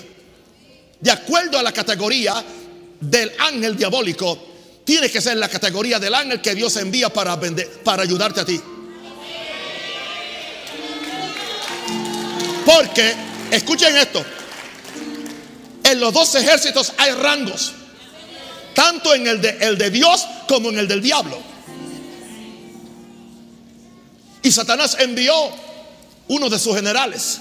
De 1.01 1.11
acuerdo 1.11 1.59
a 1.59 1.63
la 1.63 1.73
categoría 1.73 2.45
del 3.01 3.33
ángel 3.39 3.79
diabólico, 3.79 4.39
tiene 4.85 5.11
que 5.11 5.23
ser 5.23 5.39
la 5.39 5.49
categoría 5.49 5.99
del 5.99 6.15
ángel 6.15 6.43
que 6.43 6.55
Dios 6.55 6.77
envía 6.77 7.09
para, 7.09 7.33
ayudarte 7.99 8.41
a 8.41 8.45
ti. 8.45 8.61
Porque, 12.67 13.15
escuchen 13.51 13.97
esto, 13.97 14.23
en 15.83 15.99
los 15.99 16.13
dos 16.13 16.35
ejércitos 16.35 16.93
hay 16.99 17.13
rangos, 17.13 17.73
tanto 18.75 19.15
en 19.15 19.27
el 19.27 19.41
de, 19.41 19.57
el 19.63 19.79
de 19.79 19.89
Dios 19.89 20.27
como 20.47 20.69
en 20.69 20.79
el 20.79 20.87
del 20.87 21.01
diablo. 21.01 21.41
Y 24.43 24.53
Satanás 24.53 24.99
envió 25.01 25.70
uno 26.31 26.49
de 26.49 26.59
sus 26.61 26.77
generales, 26.77 27.41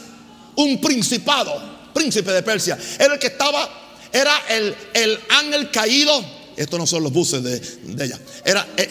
un 0.55 0.81
principado, 0.81 1.61
príncipe 1.93 2.31
de 2.31 2.41
Persia, 2.41 2.77
era 2.97 3.13
el 3.13 3.19
que 3.19 3.27
estaba, 3.27 3.69
era 4.11 4.35
el, 4.49 4.75
el 4.93 5.19
ángel 5.29 5.69
caído, 5.69 6.25
estos 6.57 6.79
no 6.79 6.87
son 6.87 7.03
los 7.03 7.13
buses 7.13 7.43
de, 7.43 8.03
ella, 8.03 8.19
era 8.43 8.65
el, 8.75 8.89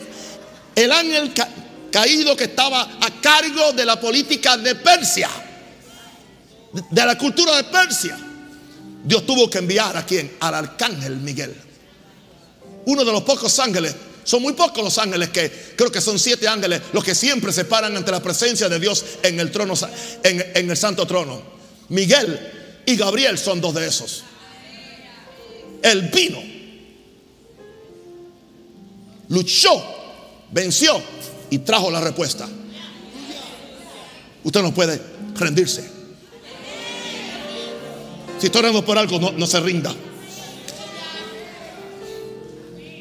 el 0.76 0.92
ángel 0.92 1.32
caído 1.90 2.36
que 2.36 2.44
estaba 2.44 2.82
a 2.82 3.20
cargo 3.20 3.72
de 3.72 3.84
la 3.84 4.00
política 4.00 4.56
de 4.56 4.76
Persia, 4.76 5.30
de 6.90 7.04
la 7.04 7.18
cultura 7.18 7.56
de 7.56 7.64
Persia. 7.64 8.16
Dios 9.02 9.26
tuvo 9.26 9.50
que 9.50 9.58
enviar 9.58 9.96
a 9.96 10.06
quien? 10.06 10.36
Al 10.38 10.54
arcángel 10.54 11.16
Miguel. 11.16 11.56
Uno 12.86 13.04
de 13.04 13.12
los 13.12 13.22
pocos 13.22 13.58
ángeles. 13.58 13.94
Son 14.28 14.42
muy 14.42 14.52
pocos 14.52 14.84
los 14.84 14.98
ángeles 14.98 15.30
que 15.30 15.50
creo 15.74 15.90
que 15.90 16.02
son 16.02 16.18
siete 16.18 16.46
ángeles 16.46 16.82
los 16.92 17.02
que 17.02 17.14
siempre 17.14 17.50
se 17.50 17.64
paran 17.64 17.96
ante 17.96 18.10
la 18.10 18.22
presencia 18.22 18.68
de 18.68 18.78
Dios 18.78 19.02
en 19.22 19.40
el 19.40 19.50
trono, 19.50 19.72
en, 20.22 20.70
el 20.70 20.76
santo 20.76 21.06
trono. 21.06 21.40
Miguel 21.88 22.38
y 22.84 22.94
Gabriel 22.96 23.38
son 23.38 23.58
dos 23.62 23.72
de 23.72 23.88
esos. 23.88 24.24
Él 25.80 26.10
vino, 26.12 26.42
luchó, 29.30 29.82
venció 30.50 31.00
y 31.48 31.60
trajo 31.60 31.90
la 31.90 32.02
respuesta. 32.02 32.46
Usted 34.44 34.60
no 34.60 34.74
puede 34.74 35.00
rendirse. 35.36 35.90
Si 38.38 38.44
está 38.44 38.58
orando 38.58 38.84
por 38.84 38.98
algo, 38.98 39.32
no, 39.32 39.46
se 39.46 39.58
rinda. 39.60 39.94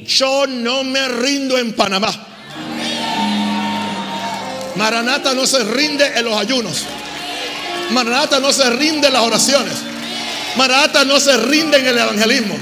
Yo 0.08 0.46
no 0.46 0.84
me 0.84 1.06
rindo 1.06 1.58
en 1.58 1.74
Panamá. 1.74 2.08
Maranata 4.74 5.34
no 5.34 5.46
se 5.46 5.62
rinde 5.64 6.18
en 6.18 6.24
los 6.24 6.34
ayunos. 6.40 6.84
Maranata 7.90 8.40
no 8.40 8.50
se 8.50 8.70
rinde 8.70 9.08
en 9.08 9.12
las 9.12 9.22
oraciones. 9.22 9.74
Maranata 10.56 11.04
no 11.04 11.20
se 11.20 11.36
rinde 11.36 11.78
en 11.78 11.86
el 11.88 11.98
evangelismo. 11.98 12.56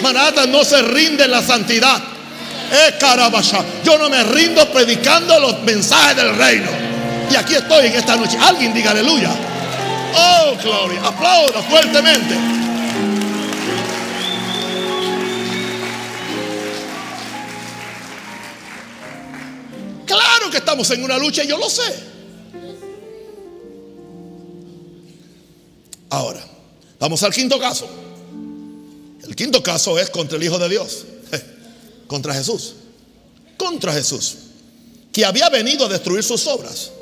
Maranata 0.00 0.46
no 0.46 0.64
se 0.64 0.80
rinde 0.82 1.24
en 1.24 1.32
la 1.32 1.42
santidad. 1.42 2.02
Eh, 2.72 2.98
Yo 3.84 3.98
no 3.98 4.08
me 4.08 4.24
rindo 4.24 4.66
predicando 4.72 5.38
los 5.38 5.60
mensajes 5.62 6.16
del 6.16 6.34
reino. 6.34 6.70
Y 7.30 7.36
aquí 7.36 7.56
estoy 7.56 7.88
en 7.88 7.94
esta 7.94 8.16
noche. 8.16 8.38
Alguien 8.40 8.72
diga 8.72 8.92
aleluya. 8.92 9.30
Oh, 10.14 10.56
gloria. 10.62 11.00
Aplauda 11.04 11.62
fuertemente. 11.62 12.65
Claro 20.06 20.50
que 20.50 20.58
estamos 20.58 20.90
en 20.92 21.02
una 21.02 21.18
lucha, 21.18 21.42
yo 21.44 21.58
lo 21.58 21.68
sé. 21.68 21.82
Ahora, 26.08 26.42
vamos 26.98 27.22
al 27.22 27.32
quinto 27.32 27.58
caso. 27.58 27.88
El 29.26 29.34
quinto 29.34 29.62
caso 29.62 29.98
es 29.98 30.08
contra 30.08 30.38
el 30.38 30.44
Hijo 30.44 30.58
de 30.58 30.68
Dios, 30.68 31.04
contra 32.06 32.32
Jesús, 32.32 32.74
contra 33.56 33.92
Jesús, 33.92 34.36
que 35.12 35.24
había 35.24 35.48
venido 35.50 35.86
a 35.86 35.88
destruir 35.88 36.22
sus 36.22 36.46
obras. 36.46 36.92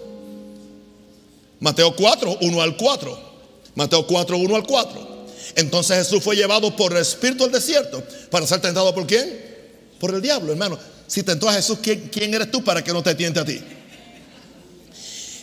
Mateo 1.61 1.95
4, 1.95 2.39
1 2.41 2.63
al 2.63 2.77
4. 2.77 3.35
Mateo 3.75 4.07
4, 4.07 4.37
1 4.39 4.57
al 4.57 4.67
4. 4.67 5.15
Entonces 5.57 5.99
Jesús 5.99 6.23
fue 6.23 6.37
llevado 6.37 6.75
por 6.75 6.93
el 6.93 6.99
Espíritu 6.99 7.45
al 7.45 7.53
desierto 7.53 8.03
para 8.31 8.47
ser 8.47 8.61
tentado 8.61 8.95
por 8.95 9.07
quién? 9.07 9.55
Por 10.01 10.15
el 10.15 10.23
diablo, 10.23 10.53
hermano. 10.53 10.79
Si 11.07 11.23
tentó 11.23 11.49
a 11.49 11.55
Jesús, 11.55 11.79
¿quién, 11.83 12.35
eres 12.35 12.51
tú 12.51 12.65
para 12.65 12.83
que 12.83 12.93
no 12.93 13.03
te 13.03 13.15
tiente 13.15 13.41
a 13.41 13.45
ti? 13.45 13.61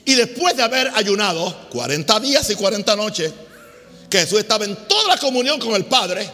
Y 0.05 0.15
después 0.15 0.55
de 0.57 0.63
haber 0.63 0.91
ayunado 0.95 1.69
40 1.69 2.19
días 2.19 2.49
y 2.49 2.55
40 2.55 2.95
noches, 2.95 3.31
que 4.09 4.19
Jesús 4.19 4.39
estaba 4.39 4.65
en 4.65 4.75
toda 4.87 5.07
la 5.07 5.17
comunión 5.17 5.59
con 5.59 5.73
el 5.75 5.85
Padre, 5.85 6.29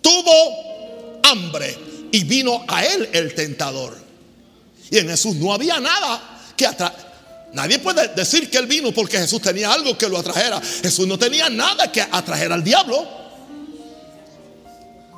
tuvo 0.00 1.20
hambre 1.22 1.76
y 2.10 2.24
vino 2.24 2.64
a 2.66 2.84
él 2.84 3.08
el 3.12 3.34
tentador. 3.34 3.96
Y 4.90 4.98
en 4.98 5.08
Jesús 5.08 5.36
no 5.36 5.52
había 5.52 5.78
nada 5.78 6.40
que 6.56 6.66
atraer 6.66 7.12
Nadie 7.52 7.78
puede 7.78 8.08
decir 8.08 8.48
que 8.50 8.56
él 8.56 8.66
vino 8.66 8.92
porque 8.92 9.18
Jesús 9.18 9.42
tenía 9.42 9.72
algo 9.72 9.96
que 9.96 10.08
lo 10.08 10.18
atrajera. 10.18 10.60
Jesús 10.60 11.06
no 11.06 11.18
tenía 11.18 11.50
nada 11.50 11.92
que 11.92 12.00
atraer 12.00 12.50
al 12.50 12.64
diablo. 12.64 13.06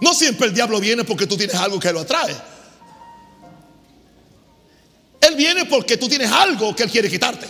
No 0.01 0.13
siempre 0.15 0.49
el 0.49 0.55
diablo 0.55 0.81
viene 0.81 1.05
porque 1.05 1.27
tú 1.27 1.37
tienes 1.37 1.55
algo 1.55 1.79
que 1.79 1.93
lo 1.93 2.01
atrae. 2.01 2.35
Él 5.27 5.37
viene 5.37 5.65
porque 5.65 5.97
tú 5.97 6.09
tienes 6.09 6.31
algo 6.31 6.77
que 6.77 6.83
Él 6.83 6.91
quiere 6.91 7.09
quitarte. 7.09 7.47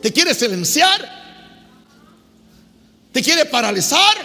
Te 0.00 0.12
quiere 0.12 0.34
silenciar. 0.34 1.16
Te 3.12 3.22
quiere 3.22 3.46
paralizar. 3.46 4.16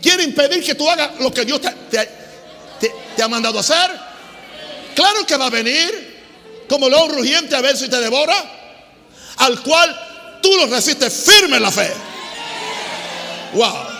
Quiere 0.00 0.22
impedir 0.22 0.62
que 0.62 0.76
tú 0.76 0.88
hagas 0.88 1.18
lo 1.18 1.32
que 1.32 1.44
Dios 1.44 1.60
te, 1.90 3.22
ha 3.22 3.28
mandado 3.28 3.58
hacer. 3.58 3.90
Claro 4.94 5.26
que 5.26 5.36
va 5.36 5.46
a 5.46 5.50
venir 5.50 6.14
como 6.68 6.88
león 6.88 7.10
rugiente 7.10 7.56
a 7.56 7.60
ver 7.62 7.76
si 7.76 7.88
te 7.88 8.00
devora. 8.00 8.36
Al 9.38 9.60
cual 9.60 10.40
tú 10.40 10.56
lo 10.56 10.66
resistes 10.66 11.12
firme 11.12 11.56
en 11.56 11.62
la 11.62 11.72
fe. 11.72 11.92
Wow. 13.54 13.95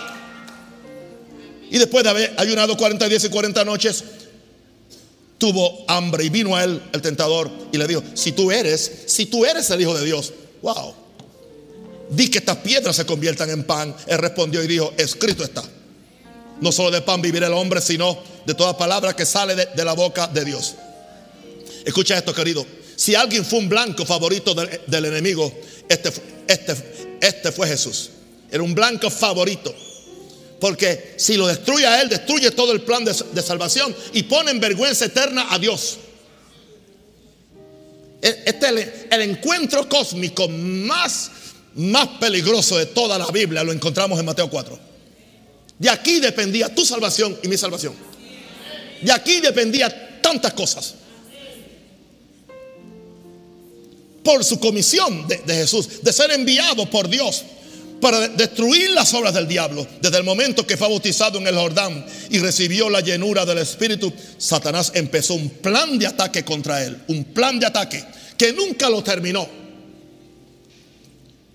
Y 1.69 1.77
después 1.77 2.03
de 2.03 2.09
haber 2.09 2.33
ayunado 2.37 2.77
40 2.77 3.07
días 3.09 3.23
y 3.23 3.29
40 3.29 3.63
noches, 3.65 4.03
tuvo 5.37 5.85
hambre 5.87 6.23
y 6.25 6.29
vino 6.29 6.55
a 6.55 6.63
él 6.63 6.81
el 6.93 7.01
tentador 7.01 7.49
y 7.71 7.77
le 7.77 7.87
dijo, 7.87 8.03
si 8.13 8.31
tú 8.31 8.51
eres, 8.51 9.03
si 9.05 9.25
tú 9.25 9.45
eres 9.45 9.69
el 9.69 9.81
Hijo 9.81 9.97
de 9.97 10.05
Dios, 10.05 10.33
wow, 10.61 10.93
di 12.09 12.29
que 12.29 12.39
estas 12.39 12.57
piedras 12.57 12.95
se 12.95 13.05
conviertan 13.05 13.49
en 13.49 13.63
pan. 13.63 13.95
Él 14.07 14.17
respondió 14.17 14.63
y 14.63 14.67
dijo, 14.67 14.93
escrito 14.97 15.43
está, 15.43 15.63
no 16.61 16.71
solo 16.71 16.91
de 16.91 17.01
pan 17.01 17.21
vivirá 17.21 17.47
el 17.47 17.53
hombre, 17.53 17.81
sino 17.81 18.17
de 18.45 18.53
toda 18.53 18.77
palabra 18.77 19.15
que 19.15 19.25
sale 19.25 19.55
de, 19.55 19.85
la 19.85 19.93
boca 19.93 20.27
de 20.27 20.45
Dios. 20.45 20.75
Escucha 21.85 22.17
esto, 22.17 22.33
querido. 22.33 22.65
Si 22.95 23.13
alguien 23.13 23.45
fue 23.45 23.59
un 23.59 23.69
blanco 23.69 24.05
favorito 24.05 24.53
del, 24.55 24.81
del 24.87 25.05
enemigo, 25.05 25.53
este, 25.87 26.11
este, 26.47 26.75
este 27.21 27.51
fue 27.51 27.67
Jesús. 27.67 28.09
Era 28.49 28.63
un 28.63 28.73
blanco 28.73 29.09
favorito. 29.09 29.73
Porque 30.59 31.13
si 31.17 31.37
lo 31.37 31.47
destruye 31.47 31.85
a 31.85 32.01
él, 32.01 32.09
destruye 32.09 32.51
todo 32.51 32.71
el 32.71 32.81
plan 32.81 33.05
de, 33.05 33.41
salvación 33.41 33.95
y 34.13 34.23
pone 34.23 34.51
en 34.51 34.59
vergüenza 34.59 35.05
eterna 35.05 35.47
a 35.51 35.59
Dios. 35.59 35.97
E, 38.21 38.43
este 38.45 38.67
es 38.67 38.89
el, 39.11 39.21
encuentro 39.21 39.87
cósmico 39.87 40.47
más, 40.49 41.31
más 41.75 42.07
peligroso 42.19 42.77
de 42.77 42.87
toda 42.87 43.19
la 43.19 43.27
Biblia. 43.27 43.63
Lo 43.63 43.71
encontramos 43.71 44.19
en 44.19 44.25
Mateo 44.25 44.49
4. 44.49 44.79
De 45.77 45.89
aquí 45.89 46.19
dependía 46.19 46.73
tu 46.73 46.83
salvación 46.83 47.37
y 47.43 47.47
mi 47.47 47.57
salvación. 47.57 47.93
De 49.01 49.11
aquí 49.11 49.39
dependía 49.41 50.21
tantas 50.21 50.53
cosas. 50.53 50.95
Por 54.23 54.43
su 54.43 54.59
comisión 54.59 55.27
de 55.27 55.53
Jesús, 55.53 56.01
de 56.01 56.11
ser 56.11 56.31
enviado 56.31 56.89
por 56.89 57.07
Dios 57.07 57.45
para 57.99 58.27
destruir 58.27 58.91
las 58.91 59.13
obras 59.13 59.33
del 59.33 59.47
diablo. 59.47 59.85
Desde 60.01 60.17
el 60.17 60.23
momento 60.23 60.65
que 60.65 60.77
fue 60.77 60.87
bautizado 60.87 61.39
en 61.39 61.47
el 61.47 61.55
Jordán 61.55 62.05
y 62.29 62.39
recibió 62.39 62.89
la 62.89 63.01
llenura 63.01 63.45
del 63.45 63.59
Espíritu, 63.59 64.11
Satanás 64.37 64.91
empezó 64.95 65.33
un 65.33 65.49
plan 65.49 65.97
de 65.97 66.07
ataque 66.07 66.43
contra 66.43 66.83
él. 66.83 66.97
Un 67.07 67.25
plan 67.25 67.59
de 67.59 67.65
ataque 67.65 68.03
que 68.37 68.53
nunca 68.53 68.89
lo 68.89 69.03
terminó. 69.03 69.47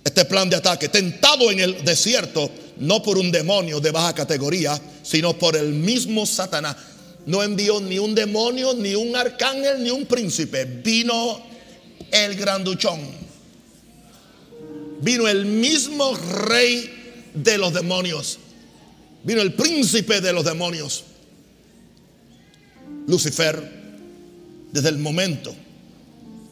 Este 0.05 0.25
plan 0.25 0.51
de 0.51 0.57
ataque, 0.57 0.89
tentado 0.89 1.51
en 1.51 1.61
el 1.61 1.85
desierto, 1.85 2.51
no 2.79 3.03
por 3.03 3.19
un 3.19 3.31
demonio 3.31 3.79
de 3.79 3.93
baja 3.93 4.15
categoría, 4.15 4.81
sino 5.03 5.39
por 5.39 5.57
el 5.57 5.69
mismo 5.69 6.27
Satanás. 6.27 6.77
No 7.25 7.43
envió 7.43 7.81
ni 7.81 8.01
un 8.01 8.15
demonio, 8.15 8.75
ni 8.75 8.97
un 8.97 9.15
arcángel, 9.15 9.83
ni 9.83 9.91
un 9.91 10.07
príncipe. 10.07 10.65
Vino 10.65 11.41
el 12.11 12.35
granduchón 12.35 13.22
vino 15.03 15.29
el 15.29 15.45
mismo 15.45 16.17
rey 16.47 17.31
de 17.35 17.59
los 17.59 17.75
demonios. 17.75 18.39
Vino 19.25 19.43
el 19.43 19.53
príncipe 19.53 20.21
de 20.21 20.33
los 20.33 20.45
demonios. 20.45 21.05
Lucifer, 23.07 23.61
desde 24.71 24.89
el 24.89 24.99
momento, 24.99 25.55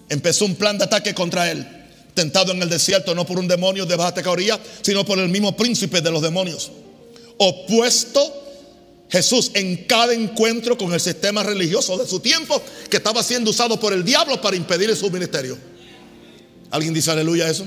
empezó 0.09 0.45
un 0.45 0.57
plan 0.57 0.77
de 0.77 0.85
ataque 0.85 1.15
contra 1.15 1.51
él. 1.51 1.67
Tentado 2.15 2.53
en 2.53 2.61
el 2.61 2.69
desierto, 2.69 3.15
no 3.15 3.25
por 3.25 3.39
un 3.39 3.47
demonio 3.47 3.87
de 3.87 3.97
baja 3.97 4.11
categoría, 4.11 4.61
sino 4.83 5.05
por 5.05 5.19
el 5.19 5.29
mismo 5.29 5.57
príncipe 5.57 6.01
de 6.01 6.11
los 6.11 6.21
demonios. 6.21 6.73
Opuesto 7.39 8.21
Jesús 9.09 9.53
en 9.55 9.85
cada 9.85 10.13
encuentro 10.13 10.77
con 10.77 10.93
el 10.93 11.01
sistema 11.01 11.43
religioso 11.43 11.97
de 11.97 12.07
su 12.07 12.21
tiempo 12.21 12.61
que 12.89 12.99
estaba 12.99 13.23
siendo 13.23 13.51
usado 13.51 13.79
por 13.79 13.93
el 13.93 14.05
diablo 14.05 14.41
para 14.41 14.57
impedir 14.57 14.95
su 14.95 15.11
ministerio. 15.11 15.57
¿Alguien 16.71 16.95
dice 16.95 17.11
aleluya 17.11 17.47
a 17.47 17.51
eso? 17.51 17.67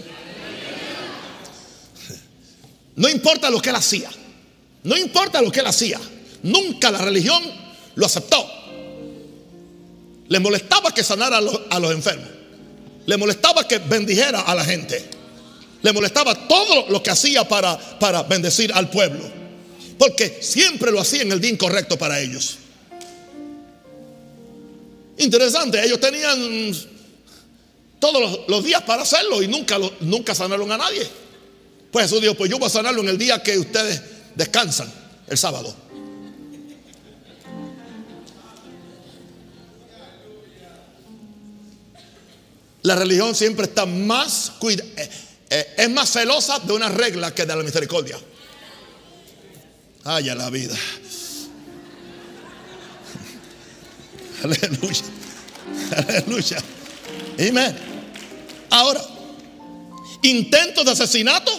No 2.95 3.09
importa 3.09 3.49
lo 3.49 3.61
que 3.61 3.69
él 3.69 3.75
hacía. 3.75 4.09
No 4.83 4.97
importa 4.97 5.41
lo 5.41 5.51
que 5.51 5.61
él 5.61 5.67
hacía. 5.67 5.99
Nunca 6.43 6.91
la 6.91 6.99
religión 6.99 7.41
lo 7.95 8.05
aceptó. 8.05 8.49
Le 10.27 10.39
molestaba 10.39 10.93
que 10.93 11.03
sanara 11.03 11.37
a 11.37 11.79
los, 11.79 11.91
enfermos. 11.91 12.27
Le 13.05 13.17
molestaba 13.17 13.67
que 13.67 13.79
bendijera 13.79 14.41
a 14.41 14.55
la 14.55 14.63
gente. 14.63 15.03
Le 15.81 15.91
molestaba 15.91 16.47
todo 16.47 16.87
lo 16.89 17.03
que 17.03 17.11
hacía 17.11 17.47
para, 17.47 17.77
para 17.99 18.23
bendecir 18.23 18.71
al 18.73 18.89
pueblo. 18.89 19.23
Porque 19.97 20.39
siempre 20.41 20.91
lo 20.91 20.99
hacía 20.99 21.21
en 21.21 21.31
el 21.31 21.41
día 21.41 21.51
incorrecto 21.51 21.97
para 21.97 22.19
ellos. 22.19 22.57
Interesante, 25.17 25.83
ellos 25.83 25.99
tenían 25.99 26.73
todos 27.99 28.41
los, 28.47 28.63
días 28.63 28.81
para 28.81 29.03
hacerlo 29.03 29.41
y 29.41 29.47
nunca, 29.47 29.77
nunca 30.01 30.35
sanaron 30.35 30.71
a 30.71 30.77
nadie. 30.77 31.07
Pues 31.93 32.05
Jesús 32.05 32.21
dijo, 32.21 32.33
pues 32.33 32.49
yo 32.49 32.57
voy 32.57 32.65
a 32.65 32.71
sanarlo 32.71 33.01
en 33.01 33.09
el 33.09 33.19
día 33.19 33.43
que 33.43 33.59
ustedes 33.59 34.01
descansan, 34.33 34.91
el 35.27 35.37
sábado. 35.37 35.75
La 42.81 42.95
religión 42.95 43.35
siempre 43.35 43.65
está 43.65 43.85
más 43.85 44.53
eh, 44.67 45.09
eh, 45.51 45.73
es 45.77 45.89
más 45.91 46.11
celosa 46.11 46.57
de 46.57 46.73
una 46.73 46.89
regla 46.89 47.31
que 47.33 47.45
de 47.45 47.55
la 47.55 47.61
misericordia. 47.61 48.17
Ay, 50.03 50.29
a 50.29 50.35
la 50.35 50.49
vida. 50.49 50.73
Aleluya. 54.43 55.03
Aleluya. 55.95 56.57
Amén. 57.37 57.77
Ahora, 58.71 58.99
intentos 60.23 60.85
de 60.85 60.91
asesinato 60.91 61.52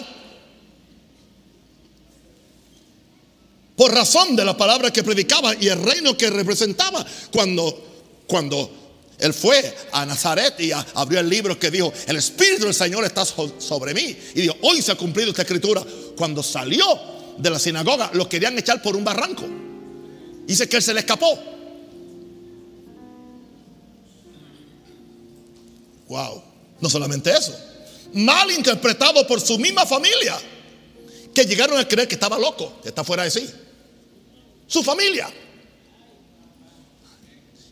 razón 3.87 4.35
de 4.35 4.45
la 4.45 4.55
palabra 4.55 4.91
que 4.91 5.03
predicaba 5.03 5.55
y 5.55 5.67
el 5.67 5.81
reino 5.81 6.17
que 6.17 6.29
representaba 6.29 7.05
cuando, 7.31 8.23
cuando 8.27 8.71
él 9.17 9.33
fue 9.33 9.73
a 9.93 10.05
Nazaret 10.05 10.59
y 10.59 10.71
abrió 10.71 11.19
el 11.19 11.29
libro 11.29 11.57
que 11.57 11.71
dijo, 11.71 11.91
el 12.07 12.17
Espíritu 12.17 12.65
del 12.65 12.73
Señor 12.73 13.05
está 13.05 13.23
sobre 13.25 13.93
mí. 13.93 14.15
Y 14.35 14.41
dijo, 14.41 14.55
hoy 14.61 14.81
se 14.81 14.91
ha 14.91 14.95
cumplido 14.95 15.29
esta 15.29 15.43
escritura. 15.43 15.83
Cuando 16.17 16.43
salió 16.43 16.85
de 17.37 17.49
la 17.49 17.59
sinagoga, 17.59 18.11
lo 18.13 18.27
querían 18.27 18.57
echar 18.57 18.81
por 18.81 18.95
un 18.95 19.03
barranco. 19.03 19.43
Dice 20.45 20.67
que 20.67 20.77
él 20.77 20.83
se 20.83 20.93
le 20.93 20.99
escapó. 20.99 21.39
Wow. 26.09 26.43
No 26.81 26.89
solamente 26.89 27.31
eso. 27.31 27.57
Mal 28.13 28.51
interpretado 28.51 29.25
por 29.25 29.39
su 29.39 29.57
misma 29.57 29.85
familia. 29.85 30.37
Que 31.33 31.45
llegaron 31.45 31.77
a 31.77 31.87
creer 31.87 32.07
que 32.07 32.15
estaba 32.15 32.37
loco, 32.37 32.79
está 32.83 33.03
fuera 33.03 33.23
de 33.23 33.31
sí 33.31 33.49
su 34.67 34.83
familia. 34.83 35.29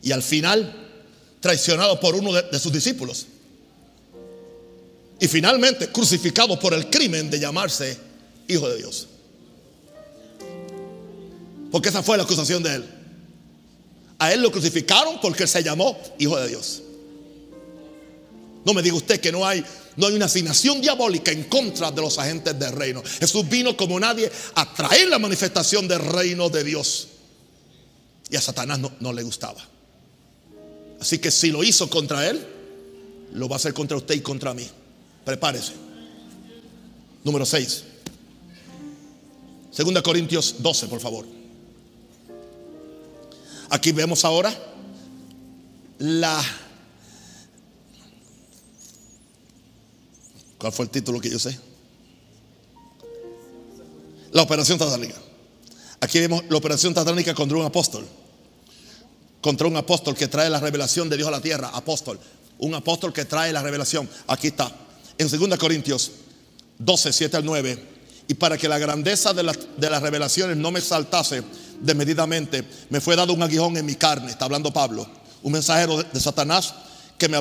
Y 0.02 0.12
al 0.12 0.22
final, 0.22 0.90
traicionado 1.40 2.00
por 2.00 2.16
uno 2.16 2.34
de, 2.34 2.60
sus 2.60 2.72
discípulos. 2.72 3.28
Y 5.20 5.28
finalmente, 5.28 5.88
crucificado 5.90 6.60
por 6.60 6.74
el 6.74 6.90
crimen 6.90 7.30
de 7.30 7.40
llamarse 7.40 7.98
Hijo 8.48 8.68
de 8.68 8.78
Dios. 8.78 9.08
Porque 11.72 11.90
esa 11.90 12.04
fue 12.04 12.18
la 12.18 12.24
acusación 12.24 12.62
de 12.62 12.76
él. 12.76 12.86
A 14.20 14.34
él 14.34 14.42
lo 14.42 14.52
crucificaron 14.52 15.20
porque 15.22 15.48
se 15.48 15.64
llamó 15.64 15.98
Hijo 16.20 16.38
de 16.40 16.50
Dios. 16.50 16.84
No 18.66 18.74
me 18.74 18.82
diga 18.82 18.96
usted 18.96 19.20
que 19.20 19.32
no 19.32 19.46
hay, 19.46 19.64
no 19.96 20.08
hay 20.08 20.14
una 20.14 20.26
asignación 20.26 20.82
diabólica 20.82 21.32
en 21.32 21.44
contra 21.46 21.92
de 21.92 22.02
los 22.02 22.18
agentes 22.18 22.58
del 22.58 22.72
reino. 22.72 23.04
Jesús 23.20 23.48
vino 23.48 23.78
como 23.78 24.00
nadie 24.00 24.32
a 24.56 24.74
traer 24.74 25.10
la 25.10 25.20
manifestación 25.20 25.88
del 25.88 26.00
reino 26.00 26.50
de 26.50 26.64
Dios. 26.64 27.08
Y 28.30 28.36
a 28.36 28.42
Satanás 28.42 28.80
no, 28.80 28.92
no 29.00 29.14
le 29.14 29.24
gustaba. 29.24 29.62
Así 31.00 31.20
que 31.20 31.30
si 31.30 31.52
lo 31.52 31.64
hizo 31.64 31.90
contra 31.90 32.28
él, 32.30 32.46
lo 33.34 33.48
va 33.50 33.56
a 33.56 33.58
hacer 33.58 33.74
contra 33.74 33.98
usted 33.98 34.16
y 34.16 34.22
contra 34.22 34.54
mí. 34.54 34.68
Prepárese. 35.26 35.74
Número 37.24 37.46
6. 37.46 37.84
Segunda 39.72 40.02
Corintios 40.02 40.56
12, 40.60 40.88
por 40.88 41.00
favor. 41.00 41.26
Aquí 43.70 43.92
vemos 43.92 44.24
ahora 44.24 44.54
la 45.98 46.44
¿Cuál 50.64 50.72
fue 50.72 50.86
el 50.86 50.92
título 50.92 51.20
que 51.20 51.30
yo 51.30 51.38
sé? 51.38 51.60
La 54.32 54.44
operación 54.44 54.80
satánica. 54.80 55.16
Aquí 56.00 56.22
vemos 56.22 56.42
la 56.48 56.56
operación 56.56 56.96
satánica 56.96 57.34
contra 57.34 57.58
un 57.58 57.66
apóstol. 57.66 58.08
Contra 59.42 59.68
un 59.68 59.76
apóstol 59.76 60.16
que 60.16 60.30
trae 60.30 60.50
la 60.50 60.62
revelación 60.62 61.10
de 61.10 61.18
Dios 61.18 61.28
a 61.28 61.32
la 61.32 61.42
tierra. 61.42 61.70
Apóstol. 61.74 62.18
Un 62.60 62.74
apóstol 62.76 63.12
que 63.12 63.26
trae 63.26 63.52
la 63.52 63.62
revelación. 63.62 64.10
Aquí 64.26 64.48
está. 64.48 64.74
En 65.18 65.28
2 65.28 65.58
Corintios 65.58 66.12
12, 66.78 67.12
7 67.12 67.36
al 67.36 67.44
9. 67.44 67.84
Y 68.30 68.34
para 68.36 68.58
que 68.58 68.70
la 68.70 68.78
grandeza 68.78 69.34
de, 69.34 69.44
de 69.76 69.90
las 69.90 70.02
revelaciones 70.02 70.56
no 70.56 70.72
me 70.72 70.80
exaltase 70.80 71.44
desmedidamente, 71.82 72.64
me 72.90 73.02
fue 73.02 73.18
dado 73.18 73.34
un 73.34 73.44
aguijón 73.44 73.76
en 73.76 73.86
mi 73.86 73.96
carne. 73.96 74.32
Está 74.32 74.46
hablando 74.46 74.72
Pablo. 74.72 75.06
Un 75.42 75.52
mensajero 75.52 76.02
de, 76.02 76.20
Satanás 76.22 76.74
que 77.18 77.28
me, 77.28 77.38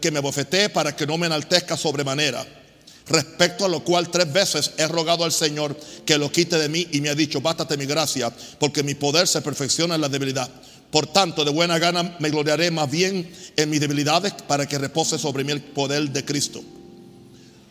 que 0.00 0.12
me 0.12 0.22
para 0.68 0.94
que 0.94 1.04
no 1.04 1.18
me 1.18 1.26
enaltezca 1.26 1.76
sobremanera 1.76 2.59
respecto 3.08 3.64
a 3.64 3.68
lo 3.68 3.82
cual 3.82 4.10
tres 4.10 4.32
veces 4.32 4.72
he 4.76 4.86
rogado 4.86 5.24
al 5.24 5.32
Señor 5.32 5.76
que 6.04 6.18
lo 6.18 6.30
quite 6.30 6.58
de 6.58 6.68
mí 6.68 6.86
y 6.92 7.00
me 7.00 7.08
ha 7.08 7.14
dicho, 7.14 7.40
bástate 7.40 7.76
mi 7.76 7.86
gracia, 7.86 8.32
porque 8.58 8.82
mi 8.82 8.94
poder 8.94 9.26
se 9.26 9.42
perfecciona 9.42 9.94
en 9.94 10.00
la 10.00 10.08
debilidad. 10.08 10.50
Por 10.90 11.06
tanto, 11.06 11.44
de 11.44 11.50
buena 11.50 11.78
gana 11.78 12.16
me 12.18 12.30
gloriaré 12.30 12.70
más 12.70 12.90
bien 12.90 13.30
en 13.56 13.70
mis 13.70 13.80
debilidades 13.80 14.32
para 14.46 14.66
que 14.66 14.78
repose 14.78 15.18
sobre 15.18 15.44
mí 15.44 15.52
el 15.52 15.62
poder 15.62 16.10
de 16.10 16.24
Cristo. 16.24 16.62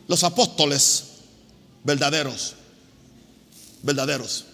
Los 0.08 0.24
apóstoles 0.24 1.04
verdaderos, 1.84 2.56
verdaderos, 3.84 4.46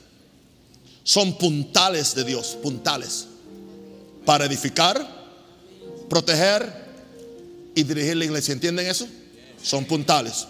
son 1.04 1.38
puntales 1.38 2.16
de 2.16 2.24
Dios, 2.24 2.58
puntales, 2.62 3.28
para 4.26 4.46
edificar, 4.46 5.08
proteger 6.10 6.86
y 7.76 7.84
dirigir 7.84 8.18
la 8.18 8.26
iglesia. 8.26 8.54
¿Entienden 8.54 8.88
eso? 8.88 9.08
Son 9.62 9.86
puntales. 9.86 10.48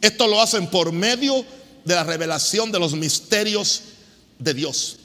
Esto 0.00 0.26
lo 0.26 0.40
hacen 0.40 0.68
por 0.68 0.92
medio 0.92 1.44
de 1.84 1.94
la 1.94 2.04
revelación 2.04 2.72
de 2.72 2.78
los 2.78 2.94
misterios 2.94 3.82
de 4.38 4.54
Dios. 4.54 4.96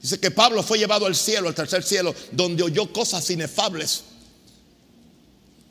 Dice 0.00 0.20
que 0.20 0.30
Pablo 0.30 0.62
fue 0.62 0.78
llevado 0.78 1.06
al 1.06 1.16
cielo, 1.16 1.48
al 1.48 1.54
tercer 1.54 1.82
cielo, 1.82 2.14
donde 2.32 2.62
oyó 2.62 2.92
cosas 2.92 3.28
inefables. 3.30 4.02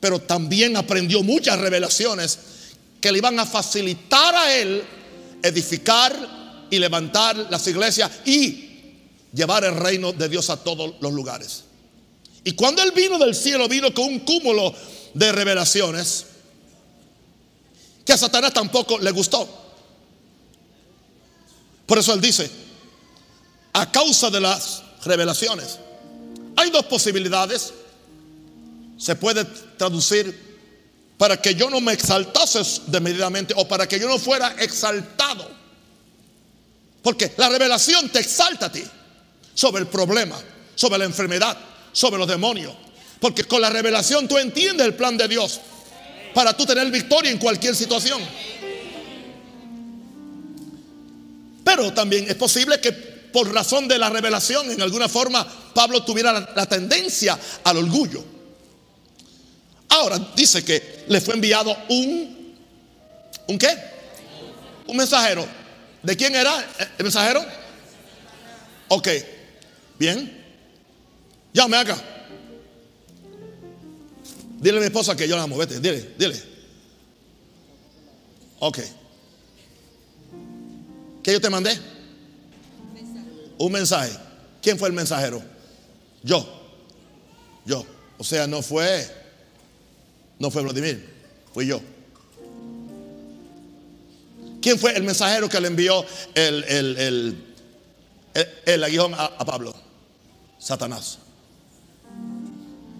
Pero 0.00 0.20
también 0.20 0.76
aprendió 0.76 1.22
muchas 1.22 1.58
revelaciones 1.58 2.38
que 3.00 3.10
le 3.10 3.18
iban 3.18 3.38
a 3.38 3.46
facilitar 3.46 4.34
a 4.34 4.54
él 4.56 4.84
edificar 5.42 6.66
y 6.70 6.78
levantar 6.78 7.36
las 7.50 7.66
iglesias 7.66 8.10
y 8.24 8.68
llevar 9.32 9.64
el 9.64 9.74
reino 9.76 10.12
de 10.12 10.28
Dios 10.28 10.50
a 10.50 10.56
todos 10.56 10.94
los 11.00 11.12
lugares. 11.12 11.64
Y 12.44 12.52
cuando 12.52 12.82
él 12.82 12.92
vino 12.92 13.18
del 13.18 13.34
cielo, 13.34 13.68
vino 13.68 13.92
con 13.92 14.06
un 14.06 14.20
cúmulo 14.20 14.74
de 15.14 15.32
revelaciones 15.32 16.26
que 18.08 18.14
a 18.14 18.16
Satanás 18.16 18.54
tampoco 18.54 18.98
le 18.98 19.10
gustó. 19.10 19.46
Por 21.84 21.98
eso 21.98 22.14
él 22.14 22.22
dice, 22.22 22.50
a 23.74 23.92
causa 23.92 24.30
de 24.30 24.40
las 24.40 24.82
revelaciones, 25.04 25.78
hay 26.56 26.70
dos 26.70 26.86
posibilidades. 26.86 27.74
Se 28.96 29.14
puede 29.14 29.44
traducir 29.44 30.56
para 31.18 31.36
que 31.36 31.54
yo 31.54 31.68
no 31.68 31.82
me 31.82 31.92
exaltase 31.92 32.62
desmedidamente 32.86 33.52
o 33.54 33.68
para 33.68 33.86
que 33.86 34.00
yo 34.00 34.08
no 34.08 34.18
fuera 34.18 34.56
exaltado. 34.58 35.46
Porque 37.02 37.34
la 37.36 37.50
revelación 37.50 38.08
te 38.08 38.20
exalta 38.20 38.66
a 38.66 38.72
ti 38.72 38.84
sobre 39.52 39.82
el 39.82 39.86
problema, 39.86 40.40
sobre 40.74 41.00
la 41.00 41.04
enfermedad, 41.04 41.58
sobre 41.92 42.16
los 42.16 42.26
demonios. 42.26 42.74
Porque 43.20 43.44
con 43.44 43.60
la 43.60 43.68
revelación 43.68 44.26
tú 44.26 44.38
entiendes 44.38 44.86
el 44.86 44.94
plan 44.94 45.18
de 45.18 45.28
Dios 45.28 45.60
para 46.38 46.56
tú 46.56 46.64
tener 46.64 46.88
victoria 46.88 47.32
en 47.32 47.38
cualquier 47.38 47.74
situación. 47.74 48.22
Pero 51.64 51.92
también 51.92 52.26
es 52.28 52.36
posible 52.36 52.80
que 52.80 52.92
por 52.92 53.52
razón 53.52 53.88
de 53.88 53.98
la 53.98 54.08
revelación, 54.08 54.70
en 54.70 54.80
alguna 54.80 55.08
forma, 55.08 55.44
Pablo 55.74 56.04
tuviera 56.04 56.48
la, 56.54 56.66
tendencia 56.66 57.36
al 57.64 57.78
orgullo. 57.78 58.24
Ahora 59.88 60.16
dice 60.36 60.64
que 60.64 61.06
le 61.08 61.20
fue 61.20 61.34
enviado 61.34 61.76
un, 61.88 62.54
¿un 63.48 63.58
qué? 63.58 63.76
Un 64.86 64.96
mensajero. 64.96 65.44
¿De 66.04 66.16
quién 66.16 66.36
era 66.36 66.64
el 66.98 67.02
mensajero? 67.02 67.44
Ok, 68.86 69.08
bien. 69.98 70.40
Llame 71.52 71.78
acá. 71.78 72.00
Dile 74.60 74.78
a 74.78 74.80
mi 74.80 74.86
esposa 74.86 75.16
que 75.16 75.28
yo 75.28 75.36
la 75.36 75.44
amo. 75.44 75.56
Vete, 75.56 75.78
dile, 75.80 76.14
dile. 76.18 76.42
Ok. 78.58 78.78
¿Qué 81.22 81.32
yo 81.32 81.40
te 81.40 81.50
mandé? 81.50 81.78
Un 83.58 83.72
mensaje. 83.72 84.12
¿Quién 84.62 84.78
fue 84.78 84.88
el 84.88 84.94
mensajero? 84.94 85.42
Yo. 86.22 86.46
Yo. 87.64 87.84
O 88.18 88.24
sea, 88.24 88.46
no 88.46 88.62
fue. 88.62 89.06
No 90.38 90.50
fue 90.50 90.62
Vladimir. 90.62 91.08
Fui 91.52 91.66
yo. 91.66 91.80
¿Quién 94.60 94.78
fue 94.78 94.96
el 94.96 95.04
mensajero 95.04 95.48
que 95.48 95.60
le 95.60 95.68
envió 95.68 96.04
el, 96.34 96.64
el, 96.64 97.36
el, 98.64 98.84
aguijón 98.84 99.14
a 99.14 99.44
Pablo? 99.44 99.74
Satanás. 100.58 101.18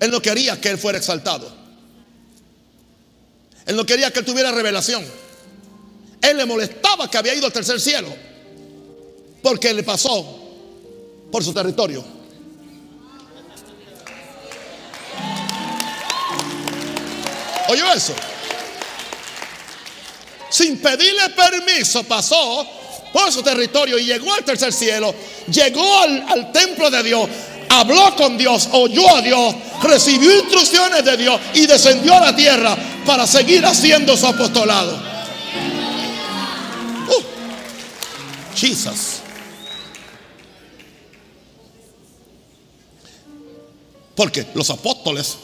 Él 0.01 0.11
no 0.11 0.21
quería 0.23 0.61
que 0.61 0.71
él 0.71 0.79
fuera 0.79 0.99
exaltado. 0.99 1.51
Él 3.67 3.77
no 3.77 3.85
quería 3.85 4.11
que 4.11 4.21
él 4.21 4.25
tuviera 4.25 4.51
revelación. 4.51 5.05
Él 6.23 6.37
le 6.37 6.47
molestaba 6.47 7.11
que 7.11 7.19
había 7.19 7.35
ido 7.35 7.47
al 7.47 7.53
tercer 7.53 7.81
cielo. 7.81 8.09
Porque 9.43 9.73
le 9.75 9.83
pasó 9.83 10.25
por 11.31 11.45
su 11.45 11.53
territorio. 11.53 12.05
¿Oyó 17.69 17.93
eso? 17.93 18.15
Sin 20.49 20.79
pedirle 20.79 21.29
permiso 21.31 22.03
pasó 22.05 22.67
por 23.13 23.31
su 23.31 23.43
territorio 23.43 23.99
y 23.99 24.07
llegó 24.07 24.33
al 24.33 24.45
tercer 24.45 24.73
cielo. 24.73 25.15
Llegó 25.53 25.99
al 26.01 26.51
templo 26.53 26.91
de 26.91 27.03
Dios 27.03 27.29
habló 27.69 28.15
con 28.17 28.37
Dios, 28.39 28.69
oyó 28.73 29.17
a 29.17 29.23
Dios, 29.23 29.55
recibió 29.83 30.35
instrucciones 30.39 31.05
de 31.05 31.17
Dios 31.17 31.41
y 31.55 31.67
descendió 31.67 32.15
a 32.15 32.21
la 32.21 32.37
tierra 32.37 32.77
para 33.07 33.27
seguir 33.27 33.65
haciendo 33.65 34.17
su 34.17 34.27
apostolado. 34.27 34.97
Uh. 37.09 37.23
Porque 44.15 44.47
los 44.55 44.71
apóstoles 44.71 45.37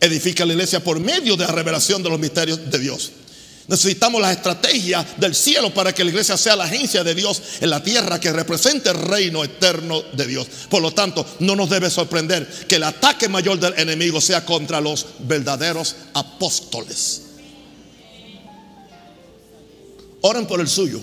edifican 0.00 0.48
la 0.48 0.54
iglesia 0.54 0.82
por 0.82 1.00
medio 1.00 1.36
de 1.36 1.46
la 1.46 1.52
revelación 1.52 2.02
de 2.02 2.10
los 2.10 2.18
misterios 2.18 2.70
de 2.70 2.78
Dios. 2.78 3.12
Necesitamos 3.68 4.20
la 4.20 4.32
estrategia 4.32 5.04
del 5.16 5.34
cielo 5.34 5.74
para 5.74 5.92
que 5.92 6.04
la 6.04 6.10
iglesia 6.10 6.36
sea 6.36 6.54
la 6.54 6.64
agencia 6.64 7.02
de 7.02 7.14
Dios 7.16 7.42
en 7.60 7.70
la 7.70 7.82
tierra 7.82 8.20
que 8.20 8.32
represente 8.32 8.90
el 8.90 8.96
reino 8.96 9.42
eterno 9.42 10.02
de 10.12 10.26
Dios. 10.26 10.46
Por 10.70 10.82
lo 10.82 10.92
tanto, 10.92 11.26
no 11.40 11.56
nos 11.56 11.68
debe 11.68 11.90
sorprender 11.90 12.48
que 12.68 12.76
el 12.76 12.84
ataque 12.84 13.28
mayor 13.28 13.58
del 13.58 13.74
enemigo 13.76 14.20
sea 14.20 14.44
contra 14.44 14.80
los 14.80 15.06
verdaderos 15.18 15.96
apóstoles. 16.14 17.22
Oren 20.20 20.46
por 20.46 20.60
el 20.60 20.68
suyo. 20.68 21.00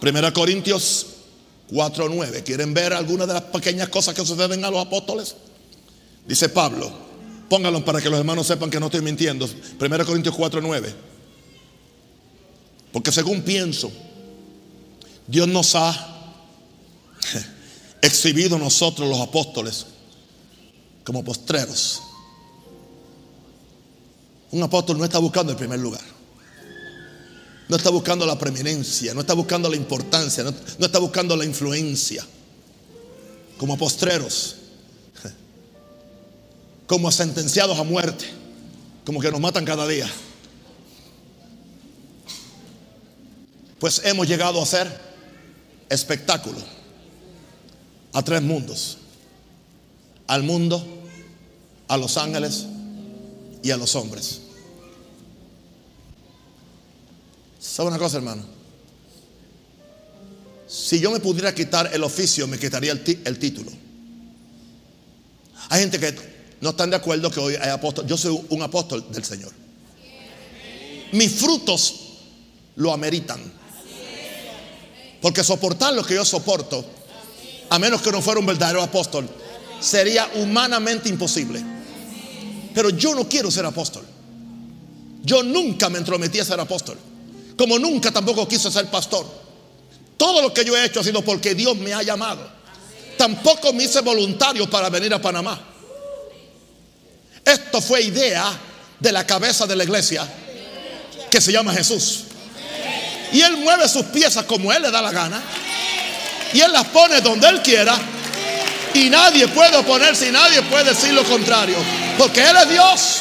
Primera 0.00 0.32
Corintios 0.32 1.06
4:9. 1.72 2.44
¿Quieren 2.44 2.72
ver 2.72 2.92
algunas 2.92 3.26
de 3.26 3.34
las 3.34 3.42
pequeñas 3.42 3.88
cosas 3.88 4.14
que 4.14 4.24
suceden 4.24 4.64
a 4.64 4.70
los 4.70 4.86
apóstoles? 4.86 5.34
Dice 6.26 6.48
Pablo. 6.48 7.09
Pónganlo 7.50 7.84
para 7.84 8.00
que 8.00 8.08
los 8.08 8.20
hermanos 8.20 8.46
sepan 8.46 8.70
que 8.70 8.78
no 8.78 8.86
estoy 8.86 9.02
mintiendo. 9.02 9.44
1 9.80 10.06
Corintios 10.06 10.36
4, 10.36 10.60
9. 10.60 10.94
Porque 12.92 13.10
según 13.10 13.42
pienso, 13.42 13.90
Dios 15.26 15.48
nos 15.48 15.74
ha 15.74 16.36
exhibido 18.02 18.56
nosotros 18.56 19.08
los 19.08 19.18
apóstoles 19.18 19.86
como 21.02 21.24
postreros. 21.24 22.00
Un 24.52 24.62
apóstol 24.62 24.98
no 24.98 25.04
está 25.04 25.18
buscando 25.18 25.50
el 25.50 25.58
primer 25.58 25.80
lugar. 25.80 26.04
No 27.68 27.76
está 27.76 27.90
buscando 27.90 28.26
la 28.26 28.38
preeminencia, 28.38 29.12
no 29.12 29.22
está 29.22 29.34
buscando 29.34 29.68
la 29.68 29.74
importancia, 29.74 30.44
no, 30.44 30.54
no 30.78 30.86
está 30.86 31.00
buscando 31.00 31.36
la 31.36 31.44
influencia. 31.44 32.24
Como 33.58 33.76
postreros 33.76 34.59
como 36.90 37.12
sentenciados 37.12 37.78
a 37.78 37.84
muerte, 37.84 38.24
como 39.06 39.20
que 39.20 39.30
nos 39.30 39.38
matan 39.38 39.64
cada 39.64 39.86
día. 39.86 40.10
Pues 43.78 44.02
hemos 44.04 44.26
llegado 44.26 44.60
a 44.60 44.66
ser 44.66 45.00
espectáculo 45.88 46.58
a 48.12 48.24
tres 48.24 48.42
mundos. 48.42 48.98
Al 50.26 50.42
mundo, 50.42 50.84
a 51.86 51.96
los 51.96 52.16
ángeles 52.16 52.66
y 53.62 53.70
a 53.70 53.76
los 53.76 53.94
hombres. 53.94 54.40
¿Sabe 57.60 57.90
una 57.90 57.98
cosa, 58.00 58.16
hermano? 58.16 58.42
Si 60.66 60.98
yo 60.98 61.12
me 61.12 61.20
pudiera 61.20 61.54
quitar 61.54 61.88
el 61.94 62.02
oficio, 62.02 62.48
me 62.48 62.58
quitaría 62.58 62.90
el, 62.90 63.20
el 63.24 63.38
título. 63.38 63.70
Hay 65.68 65.82
gente 65.82 66.00
que 66.00 66.29
no 66.60 66.70
están 66.70 66.90
de 66.90 66.96
acuerdo 66.96 67.30
que 67.30 67.40
hoy 67.40 67.54
hay 67.54 67.70
apóstol. 67.70 68.06
Yo 68.06 68.16
soy 68.16 68.38
un 68.50 68.62
apóstol 68.62 69.04
del 69.10 69.24
Señor. 69.24 69.52
Mis 71.12 71.32
frutos 71.32 71.94
lo 72.76 72.92
ameritan. 72.92 73.40
Porque 75.20 75.44
soportar 75.44 75.94
lo 75.94 76.04
que 76.04 76.14
yo 76.14 76.24
soporto, 76.24 76.84
a 77.68 77.78
menos 77.78 78.00
que 78.02 78.10
no 78.10 78.22
fuera 78.22 78.40
un 78.40 78.46
verdadero 78.46 78.82
apóstol, 78.82 79.28
sería 79.80 80.28
humanamente 80.34 81.08
imposible. 81.08 81.62
Pero 82.74 82.90
yo 82.90 83.14
no 83.14 83.28
quiero 83.28 83.50
ser 83.50 83.66
apóstol. 83.66 84.04
Yo 85.22 85.42
nunca 85.42 85.88
me 85.88 85.98
entrometí 85.98 86.40
a 86.40 86.44
ser 86.44 86.60
apóstol. 86.60 86.98
Como 87.56 87.78
nunca 87.78 88.10
tampoco 88.10 88.48
quise 88.48 88.70
ser 88.70 88.86
pastor. 88.86 89.26
Todo 90.16 90.42
lo 90.42 90.52
que 90.52 90.64
yo 90.64 90.76
he 90.76 90.84
hecho 90.84 91.00
ha 91.00 91.04
sido 91.04 91.22
porque 91.22 91.54
Dios 91.54 91.76
me 91.76 91.92
ha 91.92 92.02
llamado. 92.02 92.46
Tampoco 93.16 93.72
me 93.72 93.84
hice 93.84 94.00
voluntario 94.00 94.68
para 94.68 94.88
venir 94.88 95.12
a 95.12 95.20
Panamá. 95.20 95.69
Esto 97.44 97.80
fue 97.80 98.02
idea 98.02 98.50
de 98.98 99.12
la 99.12 99.26
cabeza 99.26 99.66
de 99.66 99.76
la 99.76 99.84
iglesia 99.84 100.26
que 101.30 101.40
se 101.40 101.52
llama 101.52 101.72
Jesús. 101.72 102.24
Y 103.32 103.40
Él 103.40 103.56
mueve 103.58 103.88
sus 103.88 104.04
piezas 104.06 104.44
como 104.44 104.72
Él 104.72 104.82
le 104.82 104.90
da 104.90 105.00
la 105.00 105.12
gana. 105.12 105.40
Y 106.52 106.60
Él 106.60 106.72
las 106.72 106.86
pone 106.86 107.20
donde 107.20 107.48
Él 107.48 107.62
quiera. 107.62 107.96
Y 108.94 109.08
nadie 109.08 109.46
puede 109.48 109.76
oponerse 109.76 110.28
y 110.28 110.32
nadie 110.32 110.62
puede 110.62 110.84
decir 110.84 111.12
lo 111.12 111.24
contrario. 111.24 111.76
Porque 112.18 112.42
Él 112.42 112.56
es 112.56 112.68
Dios 112.68 113.16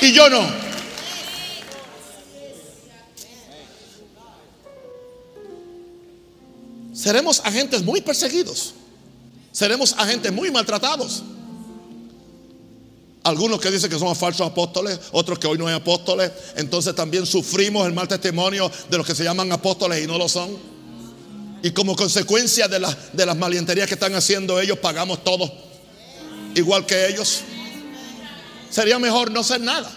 y 0.00 0.12
yo 0.12 0.30
no. 0.30 0.70
Seremos 6.94 7.40
agentes 7.44 7.82
muy 7.82 8.00
perseguidos. 8.00 8.74
Seremos 9.52 9.94
agentes 9.98 10.30
muy 10.32 10.50
maltratados. 10.50 11.22
Algunos 13.22 13.60
que 13.60 13.70
dicen 13.70 13.90
que 13.90 13.98
somos 13.98 14.16
falsos 14.16 14.46
apóstoles, 14.46 14.98
otros 15.12 15.38
que 15.38 15.46
hoy 15.46 15.58
no 15.58 15.66
hay 15.66 15.74
apóstoles. 15.74 16.30
Entonces 16.56 16.94
también 16.94 17.26
sufrimos 17.26 17.86
el 17.86 17.92
mal 17.92 18.08
testimonio 18.08 18.70
de 18.88 18.96
los 18.96 19.06
que 19.06 19.14
se 19.14 19.24
llaman 19.24 19.52
apóstoles 19.52 20.02
y 20.02 20.06
no 20.06 20.16
lo 20.16 20.28
son. 20.28 20.56
Y 21.62 21.72
como 21.72 21.94
consecuencia 21.94 22.66
de, 22.68 22.84
de 23.12 23.26
las 23.26 23.36
malienterías 23.36 23.86
que 23.86 23.94
están 23.94 24.14
haciendo 24.14 24.58
ellos, 24.58 24.78
pagamos 24.78 25.22
todo 25.22 25.52
igual 26.54 26.86
que 26.86 27.08
ellos. 27.08 27.40
Sería 28.70 28.98
mejor 28.98 29.30
no 29.30 29.42
ser 29.42 29.60
nada. 29.60 29.90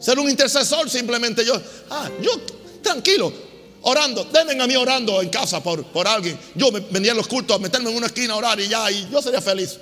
Ser 0.00 0.18
un 0.18 0.28
intercesor 0.28 0.88
simplemente 0.90 1.44
yo, 1.44 1.60
ah, 1.90 2.08
yo 2.20 2.30
tranquilo, 2.82 3.32
orando, 3.82 4.24
denme 4.24 4.62
a 4.62 4.66
mí 4.66 4.76
orando 4.76 5.20
en 5.22 5.28
casa 5.30 5.62
por, 5.62 5.84
por 5.86 6.06
alguien. 6.06 6.38
Yo 6.54 6.70
me 6.70 6.80
vendía 6.80 7.14
los 7.14 7.26
cultos 7.26 7.56
a 7.56 7.58
meterme 7.58 7.90
en 7.90 7.96
una 7.96 8.06
esquina 8.06 8.34
a 8.34 8.36
orar 8.36 8.60
y 8.60 8.68
ya, 8.68 8.90
y 8.90 9.08
yo 9.10 9.20
sería 9.22 9.40
feliz. 9.40 9.78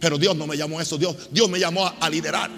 Pero 0.00 0.16
Dios 0.16 0.34
no 0.34 0.46
me 0.46 0.56
llamó 0.56 0.78
a 0.78 0.82
eso, 0.82 0.96
Dios, 0.96 1.14
Dios 1.30 1.48
me 1.50 1.58
llamó 1.58 1.86
a, 1.86 2.08
liderar. 2.08 2.50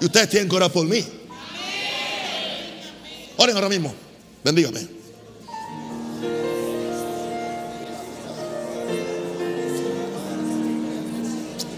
Y 0.00 0.04
ustedes 0.06 0.30
tienen 0.30 0.48
que 0.48 0.56
orar 0.56 0.72
por 0.72 0.86
mí. 0.86 1.04
Oren 3.36 3.54
ahora 3.54 3.68
mismo. 3.68 3.94
Bendígame. 4.42 4.88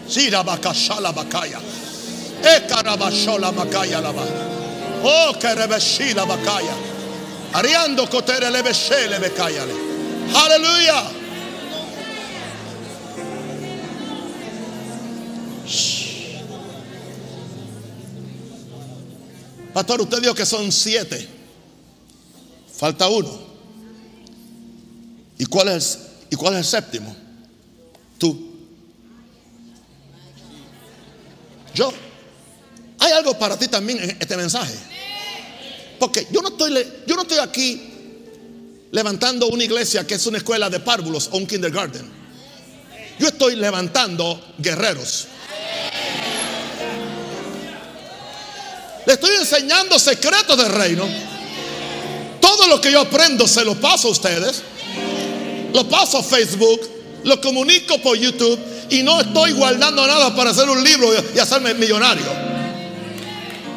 Shira 0.09 0.43
bakashala 0.43 1.12
bakaya. 1.12 1.59
E 2.43 2.66
karabashola 2.68 3.51
bakaya 3.51 4.01
lava. 4.01 4.24
Oh 5.03 5.34
kerebeshila 5.39 6.24
bakaya. 6.24 6.74
Ariando 7.53 8.09
kotere 8.09 8.51
Pastor, 19.76 20.00
usted 20.00 20.22
dijo 20.22 20.34
que 20.34 20.46
son 20.46 20.72
siete. 20.72 21.28
Falta 22.78 23.08
uno. 23.08 23.38
¿Y 25.36 25.44
cuál 25.44 25.68
es, 25.68 25.98
y 26.30 26.36
cuál 26.36 26.54
es 26.54 26.60
el 26.60 26.64
séptimo? 26.64 27.14
Tú. 28.16 28.54
Yo. 31.74 31.92
Hay 33.00 33.12
algo 33.12 33.38
para 33.38 33.58
ti 33.58 33.68
también 33.68 34.02
en 34.02 34.16
este 34.18 34.34
mensaje. 34.38 34.72
Porque 36.00 36.26
yo 36.30 36.40
no 36.40 36.48
estoy, 36.48 36.72
yo 37.06 37.14
no 37.14 37.20
estoy 37.20 37.38
aquí 37.40 37.82
levantando 38.92 39.48
una 39.48 39.62
iglesia 39.62 40.06
que 40.06 40.14
es 40.14 40.26
una 40.26 40.38
escuela 40.38 40.70
de 40.70 40.80
párvulos 40.80 41.28
o 41.30 41.36
un 41.36 41.46
kindergarten. 41.46 42.10
Yo 43.18 43.28
estoy 43.28 43.56
levantando 43.56 44.42
guerreros. 44.56 45.26
Le 49.07 49.12
estoy 49.12 49.36
enseñando 49.36 49.98
secretos 49.98 50.59
del 50.59 50.72
reino. 50.72 51.07
Todo 52.40 52.66
lo 52.66 52.80
que 52.80 52.90
yo 52.90 53.00
aprendo 53.00 53.46
se 53.46 53.64
lo 53.64 53.76
paso 53.80 54.09
a 54.09 54.11
ustedes. 54.11 54.62
Lo 55.72 55.88
paso 55.88 56.18
a 56.18 56.22
Facebook. 56.22 56.80
Lo 57.22 57.40
comunico 57.40 57.98
por 58.02 58.16
YouTube. 58.16 58.59
Y 58.90 59.02
no 59.02 59.20
estoy 59.20 59.52
guardando 59.52 60.04
nada 60.07 60.34
para 60.34 60.50
hacer 60.50 60.68
un 60.68 60.82
libro 60.82 61.09
y 61.34 61.38
hacerme 61.38 61.74
millonario. 61.74 62.26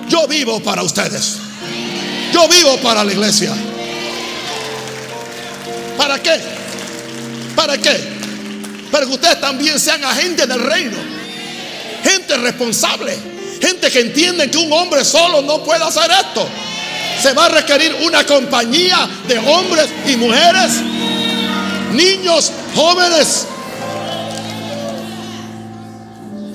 Yo 0.08 0.28
vivo 0.28 0.60
para 0.62 0.82
ustedes. 0.82 1.38
Yo 2.34 2.48
vivo 2.48 2.78
para 2.78 3.04
la 3.04 3.12
iglesia. 3.12 3.54
¿Para 5.96 6.22
qué? 6.22 6.40
¿Para 7.56 7.78
qué? 7.78 8.00
Para 8.92 9.06
que 9.06 9.12
ustedes 9.12 9.40
también 9.40 9.80
sean 9.80 10.04
agentes 10.04 10.48
del 10.48 10.60
reino. 10.60 10.98
Gente 12.04 12.38
responsable. 12.38 13.39
Gente 13.62 13.92
que 13.92 14.00
entiende 14.00 14.50
que 14.50 14.58
un 14.58 14.72
hombre 14.72 15.04
solo 15.04 15.42
no 15.42 15.64
puede 15.64 15.84
hacer 15.84 16.10
esto. 16.12 16.48
Se 17.22 17.34
va 17.34 17.46
a 17.46 17.50
requerir 17.50 17.96
una 18.02 18.26
compañía 18.26 19.10
de 19.28 19.38
hombres 19.40 19.90
y 20.08 20.16
mujeres, 20.16 20.72
niños, 21.92 22.52
jóvenes. 22.76 23.46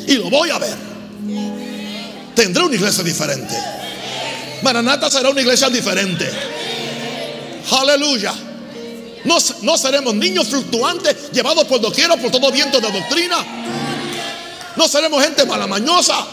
Y 0.07 0.15
lo 0.15 0.31
voy 0.31 0.51
a 0.51 0.59
ver. 0.59 0.75
Tendré 2.35 2.63
una 2.63 2.75
iglesia 2.75 3.05
diferente. 3.05 3.55
Maranata 4.63 5.11
será 5.11 5.29
una 5.29 5.41
iglesia 5.41 5.69
diferente. 5.69 6.31
Aleluya. 7.71 8.33
No, 9.25 9.39
no, 9.63 9.79
seremos 9.79 10.15
niños 10.15 10.49
fluctuantes 10.49 11.31
llevados 11.33 11.65
por 11.65 11.81
doquiera 11.81 12.17
por 12.17 12.31
todo 12.31 12.51
viento 12.51 12.81
de 12.81 12.91
doctrina. 12.91 13.37
No 14.77 14.89
seremos 14.89 15.23
gente 15.23 15.45
malamañosa. 15.47 16.27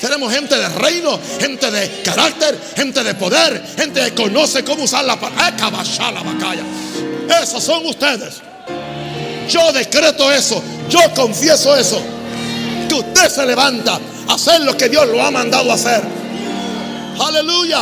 Seremos 0.00 0.32
gente 0.32 0.54
de 0.56 0.68
reino, 0.68 1.18
gente 1.40 1.70
de 1.70 2.02
carácter, 2.02 2.58
gente 2.76 3.02
de 3.02 3.14
poder, 3.14 3.62
gente 3.76 4.00
que 4.00 4.14
conoce 4.14 4.62
cómo 4.62 4.84
usar 4.84 5.04
la 5.04 5.18
palabra. 5.18 5.56
Esos 7.42 7.62
son 7.64 7.86
ustedes. 7.86 8.42
Yo 9.48 9.72
decreto 9.72 10.30
eso, 10.32 10.62
yo 10.88 11.00
confieso 11.14 11.74
eso. 11.76 12.00
Que 12.88 12.94
usted 12.94 13.28
se 13.28 13.46
levanta 13.46 13.98
a 14.28 14.34
hacer 14.34 14.60
lo 14.62 14.76
que 14.76 14.88
Dios 14.88 15.08
lo 15.08 15.22
ha 15.22 15.30
mandado 15.30 15.70
a 15.70 15.74
hacer. 15.74 16.02
Aleluya. 17.18 17.80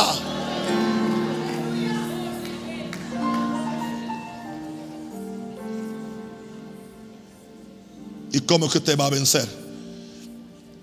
¿Y 8.31 8.39
cómo 8.41 8.65
es 8.65 8.71
que 8.73 8.77
usted 8.79 8.97
va 8.97 9.05
a 9.05 9.09
vencer? 9.09 9.64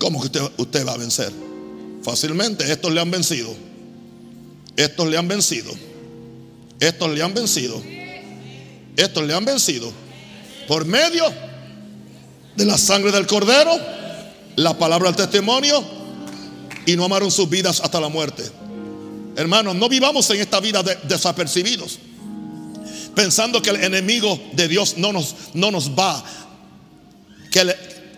¿Cómo 0.03 0.19
que 0.19 0.37
usted, 0.57 0.85
va 0.85 0.91
a 0.91 0.97
vencer? 0.97 1.31
Fácilmente, 2.03 2.69
estos 2.69 2.91
le 2.91 2.99
han 2.99 3.09
vencido. 3.09 3.55
Estos 4.75 5.07
le 5.07 5.17
han 5.17 5.29
vencido. 5.29 5.71
Estos 6.77 7.09
le 7.11 7.23
han 7.23 7.33
vencido. 7.33 7.81
Estos 8.97 9.23
le 9.23 9.33
han 9.33 9.45
vencido. 9.45 9.93
Por 10.67 10.83
medio 10.83 11.23
de 12.57 12.65
la 12.65 12.77
sangre 12.77 13.13
del 13.13 13.25
cordero, 13.25 13.71
la 14.57 14.77
palabra 14.77 15.09
del 15.09 15.15
testimonio 15.15 15.81
y 16.85 16.97
no 16.97 17.05
amaron 17.05 17.31
sus 17.31 17.49
vidas 17.49 17.79
hasta 17.79 18.01
la 18.01 18.09
muerte. 18.09 18.43
Hermanos, 19.37 19.73
no 19.73 19.87
vivamos 19.87 20.29
en 20.31 20.41
esta 20.41 20.59
vida 20.59 20.83
desapercibidos, 21.03 21.97
pensando 23.15 23.61
que 23.61 23.69
el 23.69 23.81
enemigo 23.81 24.37
de 24.51 24.67
Dios 24.67 24.97
no 24.97 25.13
nos, 25.13 25.33
no 25.53 25.71
nos 25.71 25.91
va, 25.91 26.21
que, 27.49 27.73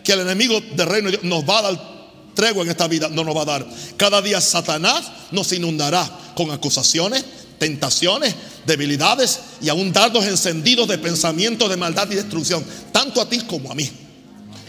que 0.05 0.13
el 0.13 0.21
enemigo 0.21 0.61
del 0.61 0.87
reino 0.87 1.11
de 1.11 1.17
Dios 1.17 1.23
nos 1.23 1.43
va 1.43 1.59
a 1.59 1.61
dar 1.63 1.95
tregua 2.35 2.63
en 2.63 2.69
esta 2.69 2.87
vida, 2.87 3.09
no 3.09 3.23
nos 3.23 3.35
va 3.35 3.41
a 3.41 3.45
dar. 3.45 3.65
Cada 3.97 4.21
día 4.21 4.39
Satanás 4.39 5.05
nos 5.31 5.51
inundará 5.51 6.07
con 6.35 6.51
acusaciones, 6.51 7.25
tentaciones, 7.57 8.35
debilidades 8.65 9.39
y 9.61 9.69
aún 9.69 9.91
dardos 9.91 10.25
encendidos 10.25 10.87
de 10.87 10.97
pensamiento 10.97 11.67
de 11.67 11.77
maldad 11.77 12.09
y 12.11 12.15
destrucción, 12.15 12.63
tanto 12.91 13.21
a 13.21 13.27
ti 13.27 13.39
como 13.39 13.71
a 13.71 13.75
mí. 13.75 13.89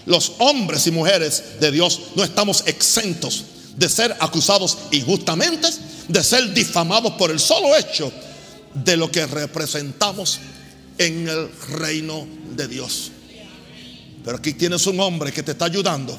Los 0.07 0.33
hombres 0.39 0.87
y 0.87 0.93
mujeres 0.93 1.61
de 1.61 1.71
Dios 1.73 2.01
no 2.15 2.23
estamos 2.25 2.63
exentos 2.67 3.45
de 3.77 3.89
ser 3.89 4.17
acusados 4.21 4.79
injustamente, 4.93 5.69
de 6.09 6.23
ser 6.23 6.55
difamados 6.55 7.13
por 7.15 7.31
el 7.31 7.41
solo 7.41 7.77
hecho 7.77 8.13
de 8.73 8.97
lo 8.97 9.11
que 9.11 9.27
representamos 9.27 10.39
en 10.99 11.29
el 11.29 11.51
reino 11.69 12.27
de 12.55 12.69
Dios. 12.69 13.11
Pero 14.27 14.39
aquí 14.39 14.55
tienes 14.55 14.85
un 14.89 14.99
hombre 14.99 15.31
que 15.31 15.45
te 15.45 15.53
está 15.53 15.67
ayudando, 15.67 16.19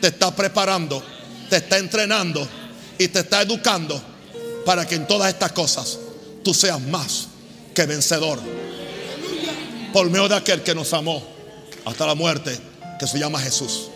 te 0.00 0.06
está 0.08 0.34
preparando, 0.34 1.04
te 1.50 1.56
está 1.56 1.76
entrenando 1.76 2.48
y 2.96 3.06
te 3.08 3.18
está 3.18 3.42
educando 3.42 4.00
para 4.64 4.86
que 4.88 4.94
en 4.94 5.06
todas 5.06 5.28
estas 5.30 5.52
cosas 5.52 5.98
tú 6.42 6.54
seas 6.54 6.80
más 6.80 7.28
que 7.74 7.84
vencedor. 7.84 8.40
Por 9.92 10.08
medio 10.08 10.26
de 10.26 10.36
aquel 10.36 10.62
que 10.62 10.74
nos 10.74 10.94
amó 10.94 11.22
hasta 11.84 12.06
la 12.06 12.14
muerte, 12.14 12.58
que 12.98 13.06
se 13.06 13.18
llama 13.18 13.38
Jesús. 13.40 13.90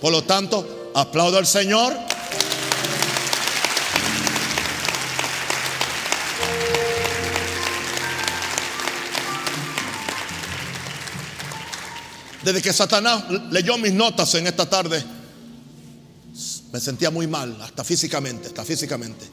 Por 0.00 0.10
lo 0.10 0.24
tanto, 0.24 0.90
aplaudo 0.94 1.36
al 1.36 1.46
Señor. 1.46 1.94
Desde 12.44 12.60
que 12.60 12.72
Satanás 12.72 13.24
leyó 13.50 13.78
mis 13.78 13.94
notas 13.94 14.34
en 14.34 14.46
esta 14.46 14.68
tarde, 14.68 15.02
me 16.72 16.80
sentía 16.80 17.10
muy 17.10 17.26
mal, 17.26 17.56
hasta 17.62 17.82
físicamente, 17.84 18.48
hasta 18.48 18.64
físicamente, 18.64 19.24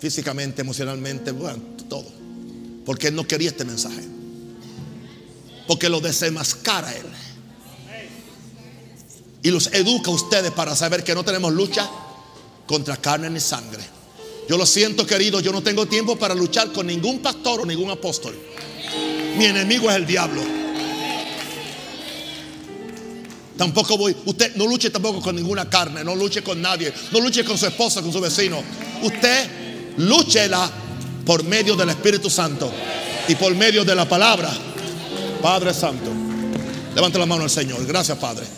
físicamente, 0.00 0.62
emocionalmente, 0.62 1.30
bueno, 1.30 1.62
todo. 1.88 2.06
Porque 2.84 3.08
él 3.08 3.14
no 3.14 3.28
quería 3.28 3.50
este 3.50 3.64
mensaje. 3.64 4.02
Porque 5.68 5.88
lo 5.88 6.00
desenmascara 6.00 6.92
él. 6.94 7.06
Y 9.42 9.50
los 9.50 9.68
educa 9.72 10.10
a 10.10 10.14
ustedes 10.14 10.50
para 10.50 10.74
saber 10.74 11.04
que 11.04 11.14
no 11.14 11.24
tenemos 11.24 11.52
lucha 11.52 11.88
contra 12.66 12.96
carne 12.96 13.30
ni 13.30 13.38
sangre. 13.38 13.84
Yo 14.48 14.58
lo 14.58 14.66
siento, 14.66 15.06
querido, 15.06 15.40
yo 15.40 15.52
no 15.52 15.62
tengo 15.62 15.86
tiempo 15.86 16.16
para 16.16 16.34
luchar 16.34 16.72
con 16.72 16.88
ningún 16.88 17.20
pastor 17.20 17.60
o 17.60 17.66
ningún 17.66 17.90
apóstol. 17.90 18.36
Mi 19.36 19.44
enemigo 19.44 19.90
es 19.90 19.96
el 19.96 20.06
diablo. 20.06 20.67
Tampoco 23.58 23.98
voy, 23.98 24.16
usted 24.24 24.54
no 24.54 24.66
luche 24.66 24.88
tampoco 24.88 25.20
con 25.20 25.34
ninguna 25.34 25.68
carne, 25.68 26.04
no 26.04 26.14
luche 26.14 26.42
con 26.44 26.60
nadie, 26.60 26.94
no 27.10 27.18
luche 27.18 27.42
con 27.42 27.58
su 27.58 27.66
esposa, 27.66 28.00
con 28.00 28.12
su 28.12 28.20
vecino. 28.20 28.62
Usted 29.02 29.50
lúchela 29.96 30.70
por 31.26 31.42
medio 31.42 31.74
del 31.74 31.88
Espíritu 31.88 32.30
Santo 32.30 32.72
y 33.26 33.34
por 33.34 33.52
medio 33.56 33.84
de 33.84 33.96
la 33.96 34.08
palabra. 34.08 34.48
Padre 35.42 35.74
Santo, 35.74 36.12
levante 36.94 37.18
la 37.18 37.26
mano 37.26 37.42
al 37.42 37.50
Señor. 37.50 37.84
Gracias, 37.84 38.16
Padre. 38.18 38.57